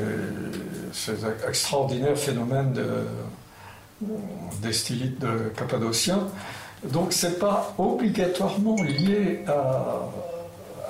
ces 0.92 1.16
extraordinaires 1.48 2.16
phénomènes 2.18 2.72
de- 2.72 3.06
des 4.62 4.72
stylites 4.72 5.18
de 5.18 5.50
cappadociens. 5.56 6.26
Donc, 6.84 7.12
ce 7.12 7.26
n'est 7.26 7.32
pas 7.34 7.74
obligatoirement 7.78 8.76
lié 8.82 9.44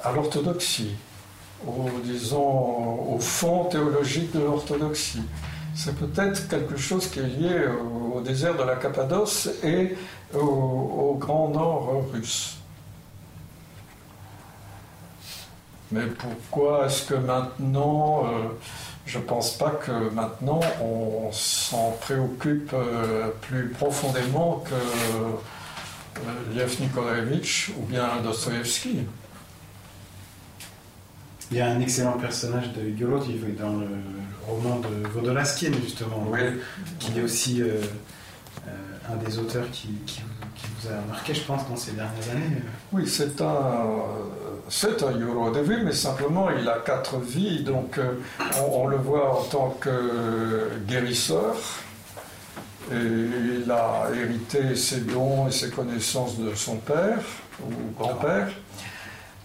à, 0.05 0.13
l'orthodoxie, 0.13 0.97
disons, 2.05 3.15
au 3.15 3.19
fond 3.21 3.65
théologique 3.65 4.33
de 4.33 4.41
l'orthodoxie. 4.41 5.23
C'est 5.75 5.95
peut-être 5.95 6.49
quelque 6.49 6.77
chose 6.77 7.07
qui 7.09 7.21
est 7.21 7.27
lié 7.27 7.67
au, 7.69 7.98
au 8.19 8.21
désert 8.21 8.57
de 8.57 8.65
la 8.65 8.77
Cappadoce 8.77 9.49
et 9.63 9.97
au, 10.35 11.17
grand 11.19 11.49
nord 11.49 12.05
russe. 12.13 12.57
Mais 15.91 16.03
pourquoi 16.07 16.87
est-ce 16.87 17.07
que 17.07 17.15
maintenant, 17.15 18.25
euh, 18.25 18.49
je 19.07 19.19
ne 19.19 19.23
pense 19.23 19.57
pas 19.57 19.71
que 19.71 20.11
maintenant 20.11 20.61
on 20.83 21.31
s'en 21.33 21.93
préoccupe 21.93 22.73
euh, 22.75 23.29
plus 23.41 23.69
profondément 23.71 24.63
que 24.67 24.75
euh, 24.75 26.55
Lev 26.55 26.79
Nikolaevitch 26.81 27.71
ou 27.79 27.83
bien 27.87 28.07
Dostoevsky 28.23 29.07
Il 31.51 31.57
y 31.57 31.61
a 31.61 31.67
un 31.71 31.81
excellent 31.81 32.13
personnage 32.19 32.73
de 32.75 32.89
Yolodi 32.91 33.39
dans 33.59 33.73
le 33.73 33.87
roman 34.47 34.81
de 34.81 35.09
Vodolaskine, 35.09 35.75
justement, 35.83 36.27
Oui. 36.31 36.41
qui 36.99 37.19
est 37.19 37.23
aussi 37.23 37.63
euh, 37.63 37.77
euh, 38.67 38.71
un 39.13 39.17
des 39.17 39.39
auteurs 39.39 39.71
qui, 39.71 39.89
qui 40.07 40.21
vous- 40.21 40.29
qui 40.55 40.67
vous 40.81 40.89
a 40.89 41.01
marqué, 41.09 41.33
je 41.35 41.43
pense, 41.43 41.67
dans 41.69 41.77
ces 41.77 41.93
dernières 41.93 42.31
années. 42.33 42.57
Oui, 42.93 43.07
c'est 43.09 43.41
un, 43.41 43.87
c'est 44.69 45.03
un 45.03 45.13
Eurodevi, 45.19 45.77
mais 45.85 45.93
simplement 45.93 46.49
il 46.51 46.69
a 46.69 46.79
quatre 46.85 47.19
vies. 47.19 47.63
Donc 47.63 47.97
euh, 47.97 48.15
on, 48.61 48.83
on 48.83 48.87
le 48.89 48.97
voit 48.97 49.41
en 49.41 49.45
tant 49.45 49.77
que 49.81 50.71
guérisseur. 50.87 51.55
Et 52.91 52.95
il 53.65 53.71
a 53.71 54.09
hérité 54.15 54.75
ses 54.75 55.01
dons 55.01 55.47
et 55.47 55.53
ses 55.53 55.71
connaissances 55.71 56.39
de 56.39 56.55
son 56.55 56.77
père 56.77 57.19
ou 57.63 57.71
grand-père. 57.99 58.49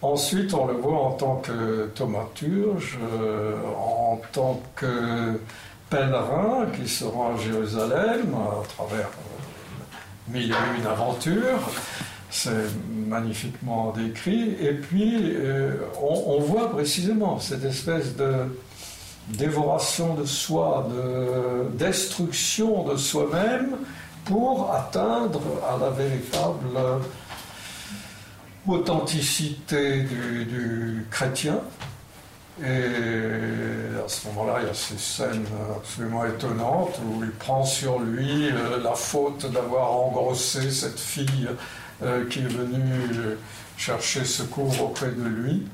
Ensuite, 0.04 0.54
on 0.54 0.66
le 0.68 0.74
voit 0.74 1.00
en 1.00 1.12
tant 1.12 1.38
que 1.38 1.90
thaumaturge, 1.96 3.00
euh, 3.02 3.56
en 3.78 4.20
tant 4.34 4.62
que 4.76 5.40
pèlerin 5.90 6.66
qui 6.76 6.90
se 6.90 7.06
rend 7.06 7.36
à 7.36 7.38
Jérusalem 7.38 8.36
à 8.36 8.68
travers 8.68 9.08
euh, 9.08 10.34
mille 10.34 10.52
et 10.52 10.80
une 10.80 10.86
aventures. 10.86 11.72
C'est 12.30 12.70
magnifiquement 13.08 13.94
décrit. 13.96 14.58
Et 14.60 14.74
puis, 14.74 15.36
euh, 15.38 15.78
on, 16.02 16.34
on 16.36 16.40
voit 16.42 16.70
précisément 16.70 17.40
cette 17.40 17.64
espèce 17.64 18.18
de 18.18 18.34
dévoration 19.30 20.16
de 20.16 20.26
soi, 20.26 20.86
de 20.94 21.78
destruction 21.78 22.84
de 22.84 22.98
soi-même 22.98 23.78
pour 24.26 24.70
atteindre 24.74 25.40
à 25.66 25.78
la 25.78 25.92
véritable 25.92 26.78
authenticité 28.68 30.02
du, 30.02 31.06
chrétien. 31.12 31.60
Et 32.62 32.66
à 32.66 34.08
ce 34.08 34.28
moment-là, 34.28 34.60
il 34.62 34.68
y 34.68 34.70
a 34.70 34.74
ces 34.74 34.98
scènes 34.98 35.46
absolument 35.76 36.26
étonnantes 36.26 37.00
où 37.04 37.24
il 37.24 37.32
prend 37.32 37.66
sur 37.66 38.00
lui 38.00 38.48
euh, 38.48 38.82
la 38.84 38.94
faute 38.94 39.52
d'avoir 39.52 39.92
engrossé 39.92 40.70
cette 40.70 41.00
fille 41.00 41.50
euh, 42.04 42.30
qui 42.30 42.40
est 42.40 42.44
venue 42.44 43.38
chercher 43.76 44.24
secours 44.24 44.82
auprès 44.84 45.10
de 45.10 45.24
lui. 45.24 45.66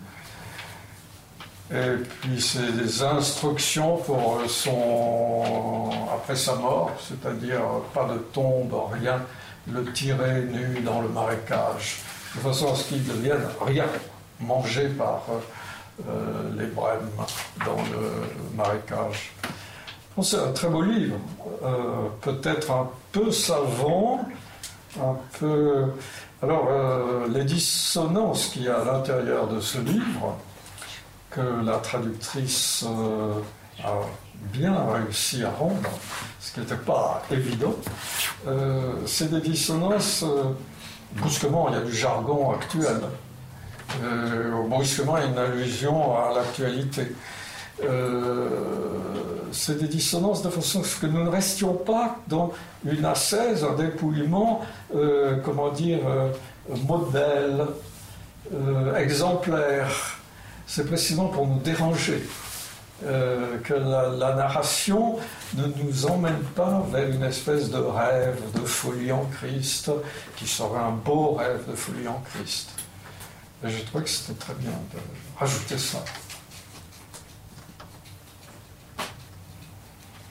Et 1.71 1.97
puis 2.21 2.41
c'est 2.41 2.71
des 2.71 3.03
instructions 3.03 3.97
pour 3.97 4.41
son 4.47 5.91
après 6.11 6.35
sa 6.35 6.55
mort, 6.55 6.91
c'est-à-dire 6.99 7.61
pas 7.93 8.05
de 8.05 8.17
tombe, 8.17 8.73
rien, 8.91 9.21
le 9.71 9.85
tirer 9.91 10.41
nu 10.41 10.81
dans 10.81 11.01
le 11.01 11.09
marécage, 11.09 11.99
de 12.35 12.39
façon 12.41 12.71
à 12.71 12.75
ce 12.75 12.85
qu'il 12.85 13.05
devienne 13.05 13.45
rien, 13.65 13.85
mangé 14.39 14.89
par 14.89 15.23
euh, 16.07 16.49
les 16.57 16.67
brèmes 16.67 17.09
dans 17.65 17.75
le 17.75 18.55
marécage. 18.55 19.33
c'est 20.21 20.37
un 20.37 20.51
très 20.51 20.69
beau 20.69 20.81
livre, 20.81 21.17
euh, 21.63 22.07
peut-être 22.21 22.71
un 22.71 22.89
peu 23.11 23.31
savant, 23.31 24.27
un 24.99 25.15
peu. 25.39 25.85
Alors, 26.41 26.67
euh, 26.69 27.27
les 27.27 27.43
dissonances 27.43 28.47
qu'il 28.47 28.63
y 28.63 28.69
a 28.69 28.79
à 28.79 28.85
l'intérieur 28.85 29.47
de 29.47 29.59
ce 29.59 29.77
livre, 29.79 30.37
que 31.29 31.41
la 31.63 31.77
traductrice 31.77 32.85
euh, 32.87 33.33
a 33.83 33.93
bien 34.53 34.73
réussi 34.93 35.43
à 35.43 35.51
rendre, 35.51 35.89
ce 36.39 36.53
qui 36.53 36.61
n'était 36.61 36.75
pas 36.75 37.21
évident, 37.29 37.75
euh, 38.47 38.93
c'est 39.05 39.29
des 39.29 39.41
dissonances. 39.41 40.23
Brusquement, 41.13 41.69
il 41.69 41.75
y 41.75 41.77
a 41.77 41.81
du 41.81 41.93
jargon 41.93 42.51
actuel. 42.51 43.01
brusquement, 44.69 45.17
il 45.17 45.23
y 45.23 45.27
a 45.27 45.29
une 45.29 45.37
allusion 45.37 46.15
à 46.17 46.33
l'actualité. 46.35 47.13
c'est 49.51 49.79
des 49.79 49.87
dissonances 49.87 50.41
de 50.41 50.49
façon 50.49 50.81
à 50.81 50.83
ce 50.83 50.99
que 50.99 51.07
nous 51.07 51.23
ne 51.23 51.29
restions 51.29 51.73
pas 51.73 52.17
dans 52.27 52.51
une 52.85 53.05
assaise, 53.05 53.63
un 53.63 53.75
dépouillement, 53.75 54.61
comment 55.43 55.69
dire, 55.71 55.99
modèle, 56.85 57.65
exemplaire 58.97 60.19
c'est 60.69 60.85
précisément 60.85 61.29
pour 61.29 61.47
nous 61.47 61.59
déranger. 61.59 62.21
Euh, 63.05 63.57
que 63.63 63.73
la, 63.73 64.35
narration 64.35 65.15
ne 65.55 65.67
nous 65.81 66.05
emmène 66.05 66.41
pas 66.53 66.85
vers 66.91 67.09
une 67.09 67.23
espèce 67.23 67.69
de 67.71 67.77
rêve 67.77 68.41
de 68.53 68.65
folie 68.65 69.13
en 69.13 69.23
Christ, 69.25 69.89
qui 70.35 70.45
serait 70.45 70.79
un 70.79 70.91
beau 70.91 71.35
rêve 71.35 71.61
de 71.69 71.75
folie 71.75 72.09
en 72.09 72.21
Christ. 72.33 72.71
Et 73.63 73.69
je 73.69 73.83
trouvais 73.85 74.03
que 74.03 74.09
c'était 74.09 74.37
très 74.37 74.53
bien 74.55 74.71
de 74.71 74.99
rajouter 75.39 75.77
ça. 75.77 76.03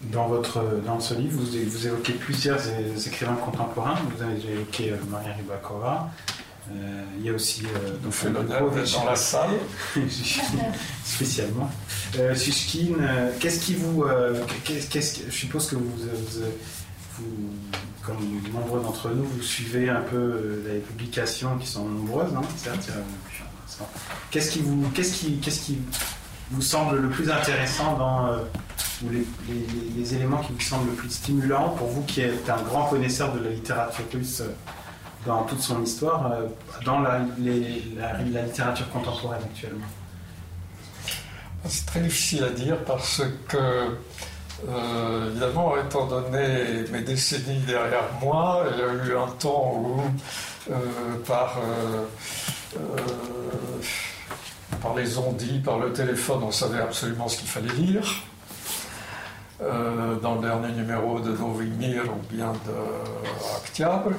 Dans, 0.03 0.27
votre, 0.27 0.63
dans 0.85 1.01
ce 1.01 1.15
livre, 1.15 1.41
vous, 1.41 1.47
vous 1.47 1.87
évoquez 1.87 2.13
plusieurs 2.13 2.61
écrivains 3.07 3.37
contemporains. 3.37 3.97
Vous 4.15 4.23
avez 4.23 4.53
évoqué 4.53 4.93
euh, 4.93 4.97
Maria 5.11 5.33
Ribakova, 5.33 6.11
il 7.19 7.27
y 7.27 7.31
a 7.31 7.33
aussi 7.33 7.65
euh, 7.65 7.97
donc 7.99 8.13
fait 8.13 8.31
l'honneur 8.31 8.71
dans 8.71 9.05
la 9.05 9.17
salle. 9.17 9.51
Spécialement. 11.05 11.71
Euh, 12.17 12.35
euh, 12.35 13.31
qu'est-ce 13.41 13.61
qui 13.61 13.75
vous, 13.75 14.05
qu'est-ce, 14.65 15.21
je 15.27 15.35
suppose 15.35 15.67
que 15.69 15.77
vous, 15.77 15.91
vous, 17.19 17.25
comme 18.03 18.17
nombreux 18.53 18.81
d'entre 18.81 19.11
nous, 19.11 19.25
vous 19.25 19.43
suivez 19.43 19.89
un 19.89 20.01
peu 20.03 20.63
les 20.67 20.79
publications 20.79 21.59
qui 21.59 21.67
sont 21.67 21.85
nombreuses, 21.85 22.35
hein, 22.35 22.43
Qu'est-ce 24.31 24.51
qui 24.53 24.61
vous, 24.61 24.89
qu'est-ce 24.95 25.15
qui, 25.19 25.39
qu'est-ce 25.39 25.61
qui 25.61 25.79
vous 26.51 26.63
semble 26.63 26.97
le 26.97 27.11
plus 27.11 27.31
intéressant 27.31 27.97
dans 27.97 28.39
ou 29.05 29.11
les, 29.11 29.25
les, 29.97 30.15
éléments 30.15 30.41
qui 30.41 30.53
vous 30.53 30.61
semblent 30.61 30.91
le 30.91 30.97
plus 30.97 31.11
stimulants 31.11 31.69
pour 31.71 31.87
vous 31.87 32.03
qui 32.03 32.23
êtes 32.23 32.51
un 32.51 32.61
grand 32.63 32.87
connaisseur 32.87 33.33
de 33.33 33.39
la 33.39 33.51
littérature 33.51 34.05
russe 34.13 34.43
dans 35.27 35.43
toute 35.45 35.61
son 35.61 35.83
histoire 35.83 36.33
euh, 36.33 36.47
dans 36.85 37.01
la, 37.01 37.21
littérature 38.25 38.89
contemporaine 38.91 39.43
actuellement 39.45 39.87
C'est 41.67 41.87
très 41.87 42.01
difficile 42.01 42.45
à 42.45 42.51
dire 42.51 42.77
parce 42.87 43.23
que, 43.49 43.57
euh, 44.69 45.31
évidemment, 45.31 45.75
étant 45.77 46.07
donné 46.07 46.85
mes 46.93 47.03
décennies 47.03 47.61
derrière 47.67 48.05
moi, 48.21 48.65
il 48.73 48.79
y 48.79 48.83
a 48.83 49.07
eu 49.07 49.17
un 49.17 49.29
temps 49.39 49.75
où, 49.77 50.01
euh, 50.71 50.75
par, 51.27 51.57
par 54.81 54.95
les 54.95 55.19
ondits, 55.19 55.61
par 55.61 55.79
le 55.79 55.93
téléphone, 55.93 56.41
on 56.43 56.53
savait 56.53 56.81
absolument 56.81 57.29
ce 57.29 57.39
qu'il 57.39 57.49
fallait 57.49 57.75
lire. 57.75 58.09
dans 59.61 60.35
le 60.37 60.41
dernier 60.41 60.73
numéro 60.73 61.19
de 61.19 61.33
Novimir 61.33 62.05
ou 62.05 62.35
bien 62.35 62.53
de 62.53 62.75
Octobre 63.57 64.13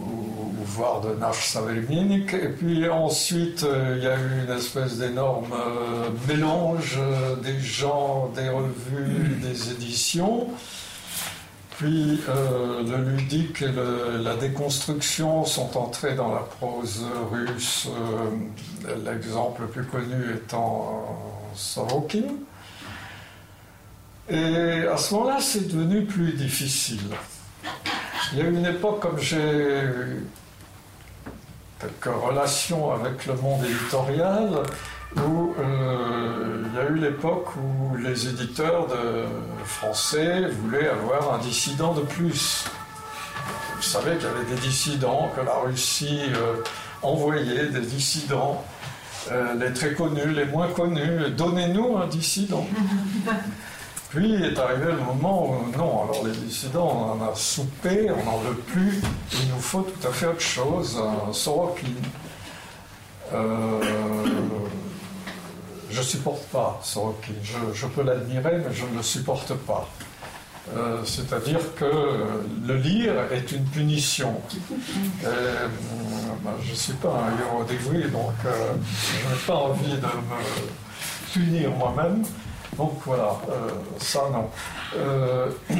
ou, 0.00 0.64
voir 0.64 1.00
de 1.00 1.14
Nash 1.14 1.48
Savelminik. 1.48 2.34
Et 2.34 2.48
puis 2.48 2.88
ensuite, 2.88 3.64
euh, 3.64 3.94
il 3.96 4.04
y 4.04 4.06
a 4.06 4.16
eu 4.16 4.44
une 4.44 4.56
espèce 4.56 4.98
d'énorme 4.98 5.52
euh, 5.52 6.10
mélange 6.28 6.98
euh, 6.98 7.36
des 7.36 7.58
genres, 7.60 8.30
des 8.34 8.48
revues, 8.48 9.36
des 9.42 9.70
éditions. 9.72 10.48
Puis 11.78 12.18
le 12.26 12.96
ludique 13.08 13.62
et 13.62 13.70
la 14.20 14.34
déconstruction 14.34 15.44
sont 15.44 15.78
entrés 15.78 16.16
dans 16.16 16.34
la 16.34 16.40
prose 16.40 17.04
russe, 17.30 17.86
l'exemple 19.04 19.62
le 19.62 19.68
plus 19.68 19.84
connu 19.84 20.34
étant 20.34 21.06
Sorokin. 21.54 22.24
Et 24.28 24.88
à 24.92 24.96
ce 24.96 25.14
moment-là, 25.14 25.38
c'est 25.40 25.68
devenu 25.68 26.04
plus 26.04 26.32
difficile. 26.32 26.98
Il 28.32 28.38
y 28.38 28.42
a 28.42 28.44
eu 28.44 28.54
une 28.54 28.66
époque, 28.66 29.00
comme 29.00 29.18
j'ai 29.18 29.80
quelques 31.80 32.14
relations 32.14 32.92
avec 32.92 33.26
le 33.26 33.34
monde 33.34 33.64
éditorial, 33.64 34.62
où 35.16 35.54
euh, 35.58 36.64
il 36.66 36.76
y 36.76 36.78
a 36.78 36.88
eu 36.90 36.96
l'époque 36.96 37.48
où 37.56 37.96
les 37.96 38.28
éditeurs 38.28 38.88
français 39.64 40.48
voulaient 40.48 40.88
avoir 40.88 41.34
un 41.34 41.38
dissident 41.38 41.94
de 41.94 42.02
plus. 42.02 42.64
Vous 43.76 43.82
savez 43.82 44.16
qu'il 44.16 44.24
y 44.24 44.30
avait 44.30 44.54
des 44.54 44.60
dissidents, 44.60 45.30
que 45.36 45.40
la 45.40 45.54
Russie 45.54 46.22
euh, 46.34 46.56
envoyait 47.00 47.66
des 47.66 47.80
dissidents, 47.80 48.64
euh, 49.30 49.54
les 49.54 49.72
très 49.72 49.94
connus, 49.94 50.32
les 50.32 50.46
moins 50.46 50.66
connus. 50.68 51.30
Donnez-nous 51.30 51.96
un 51.96 52.08
dissident. 52.08 52.66
Puis 54.10 54.42
est 54.42 54.58
arrivé 54.58 54.86
le 54.86 55.04
moment 55.04 55.50
où 55.50 55.76
non, 55.76 56.04
alors 56.04 56.24
les 56.24 56.32
dissidents, 56.32 57.16
on 57.18 57.22
en 57.22 57.30
a 57.30 57.34
soupé, 57.34 58.10
on 58.10 58.24
n'en 58.24 58.38
veut 58.38 58.54
plus, 58.54 59.02
il 59.32 59.48
nous 59.48 59.60
faut 59.60 59.82
tout 59.82 60.08
à 60.08 60.10
fait 60.10 60.26
autre 60.26 60.40
chose, 60.40 60.98
un 60.98 61.32
Sorokin. 61.32 61.88
Euh, 63.34 63.80
je 65.90 65.98
ne 65.98 66.02
supporte 66.02 66.42
pas 66.44 66.80
Sorokin, 66.82 67.34
je, 67.42 67.86
peux 67.86 68.02
l'admirer, 68.02 68.62
mais 68.66 68.74
je 68.74 68.86
ne 68.86 68.96
le 68.96 69.02
supporte 69.02 69.52
pas. 69.52 69.86
Euh, 70.74 71.02
c'est-à-dire 71.04 71.74
que 71.76 71.90
le 72.66 72.76
lire 72.76 73.12
est 73.30 73.52
une 73.52 73.64
punition. 73.64 74.40
Euh, 75.24 75.68
ben, 76.42 76.52
je 76.64 76.70
ne 76.70 76.76
suis 76.76 76.92
pas 76.94 77.26
un 77.26 77.42
héros 77.42 77.64
dévoué, 77.64 78.04
donc 78.08 78.32
je 78.44 79.34
n'ai 79.34 79.40
pas 79.46 79.54
envie 79.54 79.96
de 79.96 80.06
me 80.06 81.32
punir 81.34 81.70
moi-même. 81.72 82.24
Donc 82.78 82.92
voilà, 83.04 83.36
euh, 83.50 83.70
ça 83.98 84.22
non. 84.32 84.48
Euh, 84.96 85.50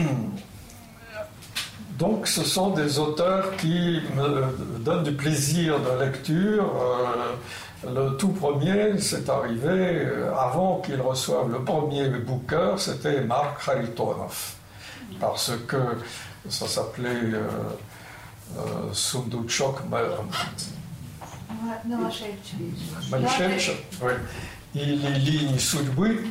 donc 1.99 2.26
ce 2.26 2.44
sont 2.44 2.70
des 2.70 2.99
auteurs 2.99 3.57
qui 3.57 4.01
me 4.16 4.78
donnent 4.80 5.05
du 5.05 5.12
plaisir 5.12 5.78
de 5.80 6.05
lecture. 6.05 6.70
Euh, 6.76 7.34
le 7.86 8.16
tout 8.16 8.30
premier, 8.30 8.99
c'est 8.99 9.28
arrivé 9.28 10.05
avant 10.36 10.82
qu'il 10.84 11.01
reçoive 11.01 11.53
le 11.53 11.62
premier 11.62 12.09
Booker, 12.09 12.74
c'était 12.76 13.20
Mark 13.20 13.64
Kharitonov. 13.64 14.55
Parce 15.20 15.53
que 15.68 15.76
ça 16.49 16.66
s'appelait 16.66 17.32
euh, 18.57 18.92
Sunduchok 18.92 19.82
oui. 24.03 24.12
Il 24.74 25.01
lit 25.24 25.59
Sudbuy, 25.59 26.30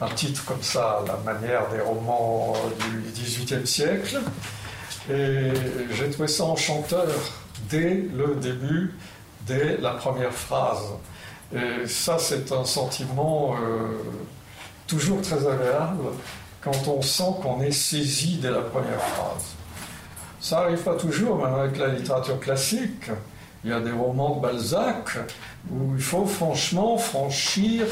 un 0.00 0.08
titre 0.08 0.44
comme 0.44 0.62
ça, 0.62 1.02
la 1.06 1.16
manière 1.32 1.68
des 1.70 1.80
romans 1.80 2.54
du 2.78 3.10
XVIIIe 3.12 3.66
siècle. 3.66 4.20
Et 5.10 5.52
j'ai 5.92 6.10
trouvé 6.10 6.28
ça 6.28 6.44
enchanteur 6.44 7.06
dès 7.68 8.08
le 8.14 8.36
début, 8.36 8.94
dès 9.46 9.76
la 9.78 9.92
première 9.92 10.32
phrase. 10.32 10.84
Et 11.54 11.86
ça, 11.86 12.18
c'est 12.18 12.52
un 12.52 12.64
sentiment 12.64 13.54
euh, 13.54 14.02
toujours 14.86 15.22
très 15.22 15.46
agréable 15.46 16.04
quand 16.60 16.88
on 16.88 17.00
sent 17.00 17.32
qu'on 17.42 17.62
est 17.62 17.72
saisi 17.72 18.36
dès 18.36 18.50
la 18.50 18.60
première 18.60 19.00
phrase. 19.00 19.54
Ça 20.40 20.60
n'arrive 20.60 20.82
pas 20.82 20.94
toujours, 20.94 21.36
même 21.42 21.54
avec 21.54 21.78
la 21.78 21.88
littérature 21.88 22.38
classique. 22.38 23.10
Il 23.64 23.70
y 23.70 23.72
a 23.72 23.80
des 23.80 23.90
romans 23.90 24.36
de 24.36 24.40
Balzac 24.42 25.18
où 25.72 25.94
il 25.94 26.02
faut 26.02 26.26
franchement 26.26 26.96
franchir 26.96 27.84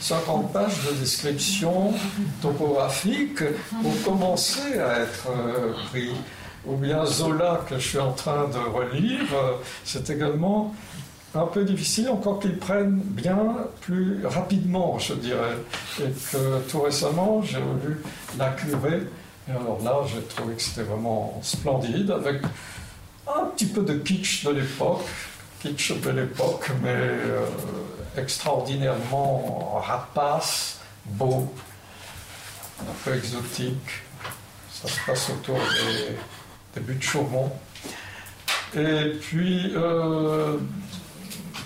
50 0.00 0.44
euh, 0.44 0.48
pages 0.52 0.86
de 0.88 0.94
description 0.96 1.92
topographique 2.40 3.42
pour 3.82 4.02
commencer 4.04 4.78
à 4.78 5.00
être 5.00 5.28
euh, 5.28 5.72
pris. 5.90 6.10
Ou 6.66 6.76
bien 6.76 7.06
Zola, 7.06 7.60
que 7.68 7.76
je 7.78 7.88
suis 7.88 7.98
en 7.98 8.12
train 8.12 8.48
de 8.48 8.58
relire, 8.58 9.24
c'est 9.84 10.10
également 10.10 10.74
un 11.34 11.46
peu 11.46 11.64
difficile, 11.64 12.08
encore 12.08 12.40
qu'ils 12.40 12.56
prennent 12.56 13.00
bien 13.00 13.38
plus 13.80 14.26
rapidement, 14.26 14.98
je 14.98 15.14
dirais. 15.14 15.56
Et 16.00 16.10
que 16.32 16.60
tout 16.68 16.80
récemment, 16.80 17.42
j'ai 17.42 17.58
revu 17.58 18.02
La 18.38 18.50
Curée, 18.50 19.02
et 19.48 19.52
alors 19.52 19.78
là, 19.82 19.96
j'ai 20.06 20.22
trouvé 20.22 20.54
que 20.54 20.62
c'était 20.62 20.82
vraiment 20.82 21.38
splendide, 21.42 22.10
avec 22.10 22.42
un 23.26 23.46
petit 23.54 23.66
peu 23.66 23.82
de 23.82 23.94
kitsch 23.94 24.44
de 24.44 24.50
l'époque, 24.50 25.04
kitsch 25.60 25.92
de 26.00 26.10
l'époque, 26.10 26.70
mais 26.82 26.90
euh, 26.90 27.46
extraordinairement 28.16 29.80
rapace, 29.84 30.80
beau, 31.04 31.52
un 32.80 32.92
peu 33.04 33.16
exotique. 33.16 34.02
Ça 34.72 34.88
se 34.88 35.00
passe 35.06 35.30
autour 35.30 35.58
des, 36.74 36.80
buts 36.80 36.94
de 36.94 37.02
Chaumont. 37.02 37.52
Et 38.76 39.12
puis, 39.20 39.72
euh, 39.74 40.56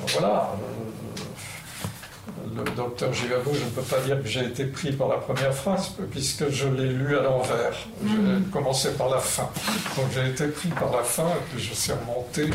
voilà, 0.08 0.52
le, 2.56 2.64
docteur 2.76 3.12
Gigabo, 3.12 3.52
je 3.54 3.64
ne 3.64 3.70
peux 3.70 3.82
pas 3.82 4.00
dire 4.00 4.22
que 4.22 4.28
j'ai 4.28 4.44
été 4.44 4.64
pris 4.64 4.92
par 4.92 5.08
la 5.08 5.16
première 5.16 5.54
phrase, 5.54 5.92
puisque 6.10 6.48
je 6.50 6.68
l'ai 6.68 6.88
lu 6.88 7.16
à 7.16 7.22
l'envers. 7.22 7.74
J'ai 8.06 8.16
Mhm. 8.16 8.44
commencé 8.52 8.92
par 8.92 9.08
la 9.08 9.18
fin. 9.18 9.48
Donc 9.96 10.06
j'ai 10.14 10.28
été 10.28 10.46
pris 10.48 10.68
par 10.68 10.92
la 10.92 11.02
fin, 11.02 11.28
et 11.28 11.42
puis 11.52 11.62
je 11.62 11.74
suis 11.74 11.92
remonté 11.92 12.50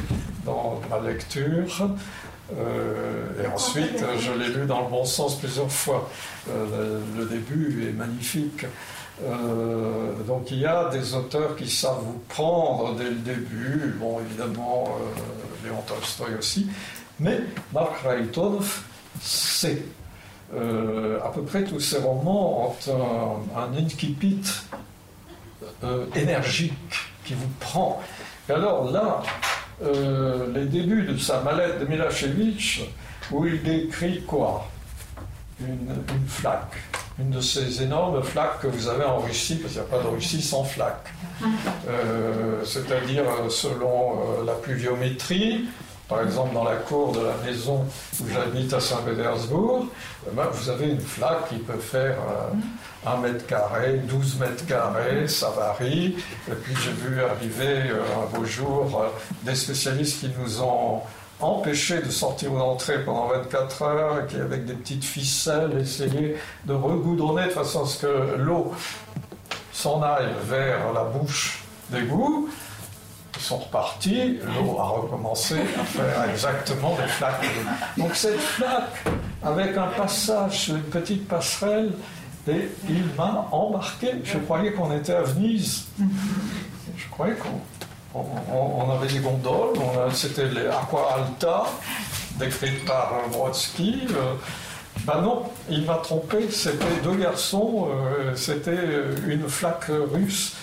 dans 0.45 0.81
ma 0.89 0.99
lecture. 0.99 1.89
Euh, 2.55 3.43
et 3.43 3.47
ensuite, 3.47 4.03
je 4.19 4.31
l'ai 4.31 4.47
lu 4.47 4.65
dans 4.65 4.81
le 4.81 4.89
bon 4.89 5.05
sens 5.05 5.37
plusieurs 5.37 5.71
fois. 5.71 6.09
Euh, 6.49 6.99
le, 7.17 7.25
début 7.25 7.87
est 7.89 7.91
magnifique. 7.91 8.65
Euh, 9.23 10.13
donc 10.27 10.51
il 10.51 10.59
y 10.59 10.65
a 10.65 10.89
des 10.89 11.15
auteurs 11.15 11.55
qui 11.55 11.69
savent 11.69 12.01
vous 12.03 12.21
prendre 12.29 12.93
dès 12.95 13.09
le 13.09 13.15
début, 13.15 13.95
bon 13.99 14.19
évidemment 14.21 14.95
Léon 15.63 15.81
Tolstoï 15.87 16.35
aussi, 16.37 16.67
mais 17.19 17.39
Mark 17.73 17.97
Raytonov, 18.03 18.83
c'est 19.21 19.83
euh, 20.53 21.19
à 21.25 21.29
peu 21.29 21.41
près 21.41 21.63
tous 21.65 21.79
ses 21.79 21.97
romans 21.97 22.73
ont 22.87 23.45
un, 23.55 23.61
un 23.61 23.77
incipit 23.77 24.41
euh, 25.83 26.05
énergique 26.15 26.73
qui 27.25 27.33
vous 27.33 27.49
prend. 27.59 28.01
Et 28.47 28.53
alors 28.53 28.89
là, 28.89 29.21
euh, 29.83 30.47
les 30.53 30.65
débuts 30.65 31.03
de 31.03 31.17
sa 31.17 31.41
mallette 31.41 31.79
de 31.79 31.85
Milachevitch, 31.85 32.83
où 33.31 33.45
il 33.45 33.61
décrit 33.61 34.21
quoi? 34.21 34.67
Une, 35.59 35.89
flaque, 36.27 36.75
une 37.17 37.31
de 37.31 37.41
ces 37.41 37.81
énormes 37.81 38.21
flaques 38.21 38.61
que 38.61 38.67
vous 38.67 38.87
avez 38.87 39.03
en 39.03 39.17
Russie, 39.17 39.55
parce 39.55 39.73
qu'il 39.73 39.81
n'y 39.81 39.87
a 39.87 39.89
pas 39.89 40.03
de 40.03 40.07
Russie 40.07 40.41
sans 40.41 40.63
flaque. 40.63 41.11
C'est-à-dire 42.63 43.23
selon 43.49 44.43
la 44.45 44.53
pluviométrie, 44.53 45.65
par 46.07 46.21
exemple 46.21 46.53
dans 46.53 46.63
la 46.63 46.75
cour 46.75 47.11
de 47.11 47.19
la 47.19 47.35
maison 47.45 47.85
où 48.21 48.23
j'habite 48.33 48.73
à 48.73 48.79
Saint-Pétersbourg, 48.79 49.87
eh 50.25 50.35
ben, 50.35 50.45
vous 50.51 50.69
avez 50.69 50.89
une 50.89 51.01
flaque 51.01 51.49
qui 51.49 51.57
peut 51.57 51.77
faire 51.77 52.17
euh, 53.05 53.09
1 53.09 53.17
mètre 53.17 53.45
carré, 53.45 54.01
12 54.07 54.39
mètres 54.39 54.65
carrés, 54.65 55.27
ça 55.27 55.49
varie. 55.49 56.15
Et 56.47 56.53
puis 56.63 56.73
j'ai 56.83 56.91
vu 56.91 57.21
arriver 57.21 57.89
euh, 57.91 58.01
un 58.23 58.37
beau 58.37 58.45
jour 58.45 59.01
euh, 59.01 59.07
des 59.43 59.55
spécialistes 59.55 60.21
qui 60.21 60.29
nous 60.39 60.61
ont 60.61 61.01
empêchés 61.39 62.01
de 62.01 62.09
sortir 62.09 62.53
ou 62.53 62.57
d'entrer 62.57 63.03
pendant 63.03 63.27
24 63.27 63.81
heures, 63.83 64.23
et 64.23 64.27
qui 64.27 64.37
avec 64.37 64.65
des 64.65 64.73
petites 64.73 65.03
ficelles 65.03 65.77
essayaient 65.79 66.37
de 66.65 66.73
regoudronner 66.73 67.45
de 67.45 67.51
façon 67.51 67.83
à 67.83 67.85
ce 67.85 67.99
que 67.99 68.35
l'eau 68.37 68.71
s'en 69.71 70.01
aille 70.01 70.33
vers 70.45 70.93
la 70.93 71.03
bouche 71.03 71.63
d'égout. 71.91 72.49
Sont 73.39 73.57
repartis, 73.57 74.39
l'eau 74.43 74.77
a 74.79 74.83
recommencé 74.87 75.55
à 75.79 75.83
faire 75.83 76.29
exactement 76.29 76.95
des 76.95 77.07
flaques. 77.07 77.45
Donc 77.97 78.15
cette 78.15 78.39
flaque, 78.39 79.03
avec 79.43 79.77
un 79.77 79.87
passage 79.87 80.69
une 80.69 80.81
petite 80.81 81.27
passerelle, 81.27 81.91
et 82.49 82.67
il 82.89 83.03
m'a 83.17 83.47
embarqué. 83.51 84.13
Je 84.23 84.37
croyais 84.39 84.71
qu'on 84.73 84.91
était 84.95 85.13
à 85.13 85.21
Venise. 85.21 85.85
Je 86.97 87.07
croyais 87.11 87.35
qu'on 87.35 88.19
on- 88.19 88.89
avait 88.91 89.07
des 89.13 89.19
gondoles, 89.19 89.77
c'était 90.13 90.47
les 90.47 90.67
Aqua 90.67 91.13
Alta, 91.15 91.65
décrites 92.39 92.85
par 92.85 93.13
euh, 93.13 93.27
Brodsky. 93.31 94.07
euh, 94.11 94.33
ben 95.05 95.21
non, 95.21 95.43
il 95.69 95.85
m'a 95.85 95.95
trompé, 95.97 96.49
c'était 96.49 96.85
deux 97.03 97.15
garçons, 97.15 97.87
euh, 97.91 98.35
c'était 98.35 98.77
une 99.27 99.47
flaque 99.47 99.91
russe. 100.11 100.53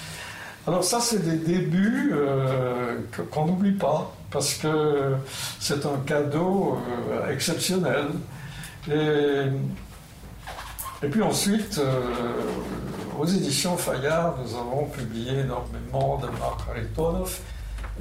Alors 0.67 0.83
ça, 0.83 0.99
c'est 0.99 1.23
des 1.23 1.37
débuts 1.37 2.13
euh, 2.15 2.99
qu'on 3.31 3.45
n'oublie 3.45 3.73
pas, 3.73 4.11
parce 4.31 4.55
que 4.55 5.15
c'est 5.61 5.85
un 5.85 5.99
cadeau 6.07 6.79
euh, 7.11 7.31
exceptionnel. 7.31 8.07
Et, 8.91 9.43
et 11.03 11.09
puis 11.11 11.21
ensuite, 11.21 11.79
euh, 11.79 12.01
aux 13.19 13.27
éditions 13.27 13.77
Fayard, 13.77 14.37
nous 14.43 14.55
avons 14.57 14.87
publié 14.87 15.41
énormément 15.41 16.17
de 16.17 16.29
Marc 16.39 16.61
Haritonov. 16.71 17.41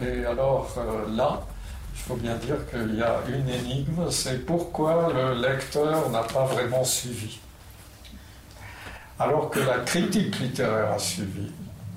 Et 0.01 0.25
alors 0.25 0.73
là, 1.13 1.41
il 1.93 1.99
faut 1.99 2.15
bien 2.15 2.35
dire 2.35 2.55
qu'il 2.71 2.95
y 2.95 3.01
a 3.01 3.17
une 3.27 3.49
énigme, 3.49 4.09
c'est 4.09 4.45
pourquoi 4.45 5.11
le 5.13 5.41
lecteur 5.41 6.09
n'a 6.11 6.23
pas 6.23 6.45
vraiment 6.45 6.85
suivi. 6.85 7.39
Alors 9.19 9.49
que 9.49 9.59
la 9.59 9.79
critique 9.79 10.39
littéraire 10.39 10.93
a 10.93 10.99
suivi, 10.99 11.51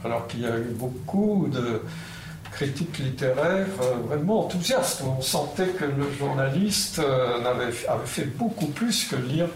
alors 0.07 0.26
qu'il 0.26 0.40
y 0.40 0.46
a 0.46 0.57
eu 0.57 0.72
beaucoup 0.72 1.48
de 1.52 1.82
critiques 2.52 2.98
littéraires 2.98 3.66
euh, 3.82 3.94
vraiment 4.07 4.46
enthousiastes. 4.46 5.02
On 5.04 5.20
sentait 5.20 5.68
que 5.68 5.84
le 5.84 6.11
journaliste 6.18 6.98
euh, 6.98 7.44
avait 7.44 7.72
fait 8.07 8.24
beaucoup 8.24 8.66
plus 8.66 9.04
que 9.04 9.16
lire 9.16 9.48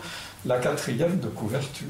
la 0.44 0.58
quatrième 0.58 1.18
de 1.18 1.28
couverture. 1.28 1.86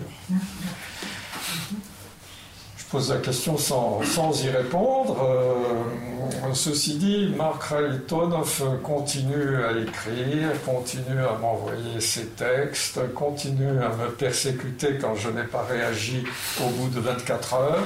Pose 2.90 3.10
la 3.12 3.18
question 3.18 3.56
sans, 3.56 4.00
sans 4.02 4.44
y 4.44 4.48
répondre. 4.48 5.16
Euh, 5.22 6.52
ceci 6.54 6.96
dit, 6.96 7.32
Marc 7.36 7.62
Raytonov 7.64 8.80
continue 8.82 9.62
à 9.64 9.70
écrire, 9.78 10.48
continue 10.66 11.20
à 11.20 11.38
m'envoyer 11.40 12.00
ses 12.00 12.26
textes, 12.26 12.98
continue 13.14 13.78
à 13.80 13.90
me 13.90 14.10
persécuter 14.10 14.98
quand 15.00 15.14
je 15.14 15.28
n'ai 15.30 15.44
pas 15.44 15.64
réagi 15.70 16.24
au 16.60 16.68
bout 16.70 16.88
de 16.88 16.98
24 16.98 17.54
heures. 17.54 17.84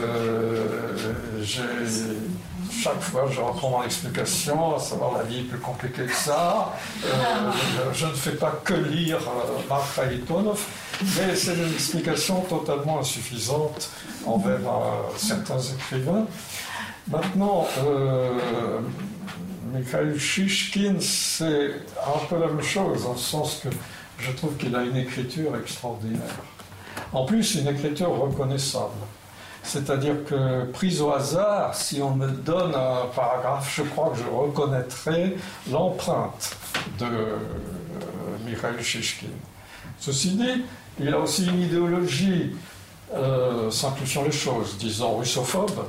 Euh, 0.00 0.64
j'ai- 1.42 1.62
chaque 2.70 3.00
fois, 3.00 3.26
je 3.30 3.40
reprends 3.40 3.70
mon 3.70 3.82
explication, 3.82 4.76
à 4.76 4.78
savoir 4.78 5.18
la 5.18 5.24
vie 5.24 5.40
est 5.40 5.42
plus 5.42 5.58
compliquée 5.58 6.06
que 6.06 6.14
ça. 6.14 6.74
Euh, 7.04 7.52
je, 7.92 8.06
ne 8.06 8.12
fais 8.12 8.36
pas 8.36 8.60
que 8.64 8.74
lire 8.74 9.18
euh, 9.18 9.68
Marc 9.68 9.84
mais 11.16 11.34
c'est 11.34 11.54
une 11.54 11.72
explication 11.72 12.40
totalement 12.42 13.00
insuffisante 13.00 13.90
envers 14.26 14.58
euh, 14.58 15.08
certains 15.16 15.60
écrivains. 15.60 16.26
Maintenant, 17.08 17.66
euh, 17.84 18.80
Mikhail 19.72 20.18
Shishkin, 20.18 20.96
c'est 21.00 21.70
un 22.04 22.26
peu 22.28 22.38
la 22.38 22.48
même 22.48 22.62
chose, 22.62 23.04
dans 23.04 23.12
le 23.12 23.18
sens 23.18 23.60
que 23.62 23.68
je 24.18 24.32
trouve 24.32 24.56
qu'il 24.56 24.74
a 24.74 24.82
une 24.82 24.96
écriture 24.96 25.56
extraordinaire. 25.56 26.20
En 27.12 27.24
plus, 27.24 27.54
une 27.54 27.68
écriture 27.68 28.10
reconnaissable. 28.10 28.92
C'est-à-dire 29.68 30.24
que, 30.24 30.64
prise 30.72 31.02
au 31.02 31.12
hasard, 31.12 31.74
si 31.74 32.00
on 32.00 32.14
me 32.14 32.28
donne 32.28 32.74
un 32.74 33.04
paragraphe, 33.14 33.70
je 33.76 33.82
crois 33.82 34.10
que 34.10 34.16
je 34.16 34.24
reconnaîtrai 34.24 35.36
l'empreinte 35.70 36.56
de 36.98 37.04
euh, 37.04 37.36
Mikhail 38.46 38.82
Shishkin. 38.82 39.26
Ceci 39.98 40.30
dit, 40.30 40.64
il 40.98 41.12
a 41.12 41.18
aussi 41.18 41.46
une 41.48 41.60
idéologie, 41.60 42.56
euh, 43.14 43.70
les 44.24 44.32
choses, 44.32 44.78
disons 44.78 45.18
russophobe. 45.18 45.84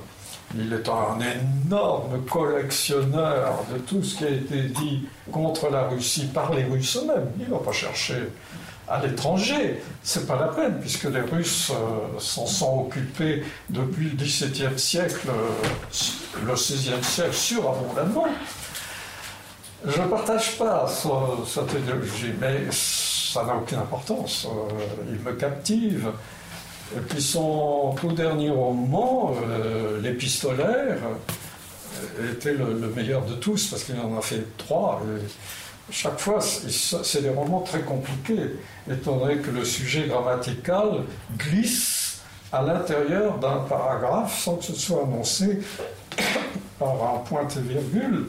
Il 0.57 0.73
est 0.73 0.89
un 0.89 1.17
énorme 1.21 2.21
collectionneur 2.29 3.63
de 3.73 3.77
tout 3.77 4.03
ce 4.03 4.17
qui 4.17 4.25
a 4.25 4.29
été 4.29 4.63
dit 4.63 5.07
contre 5.31 5.69
la 5.69 5.83
Russie 5.83 6.27
par 6.33 6.53
les 6.53 6.65
Russes 6.65 6.97
eux-mêmes. 6.97 7.31
Il 7.39 7.45
ne 7.45 7.51
va 7.51 7.59
pas 7.59 7.71
chercher 7.71 8.29
à 8.89 8.99
l'étranger. 9.05 9.81
C'est 10.03 10.25
pas 10.27 10.37
la 10.39 10.47
peine, 10.47 10.79
puisque 10.79 11.03
les 11.05 11.21
Russes 11.21 11.71
euh, 11.71 12.19
s'en 12.19 12.45
sont 12.45 12.79
occupés 12.87 13.43
depuis 13.69 14.09
le 14.09 14.15
XVIIe 14.15 14.77
siècle, 14.79 15.27
euh, 15.29 16.45
le 16.45 16.53
XVIe 16.53 17.03
siècle 17.03 17.33
surabondamment. 17.33 18.27
Je 19.85 20.01
ne 20.01 20.07
partage 20.07 20.57
pas 20.57 20.87
ce- 20.87 21.07
cette 21.47 21.71
idéologie, 21.81 22.33
mais 22.39 22.65
ça 22.71 23.43
n'a 23.45 23.55
aucune 23.55 23.77
importance. 23.77 24.45
Euh, 24.45 24.73
il 25.13 25.19
me 25.19 25.33
captive. 25.33 26.09
Et 26.97 26.99
puis 27.01 27.21
son 27.21 27.95
tout 28.01 28.11
dernier 28.11 28.49
roman, 28.49 29.35
euh, 29.47 30.01
L'épistolaire, 30.01 30.97
était 32.31 32.53
le, 32.53 32.73
le 32.79 32.87
meilleur 32.89 33.23
de 33.25 33.33
tous, 33.35 33.67
parce 33.67 33.83
qu'il 33.83 33.99
en 33.99 34.17
a 34.17 34.21
fait 34.21 34.43
trois. 34.57 35.01
Chaque 35.91 36.19
fois, 36.19 36.39
c'est 36.41 37.21
des 37.21 37.29
romans 37.29 37.61
très 37.61 37.81
compliqués, 37.81 38.55
étant 38.89 39.17
donné 39.17 39.37
que 39.37 39.51
le 39.51 39.65
sujet 39.65 40.07
grammatical 40.07 41.03
glisse 41.37 42.21
à 42.51 42.61
l'intérieur 42.61 43.37
d'un 43.37 43.59
paragraphe 43.69 44.39
sans 44.39 44.55
que 44.55 44.65
ce 44.65 44.73
soit 44.73 45.03
annoncé 45.03 45.59
par 46.79 46.89
un 46.89 47.19
point 47.19 47.47
et 47.47 47.59
virgule. 47.61 48.27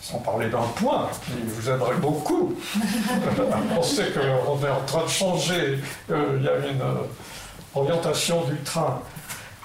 sans 0.00 0.18
parler 0.18 0.48
d'un 0.48 0.66
point, 0.76 1.08
qui 1.24 1.32
vous 1.46 1.70
aiderait 1.70 1.96
beaucoup 1.96 2.54
à 3.52 3.74
penser 3.74 4.04
qu'on 4.12 4.66
est 4.66 4.70
en 4.70 4.84
train 4.86 5.04
de 5.04 5.08
changer, 5.08 5.78
il 6.08 6.42
y 6.42 6.48
a 6.48 6.58
une 6.58 6.82
orientation 7.74 8.44
du 8.44 8.56
train. 8.58 9.00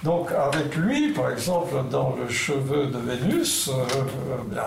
Donc 0.08 0.30
avec 0.32 0.74
lui, 0.78 1.10
par 1.10 1.32
exemple, 1.32 1.76
dans 1.92 2.16
le 2.18 2.30
cheveu 2.30 2.86
de 2.86 2.98
Vénus, 2.98 3.68
euh, 3.68 4.62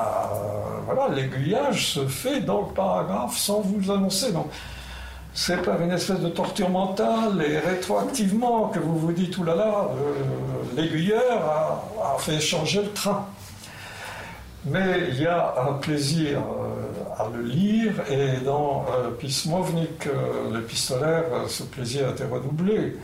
voilà, 0.85 1.09
l'aiguillage 1.15 1.95
se 1.95 2.07
fait 2.07 2.41
dans 2.41 2.61
le 2.61 2.75
paragraphe 2.75 3.39
sans 3.39 3.63
vous 3.63 3.91
annoncer. 3.91 4.33
Donc 4.33 4.51
c'est 5.33 5.63
par 5.63 5.81
une 5.81 5.93
espèce 5.93 6.21
de 6.21 6.29
torture 6.29 6.69
mentale 6.69 7.43
et 7.43 7.59
rétroactivement 7.59 8.69
que 8.69 8.81
vous 8.81 8.99
vous 8.99 9.13
dites, 9.13 9.39
oulala, 9.39 9.89
euh, 9.89 10.77
l'aiguilleur 10.77 11.81
a, 12.03 12.19
fait 12.19 12.39
changer 12.39 12.83
le 12.83 12.91
train. 12.91 13.27
Mais 14.67 15.09
il 15.09 15.23
y 15.23 15.27
a 15.27 15.55
un 15.67 15.73
plaisir 15.73 16.41
euh, 16.41 17.23
à 17.23 17.29
le 17.35 17.43
lire 17.43 17.95
et 18.11 18.45
dans 18.45 18.85
euh, 18.95 19.11
Pismovnik, 19.13 20.07
l'épistolaire, 20.53 21.25
ce 21.49 21.63
plaisir 21.63 22.09
a 22.09 22.11
été 22.11 22.25
redoublé. 22.25 22.99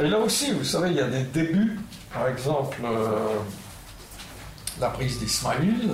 Et 0.00 0.08
là 0.08 0.18
aussi, 0.18 0.52
vous 0.52 0.64
savez, 0.64 0.90
il 0.90 0.96
y 0.96 1.00
a 1.00 1.08
des 1.08 1.22
débuts. 1.22 1.78
Par 2.12 2.28
exemple, 2.28 2.78
la 4.80 4.88
prise 4.88 5.18
d'Ismaïl, 5.18 5.90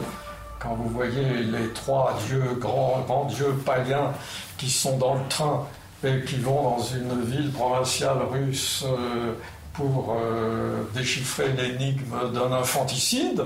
quand 0.59 0.75
vous 0.75 0.89
voyez 0.89 1.43
les 1.43 1.69
trois 1.73 2.19
dieux, 2.27 2.57
grands, 2.59 3.05
grands 3.07 3.27
dieux 3.27 3.55
païens 3.65 4.13
qui 4.57 4.71
sont 4.71 4.99
dans 4.99 5.15
le 5.15 5.29
train 5.29 5.67
et 6.05 6.23
qui 6.25 6.37
vont 6.37 6.63
dans 6.63 6.83
une 6.83 7.25
ville 7.25 7.53
provinciale 7.53 8.19
russe 8.31 8.85
euh, 8.87 9.35
pour 9.73 10.17
euh, 10.21 10.83
déchiffrer 10.95 11.53
l'énigme 11.53 12.33
d'un 12.33 12.53
infanticide, 12.53 13.45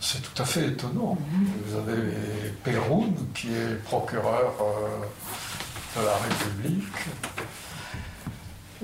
c'est 0.00 0.20
tout 0.22 0.42
à 0.42 0.44
fait 0.44 0.66
étonnant. 0.68 1.16
Vous 1.66 1.78
avez 1.78 2.12
Péroun, 2.62 3.14
qui 3.34 3.48
est 3.48 3.82
procureur 3.84 4.54
euh, 4.60 6.00
de 6.00 6.06
la 6.06 6.16
République. 6.16 6.92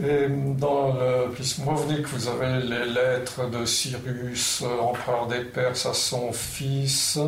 Et 0.03 0.29
dans 0.29 0.95
le 0.95 1.31
Pismovnik, 1.31 2.07
vous 2.07 2.29
avez 2.29 2.61
les 2.61 2.87
lettres 2.87 3.51
de 3.51 3.65
Cyrus, 3.65 4.63
empereur 4.81 5.27
des 5.27 5.41
Perses, 5.41 5.87
à 5.87 5.95
son 5.95 6.33
fils. 6.33 7.19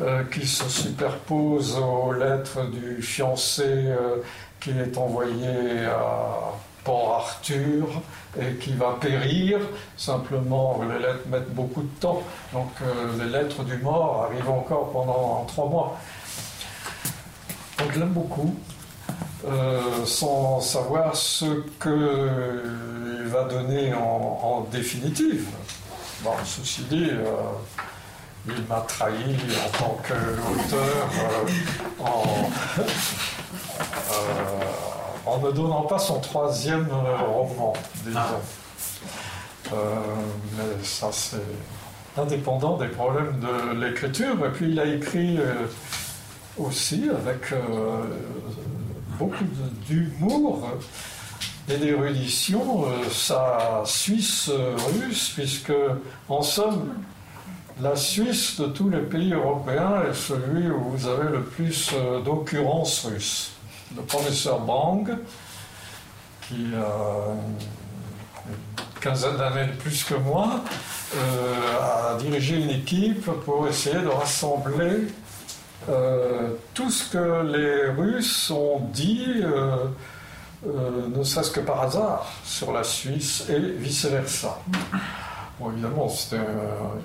Euh, 0.00 0.24
qui 0.24 0.44
se 0.44 0.68
superpose 0.68 1.76
aux 1.76 2.12
lettres 2.12 2.68
du 2.68 3.00
fiancé 3.00 3.62
euh, 3.64 4.16
qui 4.58 4.70
est 4.70 4.98
envoyé 4.98 5.84
à 5.86 6.52
Port 6.82 7.14
Arthur 7.14 8.02
et 8.36 8.56
qui 8.56 8.72
va 8.72 8.96
périr. 9.00 9.60
Simplement, 9.96 10.80
les 10.82 10.98
lettres 10.98 11.28
mettent 11.28 11.54
beaucoup 11.54 11.82
de 11.82 12.00
temps. 12.00 12.24
Donc 12.52 12.72
euh, 12.82 13.24
les 13.24 13.30
lettres 13.30 13.62
du 13.62 13.76
mort 13.76 14.28
arrivent 14.28 14.50
encore 14.50 14.90
pendant 14.90 15.44
trois 15.46 15.68
mois. 15.68 15.96
Donc 17.78 17.94
l'aime 17.94 18.08
beaucoup, 18.08 18.52
sans 20.06 20.60
savoir 20.60 21.14
ce 21.14 21.44
qu'il 21.80 23.28
va 23.28 23.44
donner 23.44 23.92
en, 23.94 24.66
définitive. 24.70 25.46
Bon, 26.22 26.32
ceci 26.44 26.82
dit, 26.84 27.10
il 28.46 28.64
m'a 28.68 28.80
trahi 28.80 29.36
en 29.64 29.78
tant 29.78 29.98
qu'auteur 30.06 31.08
euh, 32.00 32.06
euh, 34.10 34.22
en, 35.24 35.38
ne 35.38 35.50
donnant 35.50 35.82
pas 35.82 35.98
son 35.98 36.20
troisième 36.20 36.88
roman, 36.90 37.72
disons. 38.04 38.18
Ah. 38.20 39.72
Euh, 39.72 39.76
mais 40.58 40.84
ça, 40.84 41.08
c'est 41.10 41.38
indépendant 42.18 42.76
des 42.76 42.88
problèmes 42.88 43.40
de 43.40 43.80
l'écriture. 43.80 44.34
Et 44.44 44.50
puis, 44.50 44.70
il 44.72 44.78
a 44.78 44.84
écrit 44.84 45.38
aussi 46.58 47.08
avec 47.08 47.54
beaucoup 49.18 49.44
d'humour 49.88 50.68
et 51.68 51.76
d'érudition 51.76 52.84
sa 53.10 53.82
Suisse 53.84 54.50
russe, 54.50 55.32
puisque, 55.34 55.72
en 56.28 56.42
somme, 56.42 56.94
la 57.80 57.96
Suisse 57.96 58.60
de 58.60 58.66
tous 58.66 58.88
les 58.88 59.00
pays 59.00 59.32
européens 59.32 60.02
est 60.08 60.14
celui 60.14 60.70
où 60.70 60.90
vous 60.90 61.08
avez 61.08 61.28
le 61.28 61.42
plus 61.42 61.90
euh, 61.92 62.20
d'occurrences 62.20 63.04
russes. 63.04 63.50
Le 63.96 64.02
professeur 64.02 64.60
Bang, 64.60 65.16
qui 66.46 66.66
a 66.74 67.32
une 68.46 69.00
quinzaine 69.00 69.36
d'années 69.36 69.66
de 69.66 69.76
plus 69.76 70.04
que 70.04 70.14
moi, 70.14 70.60
euh, 71.16 72.12
a 72.14 72.16
dirigé 72.18 72.60
une 72.60 72.70
équipe 72.70 73.24
pour 73.44 73.66
essayer 73.66 74.00
de 74.00 74.08
rassembler 74.08 74.84
euh, 74.84 75.08
tout 76.74 76.90
ce 76.90 77.10
que 77.10 77.42
les 77.52 77.90
Russes 77.90 78.50
ont 78.50 78.80
dit, 78.92 79.42
ne 80.64 81.22
serait-ce 81.22 81.50
que 81.50 81.60
par 81.60 81.82
hasard, 81.82 82.32
sur 82.44 82.72
la 82.72 82.84
Suisse 82.84 83.44
et 83.48 83.58
vice-versa. 83.58 84.58
Bon, 85.60 85.70
évidemment, 85.70 86.06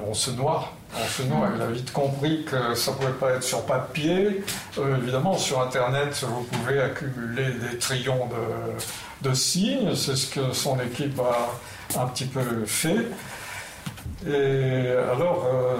on 0.07 0.13
se 0.13 0.31
noie. 0.31 0.71
On 0.99 1.07
se 1.07 1.21
noie. 1.23 1.49
Il 1.55 1.61
a 1.61 1.67
vite 1.67 1.93
compris 1.93 2.45
que 2.45 2.73
ça 2.73 2.91
ne 2.91 2.95
pouvait 2.95 3.11
pas 3.11 3.31
être 3.33 3.43
sur 3.43 3.63
papier. 3.63 4.43
Euh, 4.79 4.97
évidemment, 4.97 5.37
sur 5.37 5.61
Internet, 5.61 6.25
vous 6.27 6.43
pouvez 6.43 6.81
accumuler 6.81 7.51
des 7.53 7.77
trillions 7.77 8.27
de, 9.21 9.33
signes. 9.35 9.93
C'est 9.95 10.15
ce 10.15 10.33
que 10.33 10.51
son 10.51 10.79
équipe 10.79 11.19
a 11.19 12.01
un 12.01 12.07
petit 12.07 12.25
peu 12.25 12.65
fait. 12.65 13.05
Et 14.27 14.89
alors, 15.13 15.45
euh, 15.45 15.75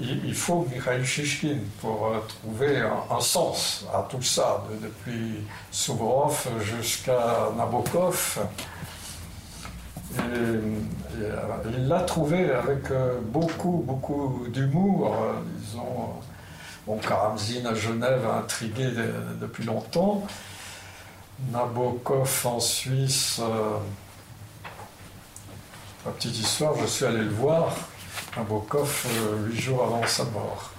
il, 0.00 0.34
faut 0.34 0.66
Mikhail 0.70 1.04
Shishkin 1.04 1.58
pour 1.80 2.06
euh, 2.06 2.18
trouver 2.28 2.82
un, 3.10 3.20
sens 3.20 3.86
à 3.92 4.06
tout 4.08 4.22
ça, 4.22 4.64
depuis 4.82 5.44
Souvorov 5.70 6.48
jusqu'à 6.62 7.50
Nabokov. 7.56 8.46
Et, 10.18 10.22
il 11.76 11.88
l'a 11.88 12.00
trouvé 12.00 12.50
avec 12.50 12.90
euh, 12.90 13.18
beaucoup, 13.22 13.82
beaucoup 13.86 14.46
d'humour. 14.48 15.14
Euh, 15.14 15.32
disons, 15.58 16.10
bon, 16.86 16.98
Karamzin 16.98 17.66
à 17.66 17.74
Genève 17.74 18.26
a 18.26 18.38
intrigué 18.38 18.90
depuis 19.40 19.64
longtemps. 19.64 20.26
Nabokov 21.50 22.42
en 22.46 22.60
Suisse, 22.60 23.40
euh, 23.40 23.78
petite 26.04 26.38
histoire, 26.38 26.74
je 26.80 26.86
suis 26.86 27.04
allé 27.04 27.18
le 27.18 27.30
voir, 27.30 27.74
Nabokov, 28.36 29.06
huit 29.48 29.60
jours 29.60 29.84
avant 29.84 30.06
sa 30.06 30.24
mort. 30.24 30.72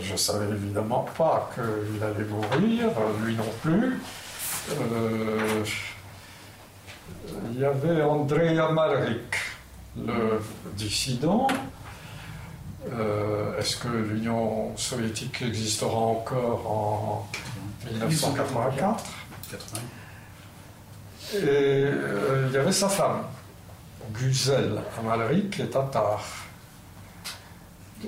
je 0.00 0.12
ne 0.12 0.16
savais 0.16 0.52
évidemment 0.54 1.06
pas 1.16 1.50
qu'il 1.54 2.02
allait 2.02 2.24
mourir, 2.24 2.90
lui 3.24 3.34
non 3.36 3.52
plus 3.62 3.98
il 7.52 7.60
y 7.60 7.64
avait 7.64 8.02
Andrei 8.02 8.58
Amalrik, 8.58 9.36
le 9.96 10.40
dissident. 10.76 11.46
Euh, 12.92 13.58
est-ce 13.58 13.76
que 13.76 13.88
l'Union 13.88 14.76
soviétique 14.76 15.42
existera 15.42 15.96
encore 15.96 16.66
en 16.66 17.28
1984 17.90 19.04
Et 21.34 21.38
euh, 21.38 22.46
il 22.48 22.54
y 22.54 22.56
avait 22.56 22.72
sa 22.72 22.88
femme, 22.88 23.22
Guzel 24.12 24.80
Amalrik, 24.98 25.50
qui 25.50 25.62
est 25.62 25.66
tatar. 25.66 26.24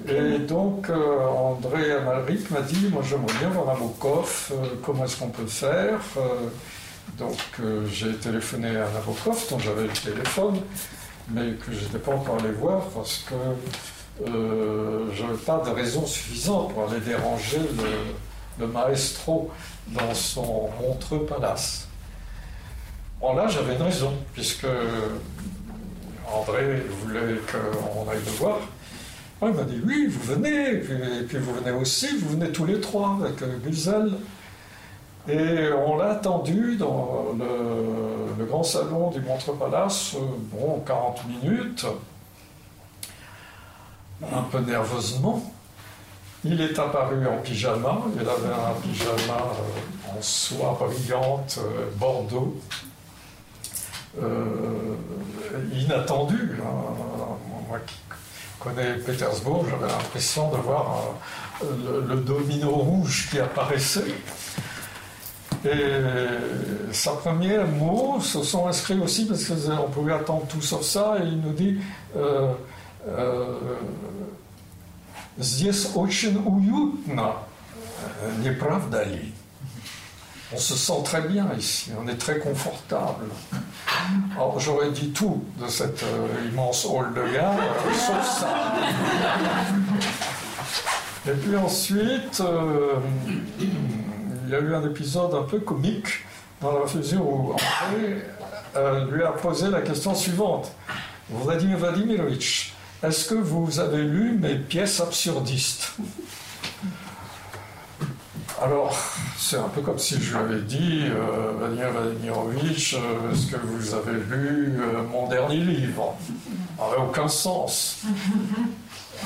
Et 0.09 0.39
donc, 0.41 0.91
euh, 0.91 1.27
André 1.27 1.93
Amalrik 1.93 2.51
m'a 2.51 2.63
dit 2.63 2.89
Moi, 2.93 3.03
j'aimerais 3.09 3.39
bien 3.39 3.49
voir 3.51 3.67
Nabokov, 3.67 4.53
comment 4.83 5.05
est-ce 5.05 5.19
qu'on 5.19 5.29
peut 5.29 5.47
faire 5.47 6.01
donc 7.19 7.39
euh, 7.61 7.87
j'ai 7.93 8.13
téléphoné 8.15 8.71
à 8.71 8.89
Nabokov, 8.91 9.47
dont 9.51 9.59
j'avais 9.59 9.85
le 9.85 9.89
téléphone, 9.89 10.61
mais 11.29 11.53
que 11.53 11.73
je 11.73 11.85
n'étais 11.85 11.99
pas 11.99 12.13
encore 12.13 12.39
allé 12.41 12.51
voir 12.51 12.83
parce 12.95 13.25
que 13.29 13.35
euh, 14.29 15.07
je 15.15 15.23
n'avais 15.23 15.39
pas 15.39 15.59
de 15.59 15.71
raison 15.71 16.07
suffisante 16.07 16.73
pour 16.73 16.91
aller 16.91 17.01
déranger 17.01 17.61
le, 18.59 18.67
maestro 18.67 19.51
dans 19.89 20.15
son 20.15 20.71
montreux 20.81 21.27
palace. 21.27 21.89
Bon 23.21 23.35
là 23.35 23.47
j'avais 23.49 23.75
une 23.75 23.83
raison, 23.83 24.13
puisque 24.33 24.67
André 26.33 26.83
voulait 27.03 27.41
qu'on 27.51 28.11
aille 28.11 28.19
le 28.25 28.33
voir. 28.33 28.59
il 29.43 29.49
m'a 29.49 29.63
dit 29.63 29.81
oui, 29.87 30.07
vous 30.09 30.35
venez, 30.35 30.75
et 30.75 31.23
puis, 31.27 31.39
vous 31.39 31.55
venez 31.55 31.71
aussi, 31.71 32.17
vous 32.19 32.31
venez 32.31 32.51
tous 32.51 32.65
les 32.65 32.81
trois 32.81 33.19
avec 33.21 33.43
Guzel. 33.63 34.13
Et 35.27 35.71
on 35.73 35.97
l'a 35.97 36.11
attendu 36.13 36.77
dans 36.77 37.35
le, 37.39 38.45
grand 38.45 38.63
salon 38.63 39.11
du 39.11 39.21
Montreux 39.21 39.55
Palace, 39.55 40.17
bon, 40.53 40.83
40 40.87 41.23
minutes, 41.27 41.87
un 44.23 44.43
peu 44.43 44.59
nerveusement. 44.59 45.43
Il 46.47 46.61
est 46.61 46.79
apparu 46.79 47.27
en 47.27 47.39
pyjama, 47.39 48.03
il 48.15 48.21
avait 48.21 48.53
un 48.53 48.75
pyjama 48.83 49.39
euh, 49.39 50.19
en 50.19 50.21
soie 50.21 50.79
brillante, 50.79 51.59
euh, 51.59 51.87
bordeaux, 51.97 52.55
euh, 52.55 52.94
inattendu. 55.74 56.58
Hein. 56.62 56.96
moi 57.68 57.80
qui 57.86 57.96
connais 58.60 58.96
Pétersbourg, 58.96 59.66
j'avais 59.70 59.92
l'impression 59.92 60.52
de 60.52 60.58
voir 60.58 61.16
le, 61.62 62.16
domino 62.18 62.72
rouge 62.72 63.30
qui 63.30 63.40
apparaissait. 63.40 64.16
Et 65.66 65.94
sa 66.92 67.12
première 67.12 67.68
mots 67.68 68.20
se 68.22 68.44
sont 68.44 68.68
inscrits 68.68 69.00
aussi 69.00 69.26
parce 69.26 69.44
qu'on 69.46 69.90
pouvait 69.90 70.14
attendre 70.14 70.46
tout 70.48 70.62
sauf 70.62 70.84
ça. 70.84 71.18
Et 71.22 71.28
il 71.28 71.42
nous 71.42 71.54
dit 71.54 71.80
euh, 72.16 72.54
euh, 73.08 73.56
Здесь 75.40 75.92
очень 75.96 76.36
уютно, 76.46 77.36
не 78.44 78.52
правда 78.52 79.06
ли? 79.06 79.34
On 80.52 80.58
se 80.58 80.76
sent 80.76 81.02
très 81.06 81.22
bien 81.22 81.48
ici, 81.58 81.92
on 81.98 82.08
est 82.10 82.18
très 82.18 82.40
confortable. 82.40 83.26
Alors 84.33 84.59
j'aurais 84.59 84.91
dit 84.91 85.11
tout 85.11 85.45
de 85.63 85.69
cette 85.69 86.03
euh, 86.03 86.49
immense 86.51 86.85
hall 86.85 87.15
de 87.15 87.33
gare, 87.33 87.55
euh, 87.57 87.93
sauf 87.95 88.41
ça. 88.41 88.75
Et 91.27 91.33
puis 91.33 91.57
ensuite, 91.57 92.41
euh, 92.41 92.95
il 93.61 94.51
y 94.51 94.55
a 94.55 94.59
eu 94.59 94.75
un 94.75 94.85
épisode 94.89 95.35
un 95.35 95.45
peu 95.45 95.61
comique 95.61 96.25
dans 96.61 96.73
la 96.73 96.95
mesure 96.95 97.27
où 97.27 97.53
André 97.53 99.13
lui 99.13 99.23
a 99.23 99.31
posé 99.31 99.69
la 99.69 99.81
question 99.83 100.15
suivante. 100.15 100.73
Vladimir 101.31 101.79
Vladimirovitch, 101.79 102.75
est-ce 103.03 103.29
que 103.29 103.35
vous 103.35 103.81
avez 103.81 104.03
lu 104.03 104.33
mes 104.33 104.57
pièces 104.57 105.01
absurdistes? 105.01 105.93
Alors, 108.63 108.97
c'est 109.37 109.57
un 109.57 109.69
peu 109.69 109.81
comme 109.81 109.99
si 109.99 110.21
je 110.21 110.31
lui 110.31 110.39
avais 110.39 110.61
dit, 110.61 111.07
euh, 111.07 111.53
Vladimir 111.59 112.35
euh, 112.39 113.33
est-ce 113.33 113.51
que 113.51 113.57
vous 113.57 113.95
avez 113.95 114.13
lu 114.13 114.79
euh, 114.79 115.03
mon 115.11 115.29
dernier 115.29 115.57
livre? 115.57 116.17
N'avait 116.79 117.03
aucun 117.03 117.27
sens. 117.27 118.03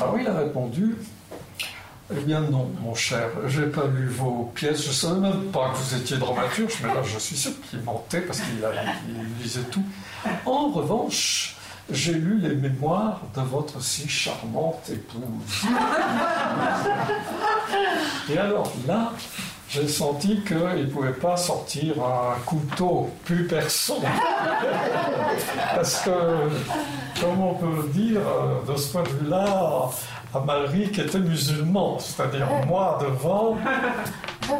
Alors 0.00 0.18
il 0.18 0.26
a 0.26 0.38
répondu, 0.38 0.96
eh 2.10 2.20
bien 2.20 2.40
non, 2.40 2.70
mon 2.80 2.94
cher, 2.94 3.28
je 3.46 3.62
n'ai 3.62 3.66
pas 3.66 3.86
lu 3.86 4.06
vos 4.06 4.50
pièces, 4.54 4.86
je 4.86 4.92
savais 4.92 5.20
même 5.20 5.44
pas 5.52 5.70
que 5.70 5.76
vous 5.76 5.96
étiez 5.96 6.16
dramaturge, 6.16 6.78
mais 6.82 6.88
là 6.88 7.02
je 7.04 7.18
suis 7.18 7.36
sûr 7.36 7.52
qu'il 7.68 7.80
mentait 7.82 8.22
parce 8.22 8.40
qu'il 8.40 8.64
lisait 9.42 9.60
tout. 9.70 9.84
En 10.46 10.68
revanche, 10.68 11.57
j'ai 11.90 12.14
lu 12.14 12.38
les 12.38 12.54
mémoires 12.54 13.20
de 13.34 13.40
votre 13.42 13.82
si 13.82 14.08
charmante 14.08 14.90
épouse. 14.90 15.66
Et 18.30 18.38
alors 18.38 18.70
là, 18.86 19.12
j'ai 19.70 19.88
senti 19.88 20.40
qu'il 20.42 20.56
ne 20.56 20.86
pouvait 20.86 21.12
pas 21.12 21.36
sortir 21.36 21.94
un 22.02 22.38
couteau 22.44 23.10
plus 23.24 23.46
perçant. 23.46 24.00
Parce 25.74 26.00
que, 26.00 26.10
comme 27.20 27.40
on 27.40 27.54
peut 27.54 27.88
dire, 27.88 28.20
de 28.66 28.76
ce 28.76 28.92
point 28.92 29.02
de 29.02 29.08
vue-là, 29.08 29.90
Amalric 30.34 30.98
était 30.98 31.18
musulman, 31.18 31.98
c'est-à-dire 31.98 32.48
moi 32.66 32.98
devant, 33.00 33.56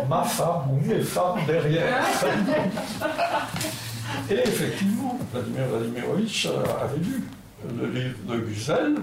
ma 0.09 0.23
femme 0.23 0.63
ou 0.71 0.87
mes 0.87 1.01
femmes 1.01 1.41
derrière. 1.47 2.03
Et 4.31 4.35
effectivement, 4.35 5.19
Vladimir 5.33 5.65
Vladimirovitch 5.67 6.47
euh, 6.47 6.63
avait 6.83 6.99
lu 6.99 7.23
le 7.79 7.87
livre 7.89 8.19
de 8.29 8.41
Guzel, 8.41 8.95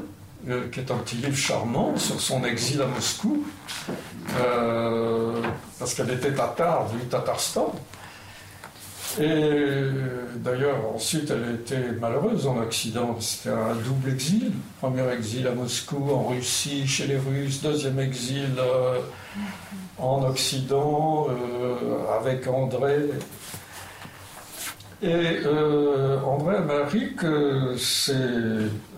euh, 0.49 0.69
qui 0.69 0.79
est 0.79 0.91
un 0.91 0.97
petit 0.97 1.17
livre 1.17 1.35
charmant 1.35 1.97
sur 1.97 2.19
son 2.19 2.43
exil 2.43 2.81
à 2.81 2.87
Moscou, 2.87 3.43
euh, 4.39 5.41
parce 5.79 5.93
qu'elle 5.93 6.11
était 6.11 6.33
tatar 6.33 6.87
du 6.89 6.99
Tatarstan. 7.05 7.73
Et 9.19 9.81
d'ailleurs, 10.35 10.93
ensuite, 10.93 11.31
elle 11.31 11.55
était 11.55 11.93
malheureuse 12.01 12.47
en 12.47 12.57
Occident. 12.57 13.15
C'était 13.21 13.55
un 13.55 13.73
double 13.75 14.09
exil. 14.09 14.51
Premier 14.81 15.09
exil 15.13 15.47
à 15.47 15.51
Moscou, 15.51 16.11
en 16.11 16.27
Russie, 16.27 16.85
chez 16.85 17.07
les 17.07 17.17
Russes. 17.17 17.61
Deuxième 17.61 17.97
exil 17.99 18.49
en 19.97 20.21
Occident, 20.23 21.27
avec 22.19 22.45
André 22.47 22.97
et 25.01 25.41
euh, 25.45 26.19
André 26.21 26.55
Amérique 26.57 27.21
s'est 27.77 28.13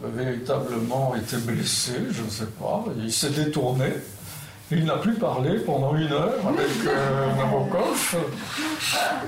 véritablement 0.04 1.16
été 1.16 1.38
blessé, 1.38 1.94
je 2.12 2.24
ne 2.24 2.30
sais 2.30 2.52
pas, 2.60 2.86
il 3.00 3.12
s'est 3.12 3.32
détourné. 3.32 3.94
Il 4.70 4.84
n'a 4.84 4.98
plus 4.98 5.14
parlé 5.14 5.60
pendant 5.60 5.96
une 5.96 6.12
heure 6.12 6.46
avec 6.46 6.68
euh, 6.86 7.36
Nabokov. 7.38 8.18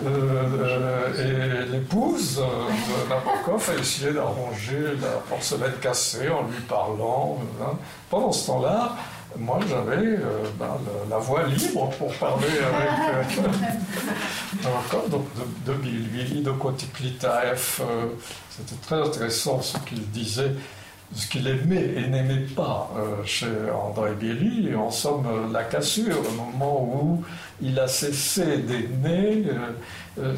Euh, 0.05 1.65
et 1.65 1.71
l'épouse 1.71 2.37
de 2.37 3.09
Nabokov 3.09 3.69
a 3.69 3.79
essayé 3.79 4.11
d'arranger 4.11 4.97
la 5.01 5.07
porcelaine 5.29 5.71
cassée 5.81 6.27
en 6.27 6.43
lui 6.43 6.59
parlant. 6.67 7.37
Hein. 7.61 7.77
Pendant 8.09 8.33
ce 8.33 8.47
temps-là, 8.47 8.97
moi 9.37 9.59
j'avais 9.67 10.07
euh, 10.07 10.43
ben, 10.57 10.77
la, 11.09 11.17
voix 11.17 11.43
libre 11.43 11.89
pour 11.97 12.13
parler 12.15 12.47
avec 12.47 13.37
euh, 13.37 15.07
donc 15.09 15.25
de, 15.65 15.73
Billy, 15.73 16.41
de 16.41 16.51
Kotiklitaev. 16.51 17.81
Euh, 17.81 18.07
c'était 18.49 18.81
très 18.81 19.01
intéressant 19.01 19.61
ce 19.61 19.77
qu'il 19.79 20.09
disait, 20.09 20.51
ce 21.13 21.27
qu'il 21.27 21.47
aimait 21.47 21.93
et 21.95 22.07
n'aimait 22.07 22.47
pas 22.55 22.91
chez 23.25 23.47
André 23.73 24.13
Billy. 24.13 24.75
En 24.75 24.91
somme, 24.91 25.51
la 25.53 25.63
cassure, 25.63 26.17
au 26.19 26.33
moment 26.33 26.83
où 26.83 27.23
il 27.61 27.79
a 27.79 27.87
cessé 27.87 28.57
d'aimer, 28.57 29.45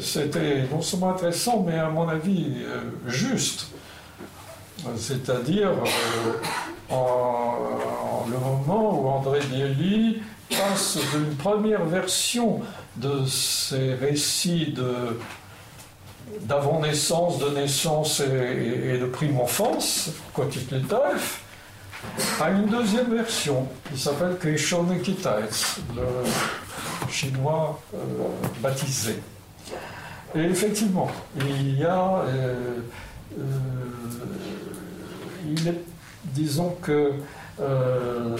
c'était 0.00 0.64
non 0.70 0.80
seulement 0.80 1.10
intéressant, 1.10 1.64
mais 1.66 1.78
à 1.78 1.88
mon 1.88 2.08
avis 2.08 2.64
juste. 3.06 3.66
C'est-à-dire 4.96 5.70
le 6.92 8.38
moment 8.38 9.00
où 9.00 9.08
André 9.08 9.40
Bielli 9.40 10.22
passe 10.50 10.98
d'une 11.12 11.34
première 11.36 11.84
version 11.84 12.60
de 12.96 13.24
ses 13.26 13.94
récits 13.94 14.74
d'avant-naissance, 16.42 17.38
de 17.38 17.50
naissance 17.50 18.20
et, 18.20 18.98
de 18.98 19.06
prime 19.06 19.40
enfance, 19.40 20.10
Kotiklitaev, 20.34 21.38
à 22.40 22.50
une 22.50 22.66
deuxième 22.66 23.14
version 23.14 23.68
qui 23.90 23.98
s'appelle 23.98 24.36
Keishon 24.40 24.86
le 24.88 26.02
chinois 27.10 27.80
euh, 27.94 27.98
baptisé. 28.60 29.20
Et 30.34 30.40
effectivement, 30.40 31.10
il 31.36 31.78
y 31.78 31.84
a. 31.84 32.24
Euh, 32.26 32.80
euh, 33.38 33.42
il 35.46 35.68
est 35.68 35.80
disons 36.34 36.76
que 36.82 37.12
euh, 37.60 38.36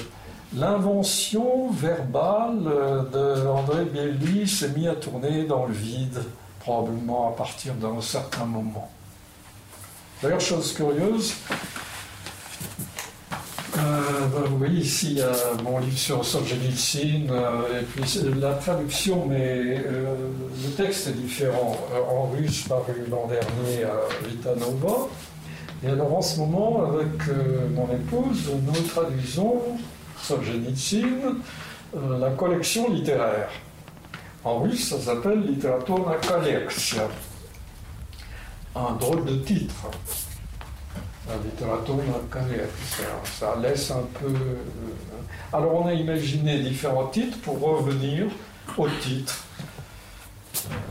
l'invention 0.57 1.70
verbale 1.70 2.64
de 3.12 3.47
André 3.47 3.84
Bielli 3.84 4.49
s'est 4.49 4.70
mise 4.70 4.88
à 4.88 4.95
tourner 4.95 5.45
dans 5.45 5.66
le 5.66 5.72
vide, 5.72 6.22
probablement 6.61 7.30
à 7.30 7.36
partir 7.36 7.74
d'un 7.74 8.01
certain 8.01 8.45
moment. 8.45 8.90
D'ailleurs, 10.22 10.40
chose 10.40 10.72
curieuse, 10.72 11.34
euh, 13.76 14.26
ben, 14.32 14.43
vous 14.49 14.59
voyez 14.59 14.80
ici 14.80 15.20
mon 15.64 15.78
livre 15.78 15.99
sur 15.99 16.24
Solzhenitsyn, 16.24 17.28
euh, 17.30 17.80
et 17.80 17.84
puis 17.84 18.04
la 18.38 18.53
traduction, 18.54 19.26
mais 19.26 19.79
le 19.79 20.71
texte 20.76 21.08
est 21.08 21.12
différent. 21.12 21.76
en 22.08 22.30
russe, 22.30 22.68
paru 22.68 22.95
l'an 23.11 23.26
dernier 23.26 23.84
à 23.84 24.26
Vitanova. 24.29 25.08
Et 25.84 25.88
alors 25.88 26.17
en 26.17 26.22
ce 26.22 26.38
moment, 26.38 26.84
avec 26.84 27.29
euh, 27.29 27.68
mon 27.75 27.88
épouse, 27.92 28.50
nous 28.64 28.83
traduisons 28.88 29.63
Solzhenitsyn, 30.22 31.34
euh, 31.96 32.18
la 32.18 32.30
collection 32.30 32.91
littéraire. 32.91 33.50
En 34.45 34.61
russe, 34.61 34.91
ça 34.91 34.99
s'appelle 35.00 35.42
Literatura 35.42 36.17
Collection. 36.17 37.09
Un 38.76 38.92
drôle 38.92 39.25
de 39.25 39.37
titre. 39.37 39.75
La 41.29 41.34
Literatura 41.45 42.21
Collection. 42.30 43.04
Ça 43.25 43.57
laisse 43.61 43.91
un 43.91 44.04
peu. 44.21 44.26
Euh, 44.26 45.53
alors 45.53 45.75
on 45.75 45.87
a 45.87 45.92
imaginé 45.92 46.61
différents 46.61 47.09
titres 47.09 47.38
pour 47.41 47.61
revenir 47.61 48.26
au 48.79 48.88
titre. 48.88 49.45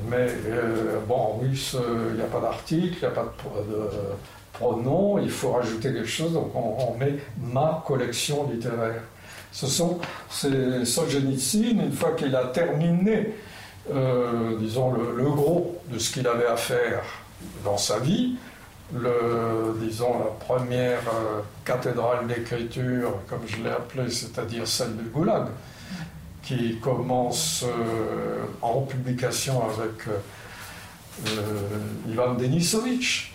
Mais 0.10 0.28
euh, 0.48 1.00
bon, 1.08 1.16
en 1.16 1.38
russe, 1.38 1.78
il 2.10 2.16
n'y 2.16 2.22
a 2.22 2.26
pas 2.26 2.42
d'article, 2.42 2.98
il 2.98 3.00
n'y 3.00 3.06
a 3.06 3.12
pas 3.12 3.24
de 3.24 3.90
pronom, 4.54 5.20
il 5.20 5.30
faut 5.30 5.52
rajouter 5.52 5.94
quelque 5.94 6.08
chose, 6.08 6.34
donc 6.34 6.52
on, 6.56 6.96
met 6.98 7.16
ma 7.42 7.84
collection 7.86 8.50
littéraire. 8.52 9.02
Ce 9.52 9.68
sont 9.68 10.00
ces 10.30 10.86
Solzhenitsyn, 10.86 11.82
une 11.82 11.92
fois 11.92 12.12
qu'il 12.12 12.36
a 12.36 12.46
terminé, 12.46 13.36
euh, 13.94 14.58
disons, 14.60 14.92
le, 14.92 15.30
gros 15.30 15.78
de 15.92 16.00
ce 16.00 16.14
qu'il 16.14 16.28
avait 16.28 16.48
à 16.48 16.56
faire 16.56 17.04
dans 17.66 17.78
sa 17.78 18.00
vie, 18.00 18.36
disons, 18.94 20.20
la 20.20 20.46
première 20.46 21.00
euh, 21.08 21.42
cathédrale 21.66 22.28
d'écriture, 22.28 23.14
comme 23.28 23.42
je 23.48 23.58
l'ai 23.64 23.70
appelée, 23.70 24.10
c'est-à-dire 24.10 24.68
celle 24.68 24.96
du 24.96 25.04
Goulag, 25.06 25.48
qui 26.44 26.78
commence 26.80 27.64
euh, 27.64 28.44
en 28.62 28.82
publication 28.82 29.64
avec 29.64 30.08
Ivan 32.08 32.34
Denisovitch, 32.34 33.31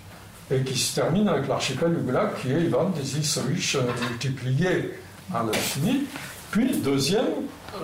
et 0.50 0.62
qui 0.62 0.78
se 0.78 0.94
termine 0.94 1.28
avec 1.28 1.48
l'archipel 1.48 1.94
du 1.94 2.02
Goulag 2.02 2.28
qui 2.40 2.52
est 2.52 2.62
Ivan 2.62 2.90
des 2.90 3.16
îles 3.16 3.82
multiplié 4.08 4.94
à 5.34 5.42
l'infini. 5.42 6.04
Puis, 6.50 6.76
deuxième, 6.78 7.26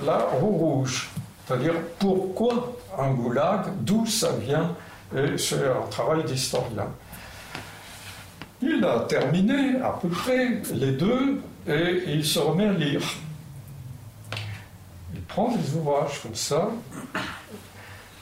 la 0.06 0.18
roue 0.18 0.56
rouge, 0.56 1.10
c'est-à-dire 1.46 1.74
pourquoi 1.98 2.76
un 2.98 3.12
goulag, 3.12 3.66
d'où 3.80 4.06
ça 4.06 4.32
vient, 4.32 4.74
et 5.14 5.36
c'est 5.36 5.66
un 5.66 5.86
travail 5.90 6.24
d'historien. 6.24 6.86
Il 8.62 8.84
a 8.84 9.00
terminé 9.00 9.80
à 9.82 9.90
peu 10.00 10.08
près 10.08 10.62
les 10.72 10.92
deux 10.92 11.42
et 11.66 12.04
il 12.06 12.24
se 12.24 12.38
remet 12.38 12.68
à 12.68 12.72
lire. 12.72 13.02
Il 15.14 15.20
prend 15.22 15.54
des 15.54 15.74
ouvrages 15.74 16.22
comme 16.22 16.34
ça 16.34 16.70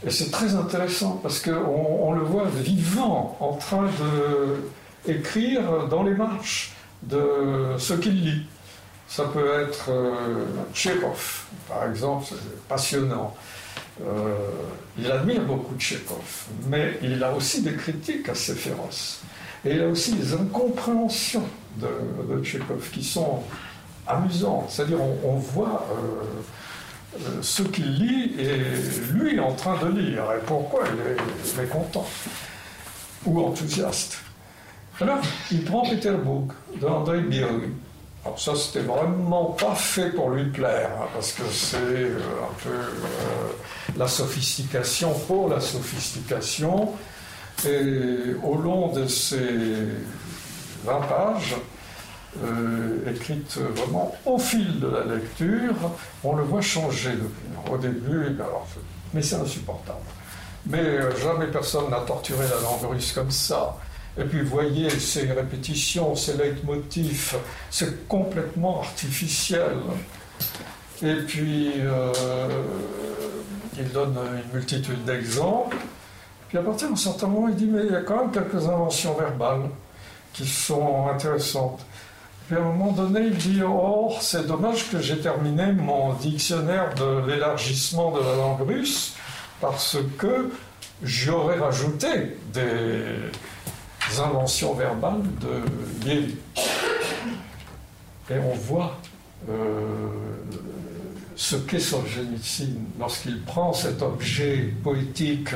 et 0.06 0.10
c'est 0.10 0.30
très 0.30 0.54
intéressant 0.54 1.20
parce 1.22 1.40
qu'on 1.40 1.50
on 1.50 2.12
le 2.12 2.22
voit 2.22 2.46
vivant 2.46 3.36
en 3.40 3.54
train 3.54 3.86
d'écrire 5.06 5.88
dans 5.88 6.02
les 6.02 6.14
marches 6.14 6.72
de 7.02 7.74
ce 7.78 7.94
qu'il 7.94 8.24
lit. 8.24 8.46
Ça 9.10 9.24
peut 9.24 9.60
être 9.60 9.90
euh, 9.90 10.44
Tchekhov, 10.72 11.42
par 11.68 11.90
exemple, 11.90 12.26
c'est 12.28 12.68
passionnant. 12.68 13.34
Euh, 14.00 14.36
il 14.96 15.10
admire 15.10 15.42
beaucoup 15.42 15.74
Tchekhov, 15.76 16.46
mais 16.68 16.96
il 17.02 17.22
a 17.24 17.34
aussi 17.34 17.62
des 17.62 17.74
critiques 17.74 18.28
assez 18.28 18.54
féroces. 18.54 19.22
Et 19.64 19.72
il 19.74 19.82
a 19.82 19.88
aussi 19.88 20.14
des 20.14 20.32
incompréhensions 20.32 21.44
de, 21.76 21.88
de 22.32 22.44
Tchekhov 22.44 22.88
qui 22.90 23.02
sont 23.02 23.42
amusantes. 24.06 24.70
C'est-à-dire, 24.70 25.00
on, 25.00 25.34
voit 25.34 25.88
euh, 25.90 26.24
ce 27.42 27.62
qu'il 27.62 27.94
lit 27.94 28.34
et 28.38 29.12
lui 29.12 29.38
en 29.40 29.52
train 29.52 29.76
de 29.84 29.98
lire, 29.98 30.24
et 30.32 30.40
pourquoi 30.46 30.84
il 30.86 31.60
est, 31.62 31.66
content 31.66 32.06
ou 33.26 33.40
enthousiaste. 33.40 34.18
Alors, 35.00 35.20
il 35.50 35.64
prend 35.64 35.88
Pétersbourg 35.88 36.48
d'André 36.80 37.20
Biog 37.20 37.70
alors 38.24 38.38
ça, 38.38 38.54
c'était 38.54 38.80
vraiment 38.80 39.56
pas 39.58 39.74
fait 39.74 40.10
pour 40.10 40.30
lui 40.30 40.44
plaire, 40.50 40.90
hein, 41.00 41.06
parce 41.14 41.32
que 41.32 41.42
c'est 41.50 41.76
euh, 41.76 42.18
un 42.18 42.62
peu 42.62 42.68
euh, 42.68 43.96
la 43.96 44.06
sophistication 44.06 45.14
pour 45.26 45.48
la 45.48 45.60
sophistication. 45.60 46.92
Et 47.66 48.34
au 48.42 48.56
long 48.56 48.92
de 48.92 49.06
ces 49.06 49.38
20 50.84 51.00
pages, 51.00 51.56
euh, 52.44 53.10
écrites 53.10 53.58
vraiment 53.76 54.14
au 54.24 54.38
fil 54.38 54.78
de 54.78 54.86
la 54.86 55.04
lecture, 55.16 55.74
on 56.22 56.36
le 56.36 56.44
voit 56.44 56.60
changer 56.60 57.10
Au 57.70 57.76
début, 57.76 58.36
mais 59.12 59.22
c'est 59.22 59.36
insupportable. 59.36 59.98
Mais 60.66 61.00
jamais 61.20 61.46
personne 61.46 61.90
n'a 61.90 62.00
torturé 62.00 62.44
la 62.44 62.60
langue 62.62 62.90
russe 62.92 63.12
comme 63.12 63.30
ça. 63.30 63.76
Et 64.18 64.24
puis, 64.24 64.42
voyez, 64.42 64.90
ces 64.90 65.32
répétitions, 65.32 66.14
ces 66.14 66.36
leitmotifs, 66.36 67.36
c'est 67.70 68.06
complètement 68.08 68.80
artificiel. 68.80 69.78
Et 71.02 71.14
puis, 71.26 71.72
euh, 71.78 72.12
il 73.78 73.88
donne 73.90 74.16
une 74.16 74.58
multitude 74.58 75.04
d'exemples. 75.04 75.76
Puis, 76.48 76.58
à 76.58 76.62
partir 76.62 76.90
d'un 76.90 76.96
certain 76.96 77.28
moment, 77.28 77.48
il 77.48 77.54
dit 77.54 77.66
Mais 77.66 77.84
il 77.86 77.92
y 77.92 77.96
a 77.96 78.02
quand 78.02 78.16
même 78.16 78.32
quelques 78.32 78.62
inventions 78.66 79.14
verbales 79.14 79.70
qui 80.32 80.46
sont 80.46 81.08
intéressantes. 81.08 81.80
Puis, 82.50 82.58
à 82.58 82.62
un 82.62 82.64
moment 82.64 82.90
donné, 82.90 83.20
il 83.26 83.36
dit 83.36 83.60
Oh, 83.64 84.12
c'est 84.20 84.44
dommage 84.44 84.90
que 84.90 85.00
j'ai 85.00 85.20
terminé 85.20 85.70
mon 85.70 86.14
dictionnaire 86.14 86.92
de 86.96 87.30
l'élargissement 87.30 88.10
de 88.10 88.18
la 88.18 88.34
langue 88.34 88.66
russe 88.66 89.14
parce 89.60 89.96
que 90.18 90.50
j'aurais 91.00 91.60
rajouté 91.60 92.36
des 92.52 94.20
inventions 94.20 94.74
verbales 94.74 95.22
de 95.40 96.04
Lévi. 96.04 96.34
Et 98.28 98.38
on 98.40 98.56
voit 98.56 98.98
euh, 99.48 100.08
ce 101.36 101.54
qu'est 101.54 101.78
Solzhenitsyn 101.78 102.74
lorsqu'il 102.98 103.40
prend 103.42 103.72
cet 103.72 104.02
objet 104.02 104.74
poétique 104.82 105.50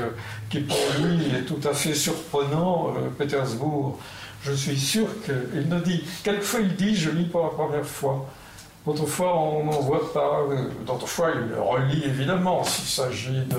qui 0.48 0.60
pour 0.60 0.78
lui 1.00 1.24
est 1.34 1.42
tout 1.42 1.68
à 1.68 1.74
fait 1.74 1.94
surprenant, 1.94 2.90
euh, 2.90 3.08
Pétersbourg. 3.18 3.98
Je 4.44 4.52
suis 4.52 4.78
sûr 4.78 5.06
qu'il 5.24 5.68
ne 5.68 5.80
dit, 5.80 6.04
quelquefois 6.22 6.60
il 6.60 6.76
dit, 6.76 6.94
je 6.94 7.10
lis 7.10 7.24
pour 7.24 7.44
la 7.44 7.50
première 7.50 7.86
fois. 7.86 8.26
D'autres 8.84 9.06
fois, 9.06 9.38
on 9.38 9.64
n'en 9.64 9.80
voit 9.80 10.12
pas. 10.12 10.42
D'autres 10.86 11.08
fois, 11.08 11.30
il 11.30 11.54
relit 11.58 12.04
évidemment 12.04 12.62
s'il 12.64 12.84
s'agit 12.84 13.44
de 13.46 13.56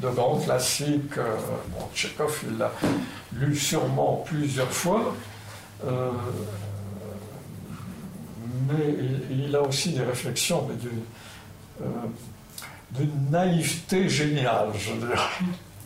de 0.00 0.08
grands 0.08 0.38
classiques. 0.38 1.18
Euh, 1.18 1.36
bon, 1.68 1.88
Tchekhov, 1.94 2.44
il 2.48 2.58
l'a 2.58 2.70
lu 3.32 3.56
sûrement 3.56 4.24
plusieurs 4.26 4.70
fois, 4.70 5.14
euh, 5.86 6.10
mais 8.68 8.94
il, 9.30 9.54
a 9.54 9.62
aussi 9.62 9.92
des 9.92 10.02
réflexions 10.02 10.68
euh, 11.82 11.84
d'une 12.90 13.30
naïveté 13.30 14.08
géniale, 14.08 14.68
je 14.76 14.92
dirais. 14.92 15.16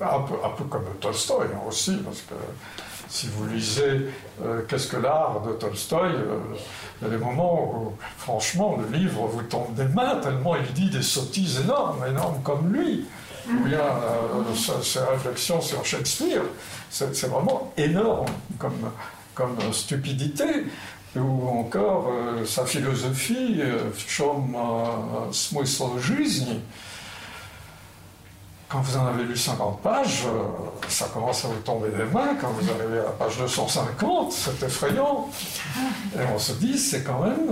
Un 0.01 0.21
peu, 0.21 0.35
un 0.43 0.51
peu 0.51 0.65
comme 0.65 0.87
Tolstoï 0.99 1.49
hein, 1.55 1.61
aussi, 1.69 1.97
parce 1.97 2.23
que 2.23 2.35
si 3.11 3.27
vous 3.27 3.47
lisez 3.47 4.07
euh, 4.43 4.63
Qu'est-ce 4.69 4.89
que 4.89 4.97
l'art 4.97 5.43
de 5.47 5.53
Tolstoï, 5.53 6.13
euh, 6.13 6.39
il 7.01 7.09
y 7.09 7.11
a 7.11 7.17
des 7.17 7.23
moments 7.23 7.75
où, 7.75 7.93
franchement, 8.17 8.79
le 8.79 8.97
livre 8.97 9.27
vous 9.27 9.43
tombe 9.43 9.75
des 9.75 9.85
mains, 9.85 10.17
tellement 10.23 10.55
il 10.57 10.73
dit 10.73 10.91
des 10.91 11.03
sottises 11.03 11.61
énormes, 11.61 12.07
énormes 12.09 12.41
comme 12.43 12.73
lui. 12.73 13.05
Ah. 13.47 13.51
Ou 13.53 13.65
bien 13.65 13.79
euh, 13.81 14.55
ses 14.83 15.01
réflexions 15.01 15.61
sur 15.61 15.85
Shakespeare, 15.85 16.43
c'est, 16.89 17.27
vraiment 17.27 17.73
énorme 17.77 18.27
comme, 18.59 18.91
comme 19.35 19.59
stupidité 19.73 20.67
ou 21.17 21.49
encore 21.49 22.13
sa 22.47 22.65
philosophie, 22.65 23.61
Chom 24.07 24.55
euh, 24.55 25.33
quand 28.71 28.83
vous 28.83 28.97
en 28.97 29.07
avez 29.09 29.25
lu 29.25 29.37
50 29.37 29.83
pages, 29.83 30.27
ça 30.89 31.07
commence 31.13 31.45
à 31.45 31.49
vous 31.49 31.59
tomber 31.61 31.89
des 31.89 32.05
mains. 32.05 32.37
Quand 32.41 32.51
vous 32.51 32.71
arrivez 32.71 33.01
à 33.01 33.05
la 33.05 33.11
page 33.11 33.37
250, 33.39 34.31
c'est 34.31 34.63
effrayant. 34.65 35.29
Et 36.15 36.23
on 36.33 36.39
se 36.39 36.53
dit, 36.53 36.79
c'est 36.79 37.03
quand 37.03 37.21
même 37.25 37.49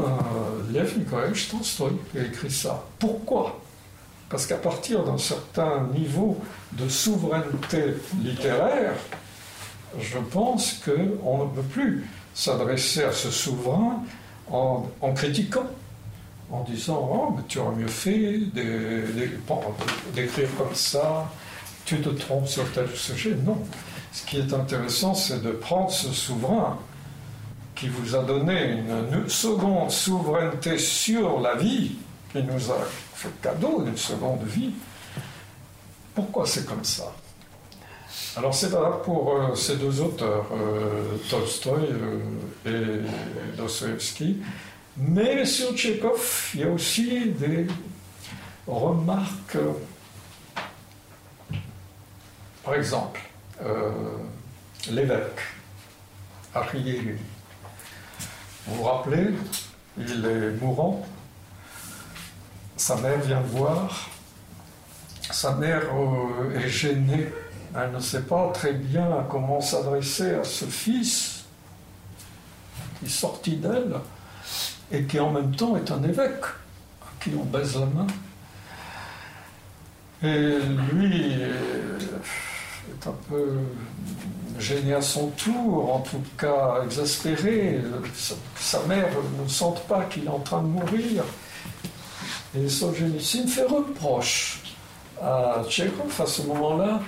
Lev 0.73 0.97
Nikolaevich 0.97 1.51
Tolstoy 1.51 1.91
qui 2.13 2.19
a 2.19 2.23
écrit 2.23 2.53
ça. 2.53 2.85
Pourquoi? 3.01 3.59
Parce 4.31 4.47
qu'à 4.47 4.59
partir 4.59 5.03
d'un 5.03 5.19
certain 5.19 5.89
niveau 5.93 6.39
de 6.73 6.89
souveraineté 6.89 7.95
littéraire, 8.23 8.95
je 9.99 10.19
pense 10.19 10.75
qu'on 10.85 11.47
ne 11.47 11.51
peut 11.51 11.63
plus 11.69 12.09
s'adresser 12.33 13.03
à 13.03 13.13
ce 13.13 13.33
souverain 13.33 14.05
en, 14.53 14.85
critiquant, 15.17 15.67
en 16.51 16.63
disant 16.65 17.09
Oh, 17.13 17.35
mais 17.37 17.43
tu 17.49 17.59
aurais 17.59 17.77
mieux 17.77 17.89
fait 17.89 18.41
d'écrire 20.15 20.49
comme 20.57 20.75
ça, 20.75 21.31
tu 21.85 22.01
te 22.01 22.09
trompes 22.11 22.49
sur 22.49 22.71
tel 22.73 22.89
sujet. 22.95 23.35
Non. 23.45 23.59
Ce 24.13 24.25
qui 24.25 24.39
est 24.39 24.53
intéressant, 24.53 25.15
c'est 25.15 25.43
de 25.43 25.51
prendre 25.51 25.91
ce 25.91 26.13
souverain 26.13 26.79
qui 27.75 27.89
vous 27.89 28.17
a 28.17 28.23
donné 28.23 28.73
une 28.73 29.29
seconde 29.29 29.91
souveraineté 29.91 30.79
sur 30.79 31.41
la 31.41 31.55
vie, 31.55 31.93
qui 32.33 32.43
nous 32.43 32.73
a 32.73 32.79
fait 33.15 33.29
cadeau 33.41 33.83
d'une 33.83 33.97
seconde 33.97 34.43
vie. 34.45 34.73
Pourquoi 36.15 36.47
c'est 36.47 36.67
comme 36.67 36.83
ça? 36.83 37.13
Alors 38.37 38.55
c'est 38.55 38.69
valable 38.69 39.03
pour 39.05 39.33
euh, 39.33 39.55
ces 39.55 39.77
deux 39.77 40.01
auteurs, 40.01 40.47
euh, 40.53 41.17
Tolstoï 41.31 41.89
euh, 42.67 43.05
et 43.53 43.57
Dostoevsky, 43.57 44.39
mais 44.99 45.45
sur 45.45 45.75
Tchekhov, 45.77 46.51
il 46.55 46.61
y 46.61 46.65
a 46.65 46.71
aussi 46.71 47.31
des 47.31 47.67
remarques. 48.67 49.59
Par 52.65 52.75
exemple, 52.75 53.21
l'évêque, 54.91 55.41
Ariélu. 56.55 57.19
Vous 58.67 58.75
vous 58.75 58.83
rappelez, 58.83 59.29
il 59.97 60.27
est 60.27 60.51
mourant, 60.61 61.07
sa 62.79 62.97
mère 62.97 63.19
vient 63.19 63.41
voir. 63.41 64.09
Sa 65.31 65.53
mère 65.57 65.83
euh, 65.95 66.59
est 66.59 66.69
gênée. 66.69 67.29
Elle 67.77 67.91
ne 67.91 67.99
sait 67.99 68.23
pas 68.23 68.51
très 68.55 68.73
bien 68.73 69.27
comment 69.29 69.61
s'adresser 69.61 70.37
à 70.37 70.45
ce 70.45 70.65
fils 70.65 71.45
qui 72.99 73.07
est 73.07 73.09
sorti 73.09 73.57
d'elle 73.57 73.97
et 74.91 75.05
qui 75.05 75.21
en 75.21 75.31
même 75.31 75.55
temps 75.55 75.77
est 75.77 75.91
un 75.91 76.03
évêque, 76.03 76.45
à 77.03 77.07
qui 77.23 77.31
on 77.39 77.45
baise 77.45 77.79
la 77.79 77.87
main. 77.87 78.07
Et 80.23 80.59
lui 80.93 81.33
est 81.33 83.07
un 83.07 83.15
peu 83.29 83.59
gêné 84.59 84.95
à 84.95 85.03
son 85.03 85.29
tour, 85.29 85.95
en 85.95 86.01
tout 86.01 86.23
cas 86.37 86.83
exaspéré. 86.85 87.81
Sa 88.57 88.83
mère 88.85 89.11
ne 89.43 89.49
sente 89.49 89.83
pas 89.87 90.05
qu'il 90.05 90.25
est 90.25 90.29
en 90.29 90.41
train 90.41 90.63
de 90.63 90.69
mourir. 90.69 91.25
Et 92.57 92.69
Solzhenitsyn 92.69 93.47
fait 93.47 93.67
reproche 93.67 94.63
à 95.23 95.63
Tchekhov 95.69 96.21
à 96.21 96.27
ce 96.27 96.43
moment-là 96.43 97.01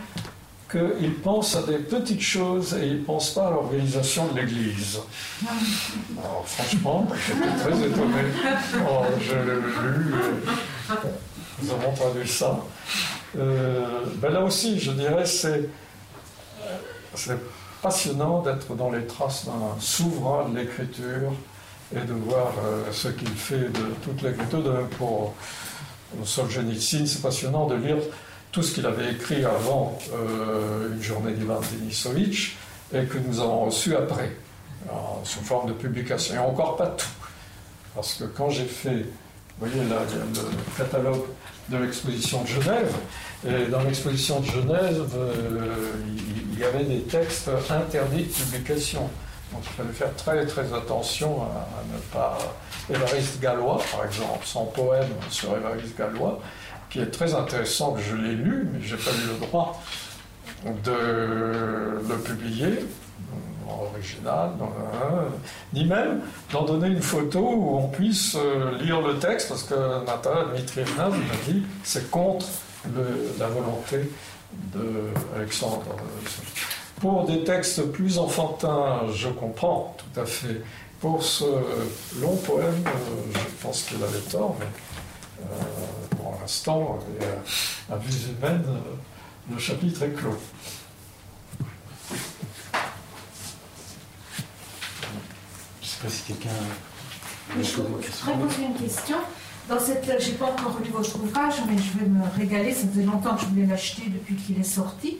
qu'il 0.71 1.15
pense 1.17 1.57
à 1.57 1.63
des 1.63 1.79
petites 1.79 2.21
choses 2.21 2.75
et 2.75 2.87
il 2.87 3.01
ne 3.01 3.05
pense 3.05 3.31
pas 3.31 3.49
à 3.49 3.51
l'organisation 3.51 4.29
de 4.29 4.41
l'Église. 4.41 5.01
Alors, 6.19 6.45
franchement, 6.47 7.09
j'étais 7.27 7.57
très 7.59 7.87
étonné. 7.87 8.23
Oh, 8.89 9.05
je 9.21 9.35
l'ai 9.35 9.99
lu, 9.99 10.15
euh, 10.15 10.95
nous 11.63 11.71
avons 11.73 11.93
traduit 11.93 12.29
ça. 12.29 12.61
Euh, 13.39 14.05
ben 14.17 14.31
là 14.31 14.43
aussi, 14.43 14.79
je 14.79 14.93
dirais, 14.93 15.27
c'est, 15.27 15.69
passionnant 17.83 18.43
d'être 18.43 18.75
dans 18.77 18.91
les 18.91 19.07
traces 19.07 19.47
d'un 19.47 19.81
souverain 19.81 20.49
de 20.51 20.59
l'écriture 20.59 21.33
et 21.95 22.01
de 22.01 22.13
voir 22.13 22.53
euh, 22.65 22.85
ce 22.93 23.09
qu'il 23.09 23.29
fait 23.29 23.73
de 23.73 23.95
toute 24.05 24.23
l'écriture. 24.23 24.89
Pour 24.99 25.35
Solzhenitsyn, 26.25 27.07
c'est 27.07 27.23
passionnant 27.23 27.67
de 27.67 27.75
lire 27.75 27.97
tout 28.53 28.63
ce 28.63 28.75
qu'il 28.75 28.87
avait 28.87 29.13
écrit 29.13 29.45
avant 29.45 29.99
euh, 30.13 30.93
une 30.93 31.03
journée 31.03 31.33
d'Ivan 31.33 31.61
Denisovitch 31.61 32.57
et 32.93 33.05
que 33.05 33.19
nous 33.19 33.41
avons 33.41 33.67
reçu 33.67 33.95
après, 33.95 34.33
sous 35.23 35.41
forme 35.41 35.69
de 35.69 35.73
publication. 35.75 36.35
Et 36.35 36.39
encore 36.39 36.77
pas 36.77 36.89
tout. 36.89 37.07
Parce 37.95 38.15
que 38.15 38.25
quand 38.25 38.51
j'ai 38.51 38.65
fait, 38.65 39.05
vous 39.59 39.67
voyez 39.67 39.89
là, 39.89 39.99
le 40.13 40.77
catalogue 40.77 41.23
de 41.69 41.77
l'exposition 41.77 42.43
de 42.43 42.49
Genève, 42.49 42.93
et 43.47 43.67
dans 43.67 43.83
l'exposition 43.83 44.41
de 44.41 44.47
Genève, 44.47 45.07
euh, 45.17 45.93
il 46.53 46.59
y 46.59 46.65
avait 46.65 46.85
des 46.85 47.03
textes 47.03 47.49
interdits 47.71 48.25
de 48.25 48.33
publication. 48.33 49.09
Donc 49.53 49.63
il 49.65 49.73
fallait 49.73 49.93
faire 49.93 50.15
très 50.17 50.47
très 50.47 50.75
attention 50.75 51.43
à, 51.43 51.67
ne 51.93 51.99
pas. 52.13 52.39
Évariste 52.89 53.41
Gallois, 53.41 53.81
par 53.93 54.05
exemple, 54.05 54.45
son 54.45 54.67
poème 54.67 55.09
sur 55.31 55.57
Évariste 55.57 55.97
Gallois, 55.97 56.41
qui 56.91 56.99
est 56.99 57.11
très 57.11 57.35
intéressant, 57.35 57.93
que 57.93 58.01
je 58.01 58.17
l'ai 58.17 58.35
lu, 58.35 58.69
mais 58.73 58.81
je 58.83 58.97
n'ai 58.97 59.03
pas 59.03 59.11
eu 59.11 59.29
le 59.29 59.47
droit 59.47 59.83
de 60.85 60.93
le 62.09 62.17
publier 62.23 62.85
en 63.69 63.85
original, 63.95 64.51
ni 65.73 65.85
même 65.85 66.21
d'en 66.53 66.65
donner 66.65 66.89
une 66.89 67.03
photo 67.03 67.39
où 67.39 67.77
on 67.79 67.89
puisse 67.89 68.37
euh, 68.37 68.77
lire 68.79 69.01
le 69.01 69.19
texte, 69.19 69.49
parce 69.49 69.62
que 69.62 70.05
Natalia 70.05 70.45
Dmitrievna 70.53 71.09
m'a 71.09 71.37
dit 71.47 71.62
c'est 71.85 72.11
contre 72.11 72.47
la 73.39 73.47
volonté 73.47 74.11
d'Alexandre. 74.75 75.97
Pour 77.01 77.25
des 77.27 77.45
textes 77.45 77.83
plus 77.93 78.19
enfantins, 78.19 79.03
je 79.15 79.29
comprends 79.29 79.97
tout 79.97 80.21
à 80.21 80.27
fait. 80.27 80.61
Pour 81.01 81.23
ce 81.23 81.45
long 82.21 82.37
poème, 82.37 82.85
euh, 82.87 82.91
je 83.33 83.62
pense 83.62 83.85
qu'il 83.85 84.03
avait 84.03 84.19
tort, 84.31 84.57
mais 84.61 84.67
euh, 85.41 86.00
l'instant, 86.51 86.99
à 87.89 87.97
vue 87.97 88.11
humaine, 88.29 88.65
le 89.53 89.57
chapitre 89.57 90.03
est 90.03 90.11
clos. 90.11 90.37
Je 95.81 95.87
ne 95.87 95.89
sais 95.89 96.03
pas 96.03 96.09
si 96.09 96.23
quelqu'un. 96.25 96.51
Je 97.57 97.77
voudrais 97.77 98.49
poser 98.49 98.65
une 98.65 98.75
question. 98.75 99.19
Dans 99.69 99.79
cette, 99.79 100.05
je 100.21 100.31
n'ai 100.31 100.37
pas 100.37 100.47
encore 100.47 100.81
lu 100.85 100.91
votre 100.91 101.23
ouvrage, 101.23 101.55
mais 101.69 101.77
je 101.79 102.01
vais 102.01 102.11
me 102.11 102.25
régaler. 102.37 102.75
Ça 102.75 102.89
faisait 102.89 103.05
longtemps 103.05 103.37
que 103.37 103.43
je 103.43 103.47
voulais 103.47 103.67
l'acheter 103.67 104.03
depuis 104.09 104.35
qu'il 104.35 104.59
est 104.59 104.65
sorti. 104.65 105.19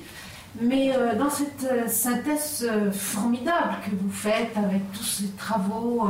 Mais 0.61 0.97
euh, 0.97 1.15
dans 1.15 1.31
cette 1.31 1.65
euh, 1.71 1.87
synthèse 1.87 2.67
euh, 2.69 2.91
formidable 2.91 3.77
que 3.85 3.91
vous 3.91 4.11
faites 4.11 4.57
avec 4.57 4.83
tous 4.93 5.05
ces 5.05 5.29
travaux 5.39 6.09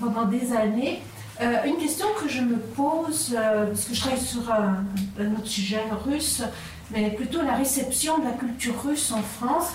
pendant 0.00 0.24
des 0.24 0.54
années, 0.54 1.02
une 1.40 1.76
question 1.78 2.06
que 2.20 2.28
je 2.28 2.40
me 2.40 2.56
pose, 2.56 3.34
parce 3.34 3.84
que 3.84 3.94
je 3.94 4.00
travaille 4.00 4.20
sur 4.20 4.50
un, 4.52 4.84
autre 5.36 5.46
sujet 5.46 5.82
russe, 6.04 6.42
mais 6.90 7.10
plutôt 7.10 7.42
la 7.42 7.54
réception 7.54 8.18
de 8.18 8.24
la 8.24 8.32
culture 8.32 8.74
russe 8.84 9.12
en 9.12 9.22
France, 9.22 9.68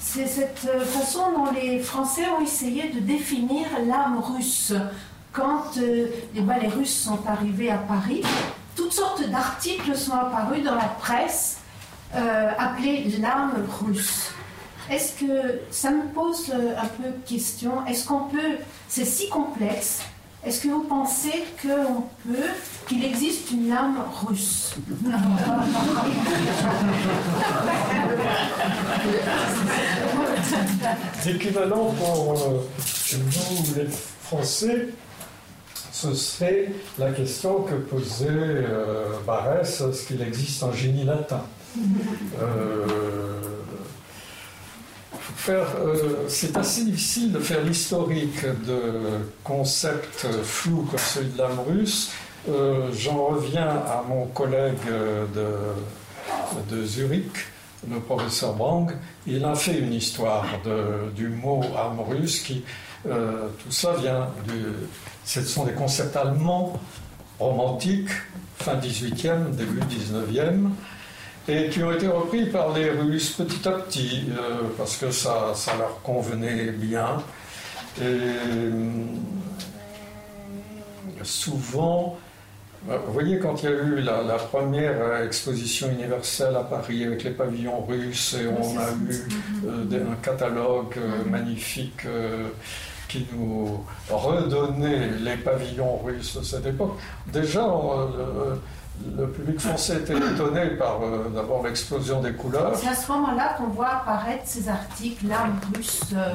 c'est 0.00 0.26
cette 0.26 0.66
façon 0.84 1.32
dont 1.32 1.52
les 1.52 1.78
Français 1.80 2.26
ont 2.38 2.42
essayé 2.42 2.88
de 2.88 3.00
définir 3.00 3.66
l'âme 3.86 4.18
russe. 4.18 4.72
Quand 5.32 5.76
les 5.76 6.40
ballets 6.40 6.68
russes 6.68 7.04
sont 7.04 7.20
arrivés 7.26 7.70
à 7.70 7.78
Paris, 7.78 8.22
toutes 8.74 8.92
sortes 8.92 9.28
d'articles 9.28 9.96
sont 9.96 10.14
apparus 10.14 10.64
dans 10.64 10.74
la 10.74 10.88
presse 11.00 11.58
euh, 12.14 12.50
appelé 12.58 13.04
l'âme 13.20 13.52
russe. 13.80 14.32
Est-ce 14.90 15.20
que 15.20 15.60
ça 15.70 15.90
me 15.90 16.06
pose 16.12 16.50
euh, 16.52 16.74
un 16.76 16.86
peu 16.86 17.10
question? 17.24 17.86
Est-ce 17.86 18.04
qu'on 18.06 18.24
peut, 18.24 18.56
c'est 18.88 19.04
si 19.04 19.28
complexe, 19.28 20.00
est-ce 20.44 20.62
que 20.62 20.68
vous 20.68 20.84
pensez 20.84 21.44
qu'on 21.60 22.02
peut, 22.24 22.48
qu'il 22.88 23.04
existe 23.04 23.50
une 23.50 23.70
âme 23.72 23.98
russe 24.26 24.74
L'équivalent 31.26 31.92
pour 31.98 32.32
euh, 32.32 32.60
nous, 33.14 33.74
les 33.76 33.88
Français, 34.22 34.88
ce 35.92 36.14
serait 36.14 36.72
la 36.98 37.12
question 37.12 37.60
que 37.62 37.74
posait 37.74 38.26
euh, 38.30 39.04
Barès, 39.26 39.82
est-ce 39.82 40.06
qu'il 40.06 40.22
existe 40.22 40.62
un 40.62 40.72
génie 40.72 41.04
latin? 41.04 41.42
Euh, 42.40 43.36
euh, 45.48 46.28
c'est 46.28 46.56
assez 46.56 46.84
difficile 46.84 47.32
de 47.32 47.38
faire 47.38 47.62
l'historique 47.62 48.44
de 48.44 48.82
concepts 49.44 50.26
flous 50.42 50.86
comme 50.90 50.98
celui 50.98 51.30
de 51.30 51.38
l'âme 51.38 51.60
russe. 51.66 52.10
Euh, 52.48 52.88
j'en 52.96 53.26
reviens 53.26 53.68
à 53.68 54.04
mon 54.08 54.26
collègue 54.26 54.78
de, 55.34 56.74
de, 56.74 56.84
Zurich, 56.84 57.46
le 57.88 58.00
professeur 58.00 58.54
Brang. 58.54 58.90
Il 59.26 59.44
a 59.44 59.54
fait 59.54 59.78
une 59.78 59.92
histoire 59.92 60.46
du 61.14 61.28
mot 61.28 61.62
âme 61.76 62.00
russe 62.00 62.40
qui, 62.40 62.64
tout 63.04 63.70
ça 63.70 63.94
vient 63.94 64.28
du. 64.46 64.66
Ce 65.24 65.42
sont 65.42 65.64
des 65.64 65.72
concepts 65.72 66.16
allemands 66.16 66.80
romantiques, 67.38 68.10
fin 68.58 68.76
18e, 68.76 69.50
début 69.52 69.80
19e, 69.80 70.70
et 71.50 71.68
qui 71.68 71.82
ont 71.82 71.92
été 71.92 72.06
repris 72.06 72.46
par 72.46 72.72
les 72.72 72.90
Russes 72.90 73.30
petit 73.30 73.68
à 73.68 73.72
petit, 73.72 74.26
euh, 74.30 74.68
parce 74.76 74.96
que 74.96 75.10
ça, 75.10 75.52
ça, 75.54 75.76
leur 75.76 76.00
convenait 76.02 76.70
bien. 76.70 77.22
Et 78.00 78.04
euh, 78.04 78.80
souvent, 81.22 82.18
euh, 82.88 82.98
vous 83.04 83.12
voyez, 83.12 83.38
quand 83.40 83.62
il 83.62 83.70
y 83.70 83.72
a 83.72 83.76
eu 83.76 84.00
la, 84.00 84.36
première 84.36 85.22
exposition 85.24 85.90
universelle 85.90 86.54
à 86.56 86.62
Paris 86.62 87.04
avec 87.04 87.24
les 87.24 87.32
pavillons 87.32 87.84
russes, 87.84 88.34
et 88.34 88.46
on 88.46 88.78
a 88.78 88.90
eu 88.92 89.96
un 89.96 90.16
catalogue 90.22 90.96
magnifique 91.28 92.06
qui 93.08 93.26
nous 93.32 93.84
redonnait 94.08 95.10
les 95.20 95.36
pavillons 95.36 95.98
russes 95.98 96.36
de 96.38 96.44
cette 96.44 96.66
époque, 96.66 96.96
déjà, 97.26 97.66
le 99.16 99.28
public 99.28 99.60
français 99.60 99.96
était 99.96 100.16
étonné 100.16 100.66
par 100.78 101.02
euh, 101.02 101.28
d'abord 101.34 101.62
l'explosion 101.64 102.20
des 102.20 102.32
couleurs. 102.32 102.72
C'est 102.76 102.88
à 102.88 102.94
ce 102.94 103.10
moment-là 103.12 103.54
qu'on 103.56 103.68
voit 103.68 103.88
apparaître 103.88 104.42
ces 104.44 104.68
articles, 104.68 105.26
l'arme 105.26 105.58
russe, 105.74 106.02
euh, 106.14 106.34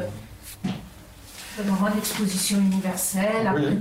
le 1.57 1.71
moment 1.71 1.89
d'exposition 1.93 2.57
universelle, 2.57 3.47
après 3.47 3.67
oui, 3.67 3.79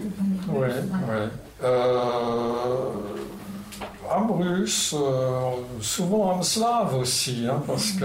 oui, 0.49 0.69
oui. 0.93 1.17
Euh, 1.63 2.91
âme 4.11 4.31
russe, 4.31 4.95
euh, 4.97 5.51
souvent 5.81 6.37
âme 6.37 6.43
slave 6.43 6.95
aussi, 6.97 7.47
hein, 7.51 7.63
parce 7.67 7.93
que 7.93 8.05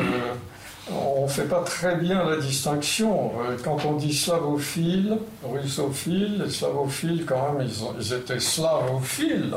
on 0.91 1.26
ne 1.26 1.27
fait 1.27 1.43
pas 1.43 1.61
très 1.61 1.97
bien 1.97 2.23
la 2.23 2.38
distinction. 2.38 3.31
Quand 3.64 3.77
on 3.85 3.93
dit 3.93 4.15
slavophile, 4.15 5.19
russophile, 5.43 6.41
les 6.43 6.49
slavophiles, 6.49 7.26
quand 7.27 7.53
même, 7.53 7.68
ils, 7.68 7.84
ils 7.99 8.14
étaient 8.14 8.39
slavophiles 8.39 9.53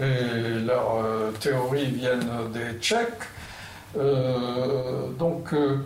et 0.00 0.60
leurs 0.64 1.02
euh, 1.04 1.30
théories 1.40 1.90
viennent 1.90 2.28
des 2.52 2.78
Tchèques. 2.80 3.24
Euh, 3.96 5.08
donc, 5.18 5.52
euh, 5.54 5.78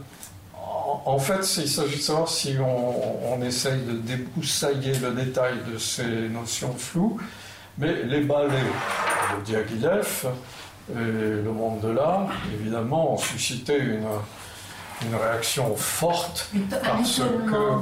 en, 1.05 1.19
fait, 1.19 1.41
il 1.59 1.69
s'agit 1.69 1.97
de 1.97 2.03
savoir 2.03 2.29
si 2.29 2.57
on, 2.59 3.41
essaye 3.43 3.81
de 3.83 3.93
débroussailler 3.93 4.93
le 4.99 5.13
détail 5.13 5.55
de 5.73 5.79
ces 5.79 6.29
notions 6.29 6.75
floues, 6.75 7.19
mais 7.79 8.03
les 8.03 8.21
ballets 8.21 8.49
de 8.49 9.45
Diaghilev 9.45 10.27
et 10.91 10.95
le 10.95 11.53
monde 11.53 11.81
de 11.81 11.89
l'art, 11.89 12.29
évidemment, 12.53 13.15
ont 13.15 13.19
suscité 13.19 13.79
une, 13.79 14.07
une 15.07 15.15
réaction 15.15 15.75
forte 15.77 16.51
parce 16.85 17.21
que 17.21 17.73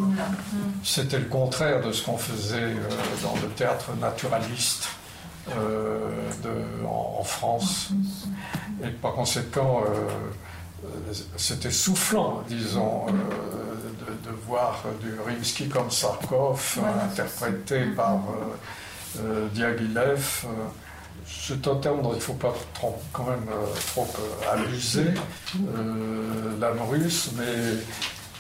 c'était 0.85 1.19
le 1.19 1.25
contraire 1.25 1.81
de 1.81 1.91
ce 1.93 2.05
qu'on 2.05 2.19
faisait 2.19 2.75
dans 3.23 3.35
le 3.43 3.49
théâtre 3.57 3.91
naturaliste 4.01 4.89
de, 6.43 6.87
en, 6.87 7.23
France. 7.25 7.91
Et 8.83 8.89
par 8.89 9.13
conséquent, 9.13 9.83
euh, 9.87 11.13
c'était 11.37 11.71
soufflant, 11.71 12.43
disons, 12.49 13.07
euh, 13.09 13.13
de, 14.25 14.31
voir 14.47 14.85
du 15.01 15.13
Rimsky 15.27 15.69
comme 15.69 15.91
Sarkov, 15.91 16.79
interprété 17.03 17.87
par 17.97 18.21
Diaghilev. 19.53 20.47
c'est 21.27 21.67
un 21.67 21.77
terme 21.77 22.03
dont 22.03 22.13
il 22.13 22.17
ne 22.17 22.21
faut 22.21 22.35
pas 22.35 22.55
quand 23.13 23.25
même 23.25 23.49
trop 23.89 24.09
abuser, 24.51 25.13
l'âme 26.61 26.81
russe, 26.89 27.31
mais 27.37 27.83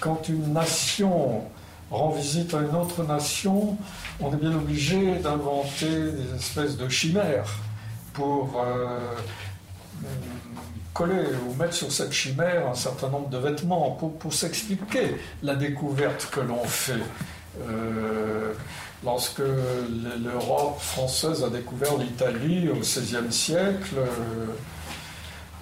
quand 0.00 0.28
une 0.28 0.52
nation 0.52 1.42
rend 1.90 2.10
visite 2.10 2.54
à 2.54 2.60
une 2.60 2.74
autre 2.74 3.02
nation, 3.04 3.76
on 4.20 4.32
est 4.32 4.36
bien 4.36 4.54
obligé 4.54 5.16
d'inventer 5.16 5.86
des 5.86 6.34
espèces 6.36 6.76
de 6.76 6.88
chimères 6.88 7.56
pour 8.12 8.60
coller 10.98 11.28
ou 11.48 11.54
mettre 11.54 11.74
sur 11.74 11.92
cette 11.92 12.12
chimère 12.12 12.66
un 12.66 12.74
certain 12.74 13.08
nombre 13.08 13.28
de 13.28 13.38
vêtements 13.38 13.92
pour, 13.92 14.34
s'expliquer 14.34 15.16
la 15.44 15.54
découverte 15.54 16.28
que 16.32 16.40
l'on 16.40 16.64
fait. 16.64 17.04
Euh, 17.68 18.52
lorsque 19.04 19.38
l'Europe 20.24 20.80
française 20.80 21.44
a 21.44 21.50
découvert 21.50 21.96
l'Italie 21.98 22.68
au 22.68 22.76
XVIe 22.76 23.32
siècle, 23.32 23.94
euh, 23.96 24.46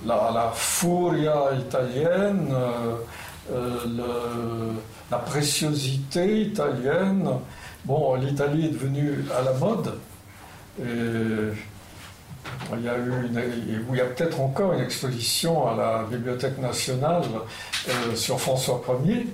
la, 0.06 0.30
la, 0.32 0.52
furia 0.54 1.50
italienne, 1.58 2.54
euh, 3.52 4.72
la 5.10 5.18
préciosité 5.18 6.42
italienne, 6.42 7.28
bon, 7.86 8.14
l'Italie 8.16 8.66
est 8.66 8.70
devenue 8.70 9.24
à 9.36 9.42
la 9.42 9.52
mode. 9.54 9.98
Et, 10.80 10.84
il 12.76 12.84
y 12.84 12.88
a 12.88 12.98
eu 12.98 13.30
il 13.90 13.96
y 13.96 14.00
a 14.00 14.04
peut-être 14.04 14.40
encore 14.40 14.72
une 14.72 14.80
exposition 14.80 15.68
à 15.68 15.76
la 15.76 16.04
Bibliothèque 16.10 16.58
nationale 16.58 17.24
euh, 17.88 18.14
sur 18.14 18.40
François 18.40 18.82
Ier 19.04 19.26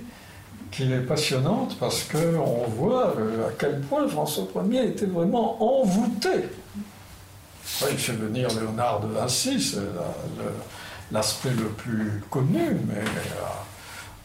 qui 0.71 0.91
est 0.91 0.99
passionnante 0.99 1.77
parce 1.79 2.03
qu'on 2.03 2.65
voit 2.69 3.15
euh, 3.17 3.49
à 3.49 3.51
quel 3.57 3.81
point 3.81 4.07
François 4.07 4.45
Ier 4.69 4.87
était 4.87 5.05
vraiment 5.05 5.81
envoûté. 5.81 6.29
il 7.91 7.97
fait 7.97 8.13
venir 8.13 8.49
Léonard 8.49 9.01
de 9.01 9.07
Vinci, 9.07 9.61
c'est 9.61 9.79
l'aspect 11.11 11.51
le 11.51 11.69
plus 11.69 12.23
connu, 12.29 12.77
mais 12.87 13.03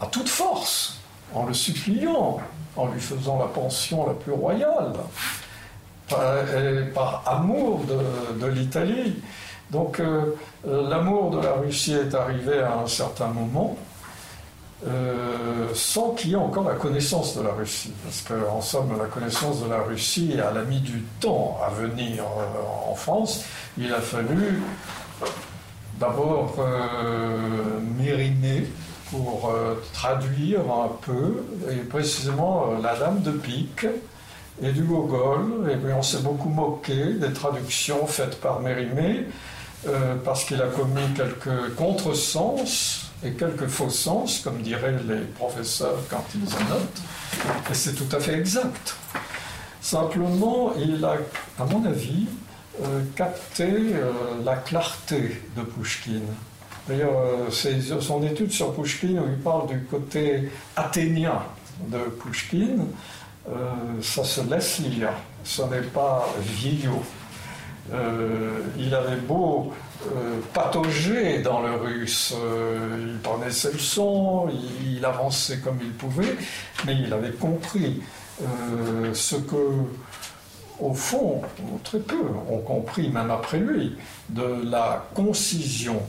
à 0.01 0.07
toute 0.07 0.29
force, 0.29 0.99
en 1.35 1.47
le 1.47 1.55
suppliant, 1.55 2.41
en 2.79 2.87
lui 2.87 3.01
faisant 3.01 3.39
la 3.39 3.47
pension 3.47 4.07
la 4.07 4.15
plus 4.15 4.33
royale 4.33 4.93
par, 6.95 7.23
amour 7.27 7.83
de, 8.41 8.47
l'Italie. 8.47 9.17
Donc 9.71 10.01
euh, 10.01 10.35
euh, 10.67 10.89
l'amour 10.89 11.31
de 11.31 11.41
la 11.41 11.53
Russie 11.53 11.93
est 11.93 12.15
arrivé 12.15 12.61
à 12.61 12.79
un 12.79 12.87
certain 12.87 13.29
moment. 13.29 13.77
Euh, 14.87 15.67
sans 15.75 16.13
qu'il 16.13 16.31
y 16.31 16.33
ait 16.35 16.37
encore 16.37 16.69
la 16.69 16.77
connaissance 16.77 17.37
de 17.37 17.43
la 17.43 17.53
Russie. 17.53 17.93
Parce 18.05 18.23
qu'en 18.23 18.61
somme, 18.61 18.97
la 18.97 19.07
connaissance 19.07 19.61
de 19.65 19.69
la 19.69 19.81
Russie, 19.81 20.37
a 20.41 20.63
mis 20.63 20.81
du 20.81 21.03
temps 21.21 21.59
à 21.67 21.71
venir 21.71 22.23
en 22.89 22.95
France. 22.95 23.45
Il 23.77 23.93
a 23.93 24.01
fallu 24.01 24.63
d'abord 25.99 26.55
mériner 27.99 28.69
pour 29.11 29.53
traduire 29.93 30.61
un 30.61 30.91
peu, 31.03 31.45
et 31.71 31.77
précisément 31.77 32.67
la 32.83 32.97
Dame 32.97 33.23
de 33.23 33.31
Pique, 33.31 33.87
et 34.63 34.73
du 34.73 34.83
Gogol. 34.83 35.71
Et 35.71 35.93
on 35.93 36.03
s'est 36.03 36.21
beaucoup 36.21 36.49
moqué 36.49 37.15
des 37.15 37.33
traductions 37.33 38.07
faites 38.07 38.41
par 38.41 38.61
Mérimée, 38.61 39.27
euh, 39.87 40.17
parce 40.25 40.45
qu'il 40.45 40.61
a 40.61 40.67
commis 40.67 41.15
quelques 41.15 41.75
contresens 41.77 43.11
et 43.25 43.33
quelques 43.33 43.67
faux 43.67 43.91
sens, 43.91 44.41
comme 44.41 44.63
diraient 44.63 44.99
les 45.09 45.21
professeurs 45.37 45.99
quand 46.09 46.25
ils 46.35 46.55
en 46.55 46.75
notent. 46.75 47.03
Et 47.71 47.75
c'est 47.75 47.95
tout 47.95 48.17
à 48.17 48.21
fait 48.21 48.35
exact. 48.35 48.97
Simplement, 49.81 50.73
il 50.79 51.05
a, 51.05 51.17
à 51.59 51.65
mon 51.65 51.85
avis, 51.85 52.27
euh, 52.83 53.01
capté 53.17 53.65
euh, 53.65 54.13
la 54.45 54.57
clarté 54.57 55.43
de 55.57 55.63
Pouchkine. 55.63 56.27
D'ailleurs, 56.89 57.53
son 58.01 58.23
étude 58.23 58.51
sur 58.51 58.73
Pouchkine, 58.73 59.19
où 59.19 59.29
il 59.29 59.39
parle 59.39 59.69
du 59.69 59.81
côté 59.85 60.49
athénien 60.75 61.43
de 61.87 61.99
Pouchkine, 61.99 62.87
euh, 63.49 63.53
ça 64.03 64.25
se 64.25 64.41
laisse 64.43 64.79
lire, 64.79 65.11
ce 65.45 65.63
n'est 65.63 65.81
pas 65.81 66.29
vieillot. 66.41 67.03
Euh, 67.93 68.61
il 68.79 68.95
avait 68.95 69.17
beau 69.17 69.73
euh, 70.07 70.39
patauger 70.53 71.41
dans 71.41 71.61
le 71.63 71.75
russe, 71.77 72.35
il 73.01 73.19
prenait 73.23 73.51
ses 73.51 73.73
leçons, 73.73 74.49
il, 74.85 75.05
avançait 75.05 75.59
comme 75.59 75.79
il 75.81 75.93
pouvait, 75.93 76.37
mais 76.85 76.95
il 76.95 77.13
avait 77.13 77.33
compris 77.33 78.03
ce 79.15 79.37
que, 79.37 79.57
au 80.81 80.95
fond, 80.95 81.43
très 81.85 81.99
peu 81.99 82.21
ont 82.51 82.59
compris, 82.59 83.09
même 83.09 83.31
après 83.31 83.59
lui, 83.59 83.97
de 84.29 84.71
la 84.71 85.05
concision 85.15 86.01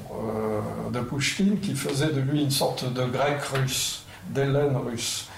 de 0.91 0.99
Pouchkine 0.99 1.59
qui 1.59 1.73
faisait 1.73 2.11
de 2.11 2.21
lui 2.21 2.43
une 2.43 2.51
sorte 2.51 2.91
de 2.93 3.05
grec 3.05 3.41
russe, 3.53 4.03
d'Hélène 4.29 4.77
russe. 4.77 5.29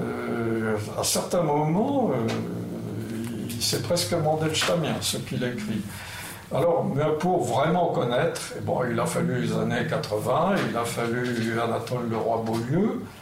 Euh, 0.00 0.76
à 0.98 1.04
certains 1.04 1.42
moments, 1.42 2.10
euh, 2.12 2.26
c'est 3.60 3.82
presque 3.82 4.12
Mandelstamien 4.12 4.94
ce 5.00 5.18
qu'il 5.18 5.42
écrit. 5.44 5.82
Alors, 6.54 6.84
mais 6.94 7.04
pour 7.18 7.44
vraiment 7.44 7.88
connaître, 7.88 8.54
bon, 8.62 8.80
il 8.90 8.98
a 8.98 9.06
fallu 9.06 9.42
les 9.42 9.52
années 9.52 9.86
80, 9.88 10.54
il 10.70 10.76
a 10.76 10.84
fallu 10.84 11.58
Anatole 11.58 12.10
Leroy-Beaulieu, 12.10 12.78
euh, 12.78 13.21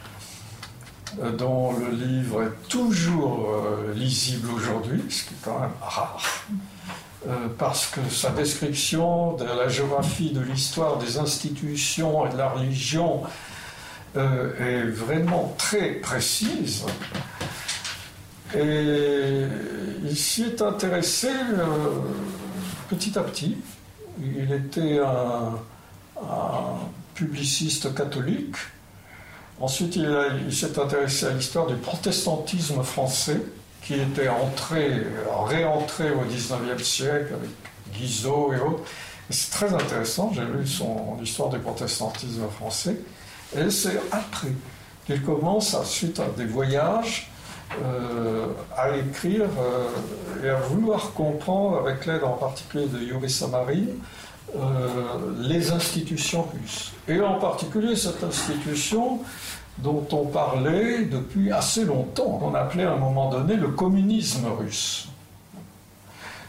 dont 1.37 1.73
le 1.73 1.91
livre 1.91 2.43
est 2.43 2.69
toujours 2.69 3.49
lisible 3.95 4.49
aujourd'hui, 4.51 5.03
ce 5.09 5.23
qui 5.23 5.33
est 5.33 5.43
quand 5.43 5.59
même 5.59 5.69
rare, 5.81 6.21
parce 7.57 7.87
que 7.87 7.99
sa 8.09 8.29
description 8.31 9.33
de 9.33 9.43
la 9.43 9.67
géographie, 9.67 10.31
de 10.31 10.41
l'histoire 10.41 10.97
des 10.97 11.17
institutions 11.17 12.25
et 12.25 12.29
de 12.29 12.37
la 12.37 12.49
religion 12.49 13.23
euh, 14.17 14.51
est 14.59 14.89
vraiment 14.89 15.55
très 15.57 15.91
précise. 15.91 16.83
Et 18.53 19.45
il 20.03 20.17
s'y 20.17 20.43
est 20.43 20.61
intéressé 20.61 21.29
euh, 21.29 22.01
petit 22.89 23.17
à 23.17 23.21
petit. 23.21 23.55
Il 24.21 24.51
était 24.51 24.99
un, 24.99 25.53
publiciste 27.13 27.95
catholique. 27.95 28.55
Ensuite, 29.61 29.95
il, 29.95 30.53
s'est 30.53 30.79
intéressé 30.79 31.27
à 31.27 31.33
l'histoire 31.33 31.67
du 31.67 31.75
protestantisme 31.75 32.81
français, 32.81 33.39
qui 33.83 33.93
était 33.93 34.27
entré, 34.27 34.91
réentré 35.45 36.09
au 36.11 36.21
XIXe 36.21 36.83
siècle 36.83 37.33
avec 37.35 37.49
Guizot 37.93 38.53
et 38.53 38.59
autres. 38.59 38.83
C'est 39.29 39.51
très 39.51 39.73
intéressant, 39.73 40.31
j'ai 40.33 40.41
lu 40.41 40.65
son 40.65 41.17
histoire 41.21 41.49
du 41.49 41.59
protestantisme 41.59 42.47
français. 42.49 42.97
Et 43.55 43.69
c'est 43.69 44.01
après 44.11 44.53
qu'il 45.05 45.21
commence, 45.21 45.75
suite 45.85 46.19
à 46.19 46.25
des 46.35 46.45
voyages, 46.45 47.29
euh, 47.83 48.47
à 48.75 48.97
écrire 48.97 49.45
euh, 49.59 50.43
et 50.45 50.49
à 50.49 50.55
vouloir 50.55 51.13
comprendre, 51.13 51.77
avec 51.77 52.05
l'aide 52.05 52.23
en 52.23 52.33
particulier 52.33 52.87
de 52.87 52.99
Yuri 52.99 53.29
Samarin, 53.29 53.85
euh, 54.53 54.59
les 55.39 55.71
institutions 55.71 56.43
russes. 56.43 56.91
Et 57.07 57.21
en 57.21 57.39
particulier 57.39 57.95
cette 57.95 58.21
institution 58.21 59.19
dont 59.77 60.05
on 60.11 60.25
parlait 60.25 61.05
depuis 61.05 61.51
assez 61.51 61.85
longtemps, 61.85 62.37
qu'on 62.37 62.53
appelait 62.53 62.83
à 62.83 62.93
un 62.93 62.97
moment 62.97 63.29
donné 63.29 63.55
le 63.55 63.69
communisme 63.69 64.45
russe, 64.59 65.07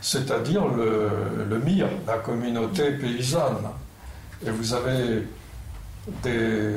c'est-à-dire 0.01 0.66
le, 0.66 1.11
le 1.49 1.59
MIR, 1.59 1.89
la 2.07 2.19
communauté 2.19 2.93
paysanne. 2.93 3.69
Et 4.44 4.51
vous 4.51 4.74
avez 4.74 5.27
des 6.23 6.74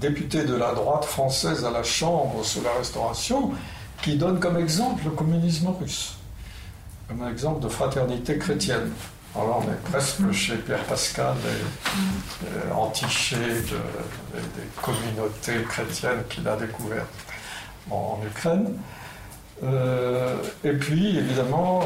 députés 0.00 0.44
de 0.44 0.54
la 0.54 0.72
droite 0.72 1.04
française 1.04 1.64
à 1.64 1.70
la 1.70 1.84
Chambre 1.84 2.44
sous 2.44 2.62
la 2.62 2.72
Restauration 2.72 3.52
qui 4.02 4.16
donnent 4.16 4.40
comme 4.40 4.56
exemple 4.56 5.04
le 5.04 5.10
communisme 5.10 5.68
russe, 5.80 6.16
comme 7.08 7.26
exemple 7.28 7.62
de 7.62 7.68
fraternité 7.68 8.36
chrétienne. 8.38 8.90
Alors 9.38 9.62
on 9.66 9.70
est 9.70 9.90
presque 9.90 10.32
chez 10.32 10.56
Pierre 10.56 10.84
Pascal 10.84 11.34
et, 11.44 12.72
entiché 12.72 13.36
des 13.36 14.80
communautés 14.80 15.62
chrétiennes 15.68 16.22
qu'il 16.30 16.48
a 16.48 16.56
découvertes 16.56 17.06
en, 17.90 18.18
Ukraine. 18.26 18.72
Euh, 19.62 20.36
et 20.64 20.72
puis 20.72 21.18
évidemment, 21.18 21.82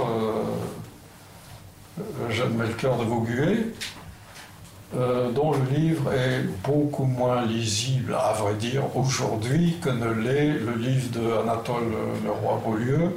euh, 1.99 2.03
Jeanne 2.31 2.55
Melchior 2.55 2.99
de 2.99 3.05
Vauguet, 3.05 3.67
euh, 4.97 5.31
dont 5.33 5.53
le 5.53 5.65
livre 5.77 6.13
est 6.13 6.43
beaucoup 6.65 7.05
moins 7.05 7.45
lisible, 7.45 8.15
à 8.15 8.33
vrai 8.33 8.55
dire, 8.55 8.85
aujourd'hui 8.97 9.79
que 9.83 9.91
ne 9.91 10.11
l'est 10.13 10.53
le 10.53 10.75
livre 10.77 11.11
de 11.11 11.33
Anatole 11.43 11.93
Leroy-Beaulieu, 12.25 13.17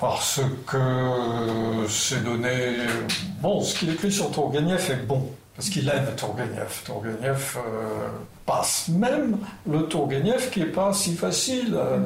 parce 0.00 0.40
que 0.66 1.86
c'est 1.88 2.24
donné. 2.24 2.76
Bon, 3.40 3.62
ce 3.62 3.78
qu'il 3.78 3.90
écrit 3.90 4.10
sur 4.10 4.30
Tourguenieff 4.30 4.88
est 4.90 5.06
bon, 5.06 5.30
parce 5.54 5.68
qu'il 5.68 5.88
aime 5.88 6.06
Tourguenieff. 6.16 6.84
Tourguenieff 6.84 7.58
euh, 7.58 8.08
passe 8.46 8.88
même 8.88 9.36
le 9.68 9.82
Tourguenieff 9.82 10.50
qui 10.50 10.60
n'est 10.60 10.66
pas 10.66 10.94
si 10.94 11.14
facile, 11.14 11.74
euh, 11.74 11.98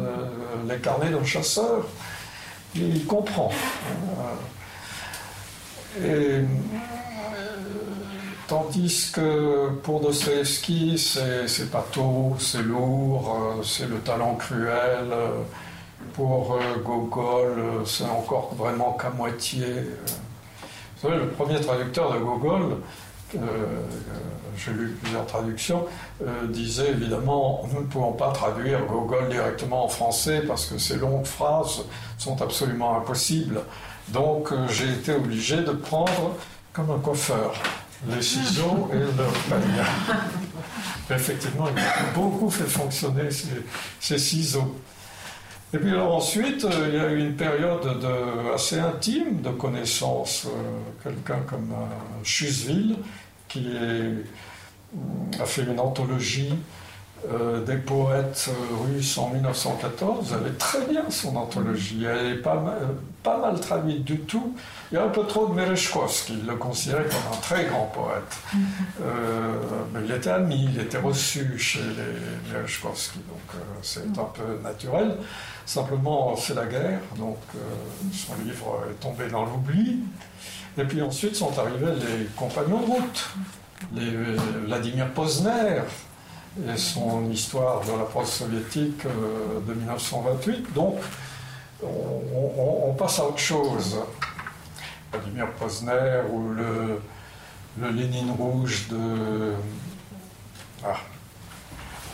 les 0.69 0.79
carnets 0.79 1.11
d'un 1.11 1.25
chasseur, 1.25 1.87
il 2.75 3.07
comprend. 3.07 3.53
Et, 6.05 6.41
tandis 8.49 9.13
que 9.13 9.71
pour 9.85 10.01
Dostoevsky, 10.01 10.99
c'est 10.99 11.71
pathos, 11.71 12.35
c'est 12.41 12.63
lourd, 12.63 13.61
c'est 13.63 13.89
le 13.89 13.99
talent 14.01 14.35
cruel. 14.35 15.15
Pour 16.13 16.59
Gogol, 16.85 17.63
c'est 17.87 18.05
encore 18.05 18.55
vraiment 18.55 18.93
qu'à 18.93 19.11
moitié. 19.11 19.65
Vous 19.67 21.09
savez, 21.09 21.17
le 21.17 21.29
premier 21.29 21.61
traducteur 21.61 22.13
de 22.13 22.19
Gogol, 22.19 22.77
euh, 23.37 23.39
j'ai 24.57 24.73
lu 24.73 24.97
plusieurs 25.03 25.27
traductions, 25.27 25.87
euh, 26.23 26.47
disait 26.47 26.91
évidemment 26.91 27.67
nous 27.73 27.81
ne 27.81 27.87
pouvons 27.87 28.13
pas 28.13 28.31
traduire 28.31 28.87
Gogol 28.87 29.29
directement 29.29 29.85
en 29.85 29.89
français 29.89 30.43
parce 30.47 30.67
que 30.67 30.79
ces 30.79 30.97
longues 30.97 31.27
phrases 31.27 31.85
sont 32.19 32.41
absolument 32.41 32.97
impossibles. 32.97 33.63
Donc 34.09 34.53
euh, 34.53 34.69
j'ai 34.69 34.89
été 34.89 35.13
obligé 35.13 35.57
de 35.57 35.73
prendre 35.73 36.37
comme 36.73 36.91
un 36.91 36.99
coiffeur 36.99 37.55
les 38.09 38.23
ciseaux 38.23 38.89
et 38.93 38.99
le 38.99 39.51
panier. 39.51 39.83
Effectivement, 41.11 41.67
il 41.75 41.83
a 41.83 42.13
beaucoup 42.15 42.51
fait 42.51 42.65
fonctionner 42.65 43.29
ces, 44.01 44.19
ciseaux. 44.19 44.75
Et 45.75 45.79
puis 45.79 45.93
ensuite, 45.97 46.65
il 46.89 46.95
y 46.95 47.01
a 47.01 47.11
eu 47.11 47.19
une 47.19 47.35
période 47.35 48.01
de, 48.01 48.55
assez 48.55 48.79
intime 48.79 49.43
de 49.43 49.51
connaissance. 49.51 50.47
Quelqu'un 51.03 51.41
comme 51.49 51.75
Chusville, 52.23 52.97
qui 53.49 53.67
est, 53.77 55.41
a 55.41 55.45
fait 55.45 55.63
une 55.63 55.81
anthologie 55.81 56.55
euh, 57.33 57.65
des 57.65 57.77
poètes 57.77 58.51
euh, 58.51 58.85
russes 58.85 59.17
en 59.17 59.31
1914. 59.31 60.37
Elle 60.39 60.49
est 60.53 60.59
très 60.59 60.85
bien, 60.87 61.05
son 61.09 61.35
anthologie. 61.37 62.05
Elle 62.05 62.29
n'est 62.29 62.43
pas, 62.43 62.57
mal, 62.57 62.77
pas 63.23 63.39
mal 63.39 63.59
traduite 63.61 64.05
du 64.05 64.21
tout. 64.21 64.55
Il 64.93 64.97
y 64.97 64.99
a 64.99 65.05
un 65.05 65.09
peu 65.09 65.25
trop 65.25 65.47
de 65.47 65.55
Mereshkovsky. 65.55 66.35
Il 66.41 66.47
le 66.47 66.57
considérait 66.57 67.05
comme 67.05 67.33
un 67.33 67.41
très 67.41 67.65
grand 67.65 67.87
poète. 67.87 68.37
Euh, 69.01 69.55
mais 69.95 70.01
il 70.05 70.13
était 70.13 70.31
ami, 70.31 70.69
il 70.75 70.79
était 70.79 70.99
reçu 70.99 71.59
chez 71.59 71.81
les 71.81 72.53
Mereshkovsky. 72.53 73.21
Donc 73.21 73.61
c'est 73.81 74.03
un 74.19 74.31
peu 74.35 74.63
naturel. 74.63 75.17
Simplement, 75.67 76.37
c'est 76.37 76.55
la 76.55 76.67
guerre. 76.67 77.01
Donc 77.17 77.39
son 78.13 78.35
livre 78.45 78.85
est 78.91 79.01
tombé 79.01 79.29
dans 79.29 79.45
l'oubli. 79.45 80.01
Et 80.77 80.85
puis 80.85 81.01
ensuite 81.03 81.37
sont 81.37 81.57
arrivés 81.59 81.93
les 81.95 82.27
compagnons 82.37 82.81
de 82.81 82.87
route, 82.87 83.31
les 83.93 84.11
Vladimir 84.67 85.09
Posner 85.13 85.83
et 86.69 86.77
son 86.77 87.31
histoire 87.31 87.81
de 87.85 87.93
la 87.99 88.05
presse 88.05 88.31
soviétique 88.31 89.05
euh, 89.07 89.61
de 89.67 89.75
1928. 89.75 90.73
Donc 90.73 90.97
on, 91.83 92.95
passe 92.97 93.19
à 93.19 93.27
autre 93.27 93.39
chose. 93.39 93.99
Vladimir 95.13 95.51
Posner 95.53 96.23
ou 96.33 96.51
le, 96.51 97.01
le 97.81 97.91
Lénine 97.91 98.31
rouge 98.31 98.89
de. 98.89 99.55
Ah, 100.85 100.97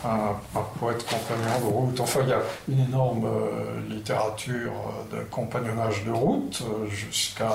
un, 0.05 0.61
poète 0.79 1.05
compagnon 1.05 1.61
de 1.61 1.73
route. 1.73 2.01
Enfin, 2.01 2.21
il 2.23 2.29
y 2.29 2.33
a 2.33 2.41
une 2.69 2.81
énorme 2.87 3.25
euh, 3.27 3.81
littérature 3.89 4.73
de 5.13 5.19
compagnonnage 5.31 6.05
de 6.05 6.11
route 6.11 6.63
euh, 6.63 6.89
jusqu'à 6.89 7.53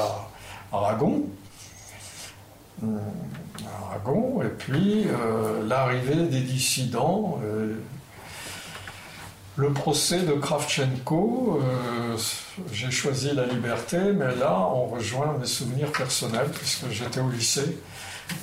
Aragon. 0.72 1.24
Euh, 2.84 2.88
Aragon, 3.88 4.42
et 4.44 4.50
puis 4.50 5.06
euh, 5.08 5.66
l'arrivée 5.66 6.16
des 6.16 6.42
dissidents, 6.42 7.40
euh, 7.44 7.76
le 9.56 9.72
procès 9.72 10.24
de 10.24 10.34
Kravchenko, 10.34 11.62
j'ai 12.74 12.92
choisi 12.92 13.34
la 13.34 13.46
liberté, 13.46 13.98
mais 14.14 14.36
là 14.36 14.60
on 14.60 14.88
rejoint 14.88 15.38
mes 15.40 15.46
souvenirs 15.46 15.94
personnels, 15.94 16.50
puisque 16.54 16.90
j'étais 16.90 17.22
au 17.22 17.30
lycée 17.30 17.78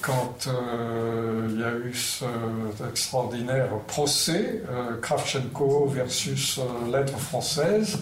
quand 0.00 0.48
il 0.48 1.60
y 1.60 1.64
a 1.64 1.72
eu 1.72 1.94
cet 1.94 2.86
extraordinaire 2.88 3.68
procès, 3.86 4.62
Kravchenko 5.00 5.86
versus 5.86 6.60
lettres 6.90 7.18
françaises, 7.18 7.98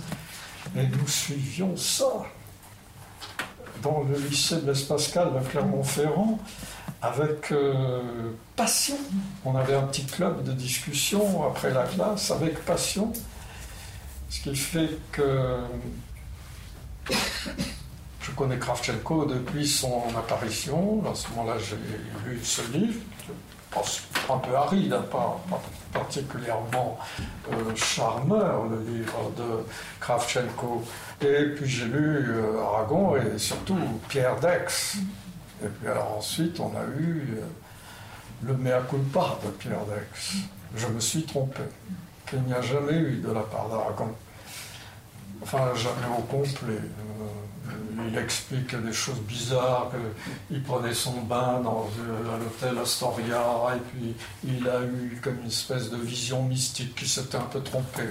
et 0.77 0.87
nous 0.87 1.09
suivions 1.09 1.77
ça 1.77 2.27
dans 3.83 4.03
le 4.03 4.19
lycée 4.19 4.57
Blaise 4.57 4.83
Pascal 4.83 5.29
à 5.37 5.41
Clermont-Ferrand 5.41 6.39
avec 7.03 7.51
euh, 7.53 8.33
passion. 8.57 8.97
On 9.45 9.57
avait 9.57 9.75
un 9.75 9.85
petit 9.85 10.05
club 10.05 10.45
de 10.45 10.53
discussion 10.53 11.47
après 11.47 11.73
la 11.73 11.85
classe 11.85 12.31
avec 12.31 12.65
passion. 12.65 13.13
Ce 14.29 14.41
qui 14.43 14.55
fait 14.55 14.99
que 15.13 15.57
je 18.21 18.31
connais 18.33 18.59
Kravchenko 18.59 19.25
depuis 19.25 19.67
son 19.67 20.03
apparition. 20.17 21.03
À 21.11 21.15
ce 21.15 21.29
moment-là, 21.31 21.59
j'ai 21.59 21.77
lu 22.27 22.39
ce 22.43 22.63
livre, 22.73 23.01
un 24.29 24.39
peu 24.39 24.55
aride, 24.55 24.93
hein, 24.93 25.05
pas, 25.11 25.41
particulièrement 25.93 26.99
euh, 27.53 27.75
charmeur, 27.75 28.65
le 28.65 28.81
livre 28.81 29.33
de 29.37 29.65
Kravchenko. 30.01 30.85
Et 31.23 31.47
puis 31.57 31.69
j'ai 31.69 31.87
lu 31.87 32.25
euh, 32.29 32.61
Aragon 32.61 33.17
et 33.17 33.39
surtout 33.39 33.79
Pierre 34.09 34.39
Dex. 34.41 34.99
Et 35.63 35.69
puis 35.69 35.89
alors 35.89 36.17
ensuite, 36.19 36.59
on 36.61 36.73
a 36.77 36.85
eu 36.99 37.37
euh, 37.39 37.47
le 38.43 38.55
mea 38.55 38.81
culpa 38.89 39.39
de 39.45 39.51
Pierre 39.51 39.85
Dex. 39.87 40.35
Je 40.77 40.87
me 40.87 41.01
suis 41.01 41.25
trompé, 41.25 41.63
qu'il 42.29 42.43
n'y 42.43 42.53
a 42.53 42.63
jamais 42.63 42.99
eu 42.99 43.17
de 43.17 43.33
la 43.33 43.41
part 43.41 43.69
d'Aragon. 43.69 44.15
Enfin, 45.43 45.75
jamais 45.75 46.07
au 46.17 46.23
complet. 46.23 46.81
Euh, 47.71 48.09
il 48.11 48.19
explique 48.19 48.75
des 48.75 48.93
choses 48.93 49.21
bizarres, 49.21 49.91
qu'il 50.49 50.63
prenait 50.63 50.95
son 50.95 51.21
bain 51.23 51.61
dans, 51.63 51.89
à 52.33 52.39
l'hôtel 52.39 52.79
Astoria, 52.79 53.77
et 53.77 53.81
puis 53.91 54.15
il 54.45 54.69
a 54.69 54.83
eu 54.83 55.21
comme 55.23 55.41
une 55.41 55.49
espèce 55.49 55.91
de 55.91 55.97
vision 55.97 56.43
mystique 56.45 56.95
qui 56.95 57.09
s'était 57.09 57.37
un 57.37 57.43
peu 57.43 57.61
trompé. 57.61 58.03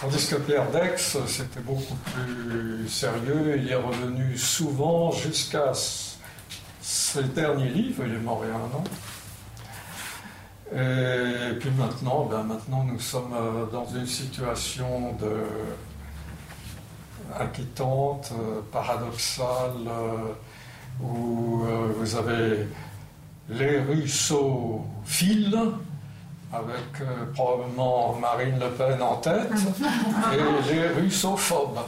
Tandis 0.00 0.26
que 0.28 0.36
Pierre 0.36 0.70
Dex, 0.70 1.16
c'était 1.26 1.60
beaucoup 1.60 1.96
plus 2.12 2.88
sérieux, 2.88 3.58
il 3.58 3.70
est 3.70 3.74
revenu 3.74 4.36
souvent 4.36 5.12
jusqu'à 5.12 5.72
ses 6.82 7.22
derniers 7.22 7.70
livres, 7.70 8.04
il 8.06 8.14
est 8.14 8.18
mort 8.18 8.42
il 8.44 8.50
y 8.50 8.52
a 8.52 8.56
un 8.56 8.70
an. 8.76 8.84
Et 10.72 11.54
puis 11.58 11.70
maintenant, 11.70 12.24
ben 12.24 12.42
maintenant 12.42 12.84
nous 12.84 12.98
sommes 12.98 13.32
euh, 13.34 13.66
dans 13.70 13.86
une 13.94 14.06
situation 14.06 15.12
de 15.20 15.30
inquiétante, 17.38 18.32
euh, 18.32 18.60
paradoxale, 18.72 19.86
euh, 19.88 21.02
où 21.02 21.64
vous 21.98 22.16
avez 22.16 22.68
les 23.48 23.80
russophiles, 23.80 25.58
avec 26.52 27.00
euh, 27.00 27.32
probablement 27.34 28.14
Marine 28.14 28.58
Le 28.60 28.70
Pen 28.70 29.02
en 29.02 29.16
tête, 29.16 29.50
et 30.32 30.72
les 30.72 30.88
russophobes. 30.88 31.80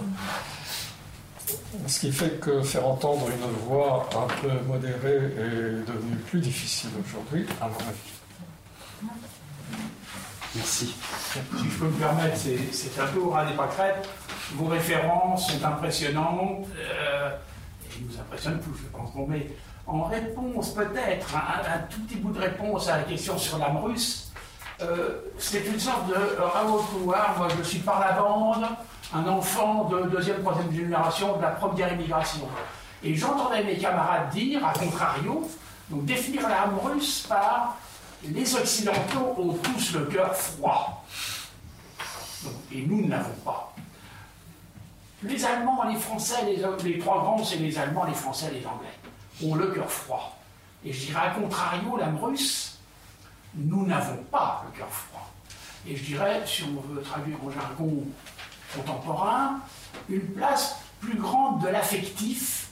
Ce 1.87 2.01
qui 2.01 2.11
fait 2.11 2.41
que 2.41 2.63
faire 2.63 2.87
entendre 2.87 3.29
une 3.29 3.69
voix 3.69 4.09
un 4.13 4.27
peu 4.41 4.51
modérée 4.67 5.17
est 5.17 5.87
devenu 5.87 6.17
plus 6.27 6.41
difficile 6.41 6.91
aujourd'hui, 7.05 7.47
à 7.61 7.69
mon 7.69 7.79
avis. 7.79 8.17
Merci. 10.57 10.95
Si 11.27 11.39
je 11.71 11.79
peux 11.79 11.85
me 11.85 11.99
permettre, 11.99 12.37
c'est 12.37 13.01
un 13.01 13.07
peu 13.07 13.21
au 13.21 13.31
ras 13.31 13.45
des 13.45 13.55
pâquerettes. 13.55 14.09
Vos 14.55 14.67
références 14.67 15.51
sont 15.53 15.65
impressionnantes. 15.65 16.67
Euh, 16.79 17.31
nous 18.01 18.19
impressionnent 18.19 18.61
tous, 18.61 18.79
je 18.83 18.97
pense. 18.97 19.11
Mais 19.29 19.49
en 19.87 20.05
réponse, 20.05 20.75
peut-être, 20.75 21.35
un, 21.35 21.79
tout 21.91 22.01
petit 22.01 22.17
bout 22.17 22.33
de 22.33 22.41
réponse 22.41 22.89
à 22.89 22.99
la 22.99 23.03
question 23.05 23.39
sur 23.39 23.59
l'âme 23.59 23.79
russe, 23.79 24.33
euh, 24.83 25.21
c'est 25.39 25.67
une 25.67 25.79
sorte 25.81 26.09
de 26.09 26.15
Raoul 26.41 26.83
couloir. 26.93 27.35
Moi, 27.39 27.49
je 27.59 27.63
suis 27.63 27.79
par 27.79 28.01
la 28.01 28.13
bande, 28.13 28.67
un 29.15 29.27
enfant 29.27 29.85
de 29.85 30.03
deuxième, 30.09 30.43
troisième 30.43 30.73
génération 30.73 31.37
de 31.37 31.43
la 31.43 31.51
première 31.51 31.93
immigration. 31.93 32.49
Et 33.03 33.15
j'entendais 33.15 33.65
mes 33.65 33.79
camarades 33.79 34.31
dire, 34.31 34.65
à 34.67 34.73
contrario, 34.73 35.49
donc 35.89 36.05
définir 36.05 36.49
l'âme 36.49 36.79
russe 36.83 37.27
par 37.29 37.77
les 38.25 38.55
Occidentaux 38.57 39.35
ont 39.39 39.53
tous 39.55 39.95
le 39.95 40.07
cœur 40.07 40.35
froid. 40.35 41.05
et 42.73 42.83
nous 42.83 43.07
ne 43.07 43.11
l'avons 43.11 43.35
pas. 43.45 43.76
Les 45.23 45.45
Allemands, 45.45 45.85
les 45.85 45.97
Français, 45.97 46.45
les, 46.45 46.63
les 46.85 46.99
trois 46.99 47.37
c'est 47.45 47.57
les 47.57 47.79
Allemands, 47.79 48.05
les 48.05 48.15
Français, 48.15 48.51
les 48.53 48.67
Anglais, 48.67 48.89
ont 49.45 49.55
le 49.55 49.69
cœur 49.69 49.91
froid. 49.91 50.39
Et 50.85 50.93
je 50.93 51.07
dirais, 51.07 51.29
à 51.29 51.31
contrario, 51.31 51.97
l'âme 51.97 52.19
russe, 52.23 52.79
nous 53.55 53.87
n'avons 53.87 54.23
pas 54.25 54.65
le 54.67 54.79
cœur 54.79 54.91
froid. 54.91 55.31
Et 55.89 55.97
je 55.97 56.05
dirais, 56.05 56.43
si 56.45 56.65
on 56.65 56.81
veut 56.93 57.01
traduire 57.01 57.39
en 57.45 57.51
jargon 57.51 58.05
contemporain, 58.75 59.61
une 60.09 60.27
place 60.33 60.77
plus 61.01 61.17
grande 61.17 61.63
de 61.63 61.69
l'affectif, 61.69 62.69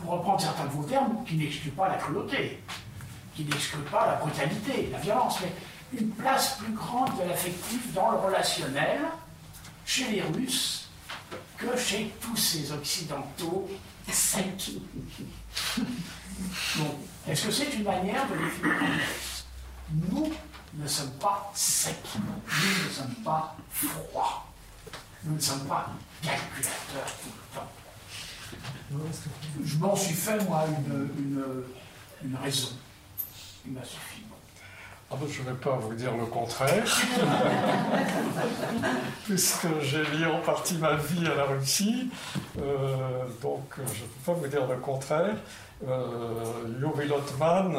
pour 0.00 0.12
reprendre 0.12 0.40
certains 0.40 0.64
de 0.64 0.70
vos 0.70 0.84
termes, 0.84 1.24
qui 1.24 1.36
n'exclut 1.36 1.70
pas 1.70 1.88
la 1.88 1.96
cruauté, 1.96 2.62
qui 3.34 3.44
n'exclut 3.44 3.82
pas 3.82 4.06
la 4.06 4.14
brutalité, 4.14 4.88
la 4.90 4.98
violence, 4.98 5.38
mais 5.42 6.00
une 6.00 6.10
place 6.10 6.56
plus 6.58 6.72
grande 6.72 7.16
de 7.18 7.28
l'affectif 7.28 7.92
dans 7.94 8.10
le 8.10 8.18
relationnel 8.18 8.98
chez 9.86 10.08
les 10.08 10.22
Russes 10.22 10.77
que 11.58 11.76
chez 11.76 12.12
tous 12.20 12.36
ces 12.36 12.72
Occidentaux 12.72 13.68
secs. 14.10 14.70
est-ce 17.28 17.46
que 17.46 17.52
c'est 17.52 17.74
une 17.74 17.84
manière 17.84 18.26
de 18.28 18.36
définir 18.36 18.74
Nous 19.92 20.32
ne 20.74 20.86
sommes 20.86 21.18
pas 21.18 21.50
secs, 21.54 21.96
nous 22.16 22.86
ne 22.88 22.90
sommes 22.90 23.14
pas 23.24 23.56
froids, 23.70 24.46
nous 25.24 25.34
ne 25.34 25.40
sommes 25.40 25.66
pas 25.66 25.90
calculateurs 26.22 27.12
tout 27.22 27.28
le 27.28 27.58
temps. 27.58 27.68
Je 29.64 29.76
m'en 29.76 29.96
suis 29.96 30.14
fait, 30.14 30.42
moi, 30.44 30.64
une, 32.22 32.36
raison. 32.36 32.68
M'a 33.66 33.84
suffi. 33.84 34.17
Ah 35.10 35.14
ben, 35.18 35.26
je 35.26 35.40
ne 35.40 35.46
vais 35.46 35.54
pas 35.54 35.76
vous 35.76 35.94
dire 35.94 36.14
le 36.14 36.26
contraire, 36.26 36.84
puisque 39.24 39.66
j'ai 39.80 40.04
lié 40.04 40.26
en 40.26 40.40
partie 40.40 40.76
ma 40.76 40.96
vie 40.96 41.26
à 41.26 41.34
la 41.34 41.44
Russie, 41.44 42.10
euh, 42.60 43.24
donc 43.40 43.62
je 43.76 43.80
ne 43.80 43.86
peux 43.86 44.26
pas 44.26 44.32
vous 44.34 44.46
dire 44.48 44.66
le 44.66 44.76
contraire. 44.76 45.34
Euh, 45.88 46.44
Yuri 46.78 47.08
Lotman 47.08 47.74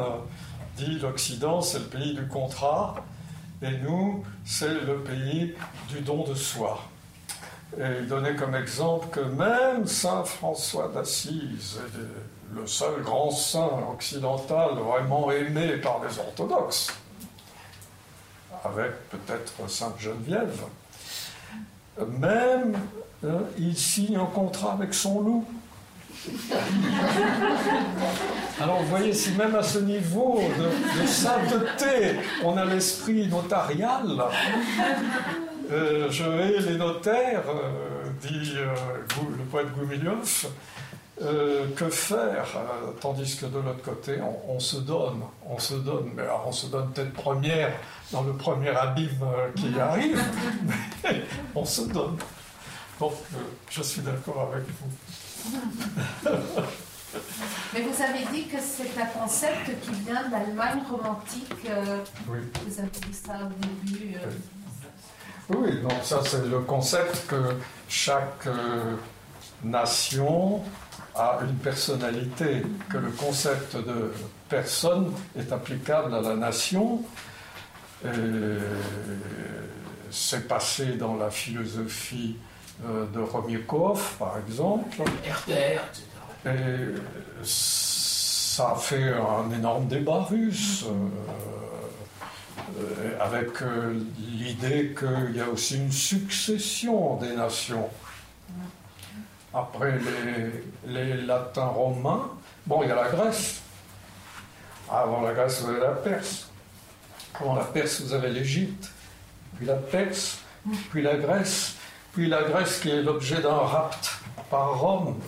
dit 0.76 0.98
l'Occident, 0.98 1.62
c'est 1.62 1.78
le 1.78 1.86
pays 1.86 2.16
du 2.16 2.28
contrat, 2.28 2.96
et 3.62 3.78
nous, 3.84 4.24
c'est 4.44 4.82
le 4.82 5.04
pays 5.04 5.54
du 5.88 6.02
don 6.02 6.24
de 6.24 6.34
soi. 6.34 6.80
Et 7.78 8.00
il 8.00 8.08
donnait 8.08 8.36
comme 8.36 8.56
exemple 8.56 9.08
que 9.12 9.20
même 9.20 9.86
Saint 9.86 10.24
François 10.24 10.88
d'Assise, 10.88 11.80
le 12.56 12.66
seul 12.66 13.04
grand 13.04 13.30
saint 13.30 13.70
occidental 13.94 14.80
vraiment 14.80 15.30
aimé 15.30 15.78
par 15.78 16.02
les 16.04 16.18
orthodoxes, 16.18 16.92
avec 18.64 19.10
peut-être 19.10 19.70
Sainte 19.70 20.00
Geneviève. 20.00 20.64
Même, 22.20 22.78
euh, 23.26 23.40
il 23.58 23.76
signe 23.76 24.16
un 24.18 24.26
contrat 24.26 24.74
avec 24.74 24.94
son 24.94 25.22
loup. 25.22 25.46
Alors 28.62 28.82
vous 28.82 28.90
voyez, 28.90 29.14
si 29.14 29.32
même 29.32 29.56
à 29.56 29.64
ce 29.64 29.80
niveau 29.80 30.42
de, 30.58 31.06
sainteté, 31.06 32.20
on 32.44 32.58
a 32.58 32.66
l'esprit 32.66 33.28
notarial, 33.28 34.22
euh, 35.72 36.08
je 36.12 36.24
hais 36.24 36.60
les 36.60 36.78
notaires, 36.78 37.44
euh, 37.48 38.10
dit 38.22 38.54
le 38.54 39.44
poète 39.50 39.72
Goumilioff, 39.74 40.48
euh, 41.22 41.68
que 41.76 41.90
faire 41.90 42.46
euh, 42.56 42.92
Tandis 43.02 43.36
que 43.36 43.46
de 43.46 43.58
l'autre 43.58 43.82
côté, 43.84 44.20
on, 44.48 44.58
se 44.60 44.78
donne, 44.78 45.22
on 45.46 45.60
se 45.60 45.74
donne, 45.74 46.12
mais 46.16 46.22
alors 46.24 46.46
on 46.48 46.54
se 46.54 46.68
donne 46.68 46.92
peut-être 46.92 47.12
première 47.12 47.74
dans 48.14 48.22
le 48.22 48.32
premier 48.32 48.70
abîme 48.70 49.20
euh, 49.24 49.52
qui 49.54 49.78
arrive, 49.80 50.24
mais 51.04 51.24
on 51.56 51.66
se 51.66 51.82
donne. 51.82 52.18
Donc 53.02 53.14
je 53.70 53.82
suis 53.82 54.02
d'accord 54.02 54.50
avec 54.54 54.66
vous. 54.70 56.30
Mais 57.74 57.82
vous 57.82 58.04
avez 58.04 58.24
dit 58.32 58.48
que 58.48 58.58
c'est 58.60 59.02
un 59.02 59.06
concept 59.08 59.66
qui 59.82 59.92
vient 60.06 60.30
d'Allemagne 60.30 60.84
romantique. 60.90 61.68
oui. 62.28 62.38
Vous 62.68 62.80
avez 62.80 62.90
dit 62.90 63.14
ça 63.14 63.34
au 63.46 63.88
début. 63.88 64.16
Oui, 65.50 65.58
oui 65.60 65.82
donc 65.82 66.04
ça 66.04 66.22
c'est 66.24 66.46
le 66.46 66.60
concept 66.60 67.26
que 67.28 67.56
chaque 67.88 68.48
nation 69.64 70.62
a 71.20 71.40
une 71.44 71.56
personnalité, 71.56 72.64
que 72.90 72.98
le 72.98 73.12
concept 73.12 73.76
de 73.76 74.14
personne 74.48 75.12
est 75.38 75.52
applicable 75.52 76.16
à 76.16 76.22
la 76.22 76.36
nation. 76.36 77.02
C'est 80.12 80.48
passé 80.48 80.94
dans 80.94 81.16
la 81.16 81.30
philosophie 81.30 82.38
euh, 82.86 83.06
de 83.14 83.20
Romiekov, 83.20 84.16
par 84.18 84.38
exemple. 84.38 85.04
Et 86.46 86.58
ça 87.44 88.72
a 88.72 88.76
fait 88.76 89.14
un 89.14 89.52
énorme 89.52 89.88
débat 89.88 90.24
russe. 90.24 90.86
Euh, 90.88 90.94
euh, 92.80 93.18
avec 93.20 93.48
l'idée 94.18 94.96
qu'il 94.98 95.36
y 95.36 95.42
a 95.42 95.50
aussi 95.50 95.76
une 95.76 95.92
succession 95.92 97.18
des 97.18 97.36
nations. 97.36 97.90
Après 99.54 99.94
les, 100.86 101.16
latins 101.22 101.66
romains, 101.66 102.30
bon, 102.66 102.84
il 102.84 102.90
y 102.90 102.92
a 102.92 102.96
la 102.96 103.10
Grèce. 103.10 103.62
Avant 104.90 105.22
la 105.22 105.34
Grèce, 105.34 105.62
vous 105.62 105.70
avez 105.70 105.80
la 105.80 105.92
Perse. 105.92 106.50
Avant 107.34 107.56
la 107.56 107.64
Perse, 107.64 108.02
vous 108.02 108.14
avez 108.14 108.30
l'Égypte, 108.30 108.92
puis 109.58 109.66
la 109.66 109.76
Perse, 109.76 110.40
puis 110.92 111.02
la 111.02 111.16
Grèce, 111.16 111.76
puis 112.14 112.28
la 112.28 112.44
Grèce 112.44 112.80
qui 112.80 112.90
est 112.90 113.02
l'objet 113.02 113.42
d'un 113.42 113.58
rapt 113.58 114.20
par 114.50 114.80
Rome. 114.80 115.20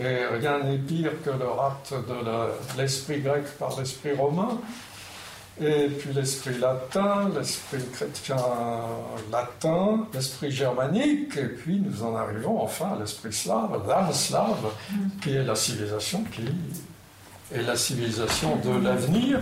Et 0.00 0.24
rien 0.26 0.60
n'est 0.60 0.78
pire 0.78 1.12
que 1.24 1.30
le 1.30 1.48
rapt 1.48 1.92
de 1.92 2.78
l'esprit 2.80 3.20
grec 3.20 3.44
par 3.58 3.78
l'esprit 3.78 4.14
romain 4.14 4.58
et 5.62 5.88
puis 5.88 6.12
l'esprit 6.14 6.58
latin, 6.58 7.30
l'esprit 7.36 7.84
chrétien 7.92 8.36
latin, 9.30 10.06
l'esprit 10.14 10.50
germanique, 10.50 11.36
et 11.36 11.48
puis 11.48 11.78
nous 11.78 12.02
en 12.02 12.16
arrivons 12.16 12.62
enfin 12.62 12.92
à 12.96 13.00
l'esprit 13.00 13.32
slave, 13.32 13.82
l'âme 13.86 14.12
slave, 14.12 14.72
qui 15.22 15.34
est 15.34 15.44
la 15.44 15.54
civilisation 15.54 16.24
qui 16.32 16.42
est 17.54 17.62
la 17.62 17.76
civilisation 17.76 18.56
de 18.56 18.82
l'avenir. 18.82 19.40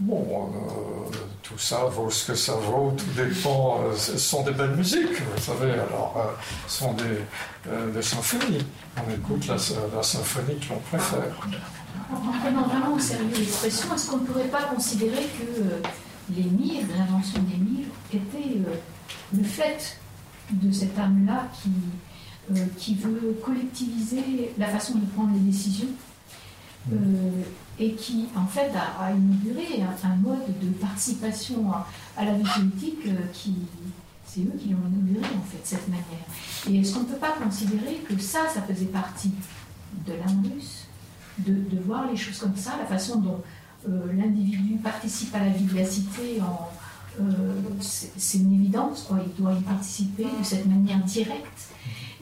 Bon, 0.00 0.50
euh, 0.52 1.16
tout 1.42 1.58
ça 1.58 1.84
vaut 1.84 2.10
ce 2.10 2.32
que 2.32 2.34
ça 2.34 2.54
vaut, 2.54 2.94
tout 2.96 3.22
dépend. 3.22 3.80
Euh, 3.80 3.96
ce 3.96 4.18
sont 4.18 4.42
des 4.42 4.50
belles 4.50 4.74
musiques, 4.74 5.20
vous 5.20 5.40
savez, 5.40 5.70
alors, 5.72 6.14
euh, 6.16 6.44
ce 6.66 6.78
sont 6.78 6.94
des, 6.94 7.92
des, 7.92 8.02
symphonies. 8.02 8.66
On 8.96 9.10
écoute 9.12 9.46
la, 9.46 9.54
la 9.94 10.02
symphonie 10.02 10.56
que 10.58 10.74
l'on 10.74 10.80
préfère. 10.80 11.48
En 12.12 12.16
prenant 12.16 12.62
vraiment 12.62 12.94
au 12.94 12.98
sérieux 12.98 13.30
l'expression, 13.36 13.94
est-ce 13.94 14.10
qu'on 14.10 14.18
ne 14.18 14.26
pourrait 14.26 14.48
pas 14.48 14.64
considérer 14.64 15.26
que 15.38 15.62
euh, 15.62 15.80
les 16.36 16.44
mires, 16.44 16.84
l'invention 16.96 17.40
des 17.42 17.56
mires, 17.56 17.88
était 18.12 18.58
euh, 18.58 18.74
le 19.34 19.42
fait 19.42 19.98
de 20.50 20.70
cette 20.70 20.98
âme-là 20.98 21.48
qui, 21.62 21.70
euh, 22.54 22.66
qui 22.76 22.94
veut 22.96 23.38
collectiviser 23.42 24.52
la 24.58 24.68
façon 24.68 24.98
de 24.98 25.06
prendre 25.06 25.32
les 25.34 25.40
décisions 25.40 25.88
et 27.78 27.94
qui, 27.94 28.26
en 28.36 28.46
fait, 28.46 28.70
a, 28.76 29.10
inauguré 29.10 29.82
un, 29.82 30.16
mode 30.16 30.44
de 30.60 30.68
participation 30.72 31.72
à, 32.14 32.24
la 32.26 32.34
vie 32.34 32.44
politique 32.44 33.08
qui, 33.32 33.54
c'est 34.26 34.40
eux 34.40 34.52
qui 34.60 34.68
l'ont 34.68 34.86
inauguré, 34.86 35.34
en 35.34 35.50
fait, 35.50 35.60
cette 35.64 35.88
manière. 35.88 36.04
Et 36.68 36.80
est-ce 36.80 36.92
qu'on 36.92 37.00
ne 37.00 37.06
peut 37.06 37.16
pas 37.16 37.32
considérer 37.42 38.02
que 38.06 38.18
ça, 38.18 38.40
ça 38.52 38.60
faisait 38.60 38.84
partie 38.84 39.32
de 40.06 40.12
l'âme 40.12 40.42
de, 41.38 41.78
voir 41.84 42.10
les 42.10 42.16
choses 42.16 42.38
comme 42.38 42.56
ça, 42.56 42.72
la 42.78 42.86
façon 42.86 43.20
dont 43.20 43.42
euh, 43.88 44.12
l'individu 44.16 44.76
participe 44.76 45.34
à 45.34 45.40
la 45.40 45.48
vie 45.48 45.64
de 45.64 45.78
la 45.78 45.84
cité, 45.84 46.40
euh, 47.20 47.22
c'est 47.80 48.38
une 48.38 48.54
évidence, 48.54 49.08
il 49.10 49.42
doit 49.42 49.52
y 49.52 49.62
participer 49.62 50.24
de 50.24 50.44
cette 50.44 50.66
manière 50.66 50.98
directe, 50.98 51.70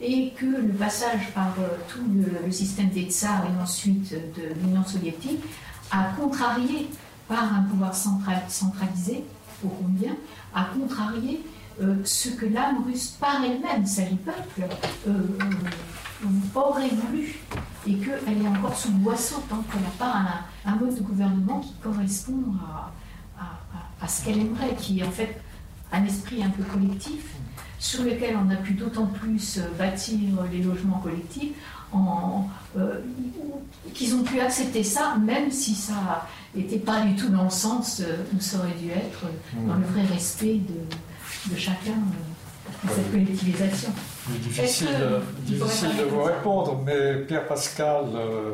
et 0.01 0.31
que 0.31 0.45
le 0.45 0.73
passage 0.73 1.31
par 1.33 1.53
euh, 1.59 1.67
tout 1.87 2.01
le, 2.45 2.51
système 2.51 2.89
des 2.89 3.03
tsars 3.03 3.45
et 3.45 3.61
ensuite 3.61 4.13
de 4.13 4.53
l'Union 4.61 4.83
soviétique 4.83 5.41
a 5.91 6.05
contrarié 6.19 6.89
par 7.27 7.53
un 7.53 7.63
pouvoir 7.63 7.93
centralisé, 7.95 9.23
au 9.63 9.69
combien, 9.69 10.15
a 10.53 10.65
contrarié 10.65 11.41
ce 12.03 12.29
que 12.29 12.45
l'âme 12.45 12.83
russe 12.85 13.15
par 13.19 13.41
elle-même, 13.43 13.85
sa 13.85 14.03
peuple, 14.03 14.67
aurait 16.55 16.89
voulu 16.89 17.35
et 17.87 17.95
qu'elle 17.95 18.41
est 18.41 18.47
encore 18.47 18.75
sous 18.75 18.91
boisseau 18.91 19.43
tant 19.49 19.63
qu'elle 19.63 19.81
n'a 19.81 19.89
pas 19.99 20.45
un, 20.65 20.75
mode 20.75 20.95
de 20.95 21.01
gouvernement 21.01 21.59
qui 21.59 21.73
correspond 21.81 22.43
à, 24.01 24.07
ce 24.07 24.25
qu'elle 24.25 24.39
aimerait, 24.39 24.75
qui 24.77 24.99
est 24.99 25.03
en 25.03 25.11
fait 25.11 25.39
un 25.91 26.03
esprit 26.05 26.43
un 26.43 26.49
peu 26.49 26.63
collectif, 26.63 27.35
sur 27.79 28.03
lequel 28.03 28.37
on 28.37 28.49
a 28.49 28.55
pu 28.55 28.73
d'autant 28.73 29.05
plus 29.05 29.59
euh, 29.59 29.69
bâtir 29.77 30.17
les 30.51 30.63
logements 30.63 30.99
collectifs, 30.99 31.51
euh, 32.75 32.99
qu'ils 33.93 34.15
ont 34.15 34.23
pu 34.23 34.39
accepter 34.39 34.83
ça, 34.83 35.15
même 35.17 35.51
si 35.51 35.75
ça 35.75 36.27
n'était 36.55 36.79
pas 36.79 37.01
du 37.01 37.15
tout 37.15 37.29
dans 37.29 37.43
le 37.43 37.49
sens 37.49 38.01
euh, 38.01 38.23
où 38.35 38.39
ça 38.39 38.57
aurait 38.57 38.73
dû 38.81 38.89
être, 38.89 39.25
dans 39.67 39.75
le 39.75 39.85
vrai 39.85 40.01
respect 40.11 40.59
de, 41.49 41.55
chacun, 41.55 41.99
de 42.83 42.89
cette 42.89 43.11
collectivisation. 43.11 43.91
Difficile, 44.27 45.21
difficile 45.39 45.97
de 45.97 46.03
vous 46.03 46.23
répondre, 46.23 46.81
mais 46.85 47.15
Pierre 47.27 47.45
Pascal, 47.45 48.05
euh, 48.15 48.51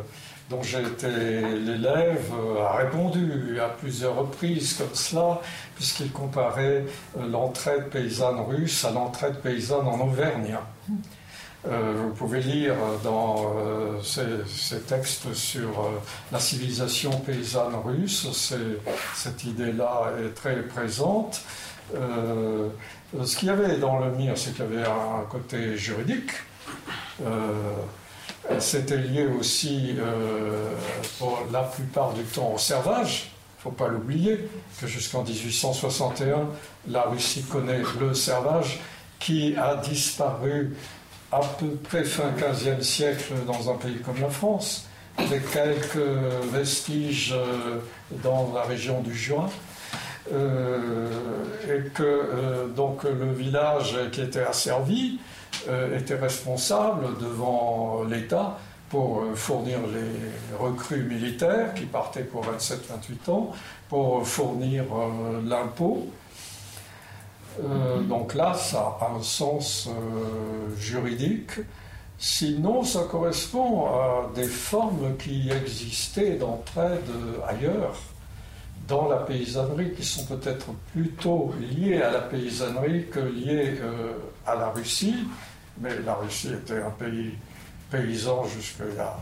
dont 0.49 0.63
j'ai 0.63 0.81
été 0.81 1.07
l'élève, 1.07 2.31
euh, 2.33 2.63
a 2.63 2.77
répondu 2.77 3.59
à 3.59 3.69
plusieurs 3.69 4.15
reprises 4.15 4.73
comme 4.73 4.95
cela, 4.95 5.39
puisqu'il 5.75 6.11
comparait 6.11 6.85
euh, 7.19 7.27
l'entraide 7.29 7.89
paysanne 7.91 8.39
russe 8.39 8.83
à 8.83 8.91
l'entraide 8.91 9.41
paysanne 9.41 9.87
en 9.87 9.99
Auvergne. 9.99 10.57
vous 11.65 12.13
pouvez 12.15 12.39
lire 12.39 12.75
dans 13.03 13.53
ces, 14.01 14.79
textes 14.87 15.33
sur 15.33 15.91
la 16.31 16.39
civilisation 16.39 17.11
paysanne 17.19 17.75
russe, 17.85 18.55
cette 19.13 19.43
idée-là 19.43 20.13
est 20.23 20.33
très 20.33 20.63
présente. 20.63 21.41
Ce 23.23 23.37
qu'il 23.37 23.47
y 23.47 23.51
avait 23.51 23.77
dans 23.77 23.99
le 23.99 24.11
MIR, 24.11 24.37
c'est 24.37 24.51
qu'il 24.55 24.65
y 24.65 24.77
avait 24.77 24.87
un 24.87 25.25
côté 25.29 25.77
juridique. 25.77 26.31
C'était 28.59 28.97
lié 28.97 29.27
aussi, 29.27 29.95
pour 31.17 31.45
la 31.51 31.63
plupart 31.63 32.13
du 32.13 32.23
temps, 32.23 32.53
au 32.53 32.57
servage. 32.57 33.31
Il 33.59 33.67
ne 33.67 33.75
faut 33.75 33.83
pas 33.83 33.89
l'oublier 33.89 34.47
que 34.79 34.87
jusqu'en 34.87 35.23
1861, 35.23 36.47
la 36.87 37.01
Russie 37.03 37.43
connaît 37.43 37.81
le 37.99 38.13
servage 38.13 38.79
qui 39.19 39.55
a 39.57 39.75
disparu 39.75 40.75
à 41.31 41.41
peu 41.59 41.67
près 41.75 42.03
fin 42.03 42.31
15e 42.31 42.81
siècle 42.81 43.33
dans 43.45 43.69
un 43.69 43.75
pays 43.75 43.97
comme 44.03 44.19
la 44.19 44.29
France, 44.29 44.87
avec 45.17 45.51
quelques 45.51 45.97
vestiges 46.51 47.33
euh, 47.33 47.79
dans 48.23 48.51
la 48.53 48.63
région 48.63 49.01
du 49.01 49.13
Jura. 49.13 49.49
Euh, 50.31 51.07
et 51.67 51.89
que 51.89 52.03
euh, 52.03 52.67
donc 52.67 53.03
le 53.03 53.31
village 53.31 53.97
qui 54.11 54.21
était 54.21 54.43
asservi 54.43 55.19
était 55.93 56.15
responsable 56.15 57.17
devant 57.19 58.03
l'État 58.09 58.57
pour 58.89 59.23
fournir 59.35 59.79
les 59.93 60.57
recrues 60.57 61.03
militaires 61.03 61.73
qui 61.73 61.85
partaient 61.85 62.23
pour 62.23 62.45
27-28 62.45 63.31
ans, 63.31 63.51
pour 63.89 64.25
fournir 64.25 64.85
l'impôt 65.45 66.07
euh, 67.63 68.01
donc 68.01 68.35
là, 68.35 68.53
ça 68.53 68.97
a 69.01 69.11
un 69.15 69.21
sens 69.21 69.89
euh, 69.89 70.75
juridique. 70.77 71.51
Sinon, 72.17 72.83
ça 72.83 73.03
correspond 73.09 73.87
à 73.87 74.29
des 74.35 74.47
formes 74.47 75.15
qui 75.17 75.49
existaient 75.49 76.35
d'entraide 76.35 77.09
ailleurs, 77.47 77.95
dans 78.89 79.07
la 79.07 79.17
paysannerie, 79.17 79.93
qui 79.93 80.03
sont 80.03 80.25
peut-être 80.25 80.65
plutôt 80.91 81.53
liées 81.59 82.01
à 82.01 82.11
la 82.11 82.21
paysannerie 82.21 83.05
que 83.11 83.19
liées 83.19 83.75
euh, 83.81 84.13
à 84.45 84.55
la 84.55 84.69
Russie. 84.69 85.15
Mais 85.79 85.91
la 86.05 86.15
Russie 86.15 86.51
était 86.53 86.81
un 86.81 86.89
pays 86.89 87.33
paysan 87.89 88.43
jusque-là. 88.45 89.19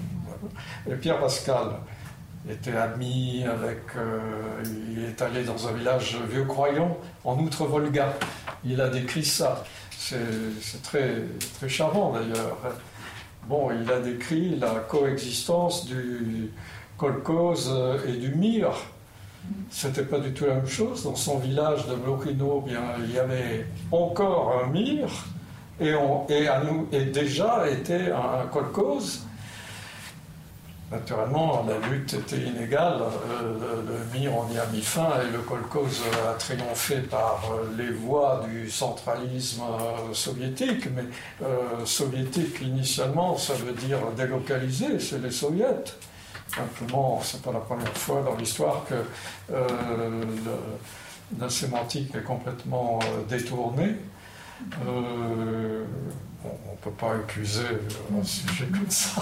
Et 0.89 0.95
Pierre 0.95 1.19
Pascal, 1.19 1.73
était 2.49 2.75
ami 2.75 3.43
avec. 3.43 3.81
Euh, 3.95 4.19
il 4.65 5.03
est 5.03 5.21
allé 5.21 5.43
dans 5.43 5.67
un 5.67 5.73
village 5.73 6.17
vieux 6.29 6.45
croyant 6.45 6.97
en 7.23 7.37
Outre-Volga. 7.37 8.13
Il 8.63 8.79
a 8.81 8.89
décrit 8.89 9.25
ça. 9.25 9.63
C'est 9.91 10.81
très, 10.83 11.23
très 11.57 11.67
charmant 11.67 12.13
d'ailleurs. 12.13 12.57
Bon, 13.47 13.69
il 13.71 13.91
a 13.91 13.99
décrit 13.99 14.57
la 14.57 14.75
coexistence 14.87 15.85
du 15.85 16.51
kolkhoz 16.97 17.73
et 18.07 18.13
du 18.13 18.33
mir. 18.35 18.71
C'était 19.69 20.03
pas 20.03 20.19
du 20.19 20.31
tout 20.33 20.45
la 20.45 20.55
même 20.55 20.67
chose. 20.67 21.03
Dans 21.03 21.15
son 21.15 21.39
village 21.39 21.87
de 21.87 21.95
Blokino, 21.95 22.61
bien, 22.61 22.81
il 22.99 23.13
y 23.13 23.19
avait 23.19 23.65
encore 23.91 24.63
un 24.63 24.67
mir 24.67 25.07
et, 25.79 25.93
on, 25.93 26.25
à 26.25 26.63
nous, 26.63 26.87
et 26.91 27.05
déjà 27.05 27.69
était 27.69 28.11
un, 28.11 28.41
un 28.41 28.47
Naturellement, 30.89 31.65
la 31.67 31.85
lutte 31.89 32.13
était 32.13 32.37
inégale. 32.37 33.01
Euh, 33.01 33.81
le, 33.85 34.17
MIR, 34.17 34.31
on 34.33 34.53
y 34.53 34.57
a 34.57 34.65
mis 34.67 34.81
fin 34.81 35.09
et 35.21 35.29
le 35.33 35.39
kolkhoz 35.39 36.01
a 36.29 36.33
triomphé 36.35 36.99
par 37.01 37.43
euh, 37.51 37.69
les 37.77 37.91
voies 37.91 38.45
du 38.49 38.69
centralisme 38.69 39.63
euh, 39.63 40.13
soviétique. 40.13 40.87
Mais 40.95 41.03
soviétique, 41.85 42.61
initialement, 42.61 43.35
ça 43.37 43.53
veut 43.53 43.73
dire 43.73 43.99
délocalisé, 44.15 44.97
c'est 44.99 45.21
les 45.21 45.31
soviets. 45.31 45.83
Simplement, 46.53 47.21
c'est 47.23 47.41
pas 47.41 47.51
la 47.51 47.59
première 47.59 47.95
fois 47.97 48.21
dans 48.23 48.35
l'histoire 48.35 48.83
que 48.85 48.95
la 51.39 51.49
sémantique 51.49 52.15
est 52.15 52.23
complètement 52.23 52.99
détournée. 53.27 53.95
on 54.81 54.85
ne 54.85 56.77
peut 56.81 56.91
pas 56.91 57.15
accuser 57.15 57.67
un 58.17 58.23
sujet 58.23 58.67
comme 58.67 58.89
ça. 58.89 59.21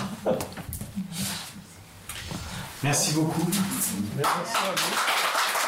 Merci 2.84 3.14
beaucoup. 3.14 3.49
Merci 4.15 4.56
à 4.57 4.72
vous. 4.76 5.65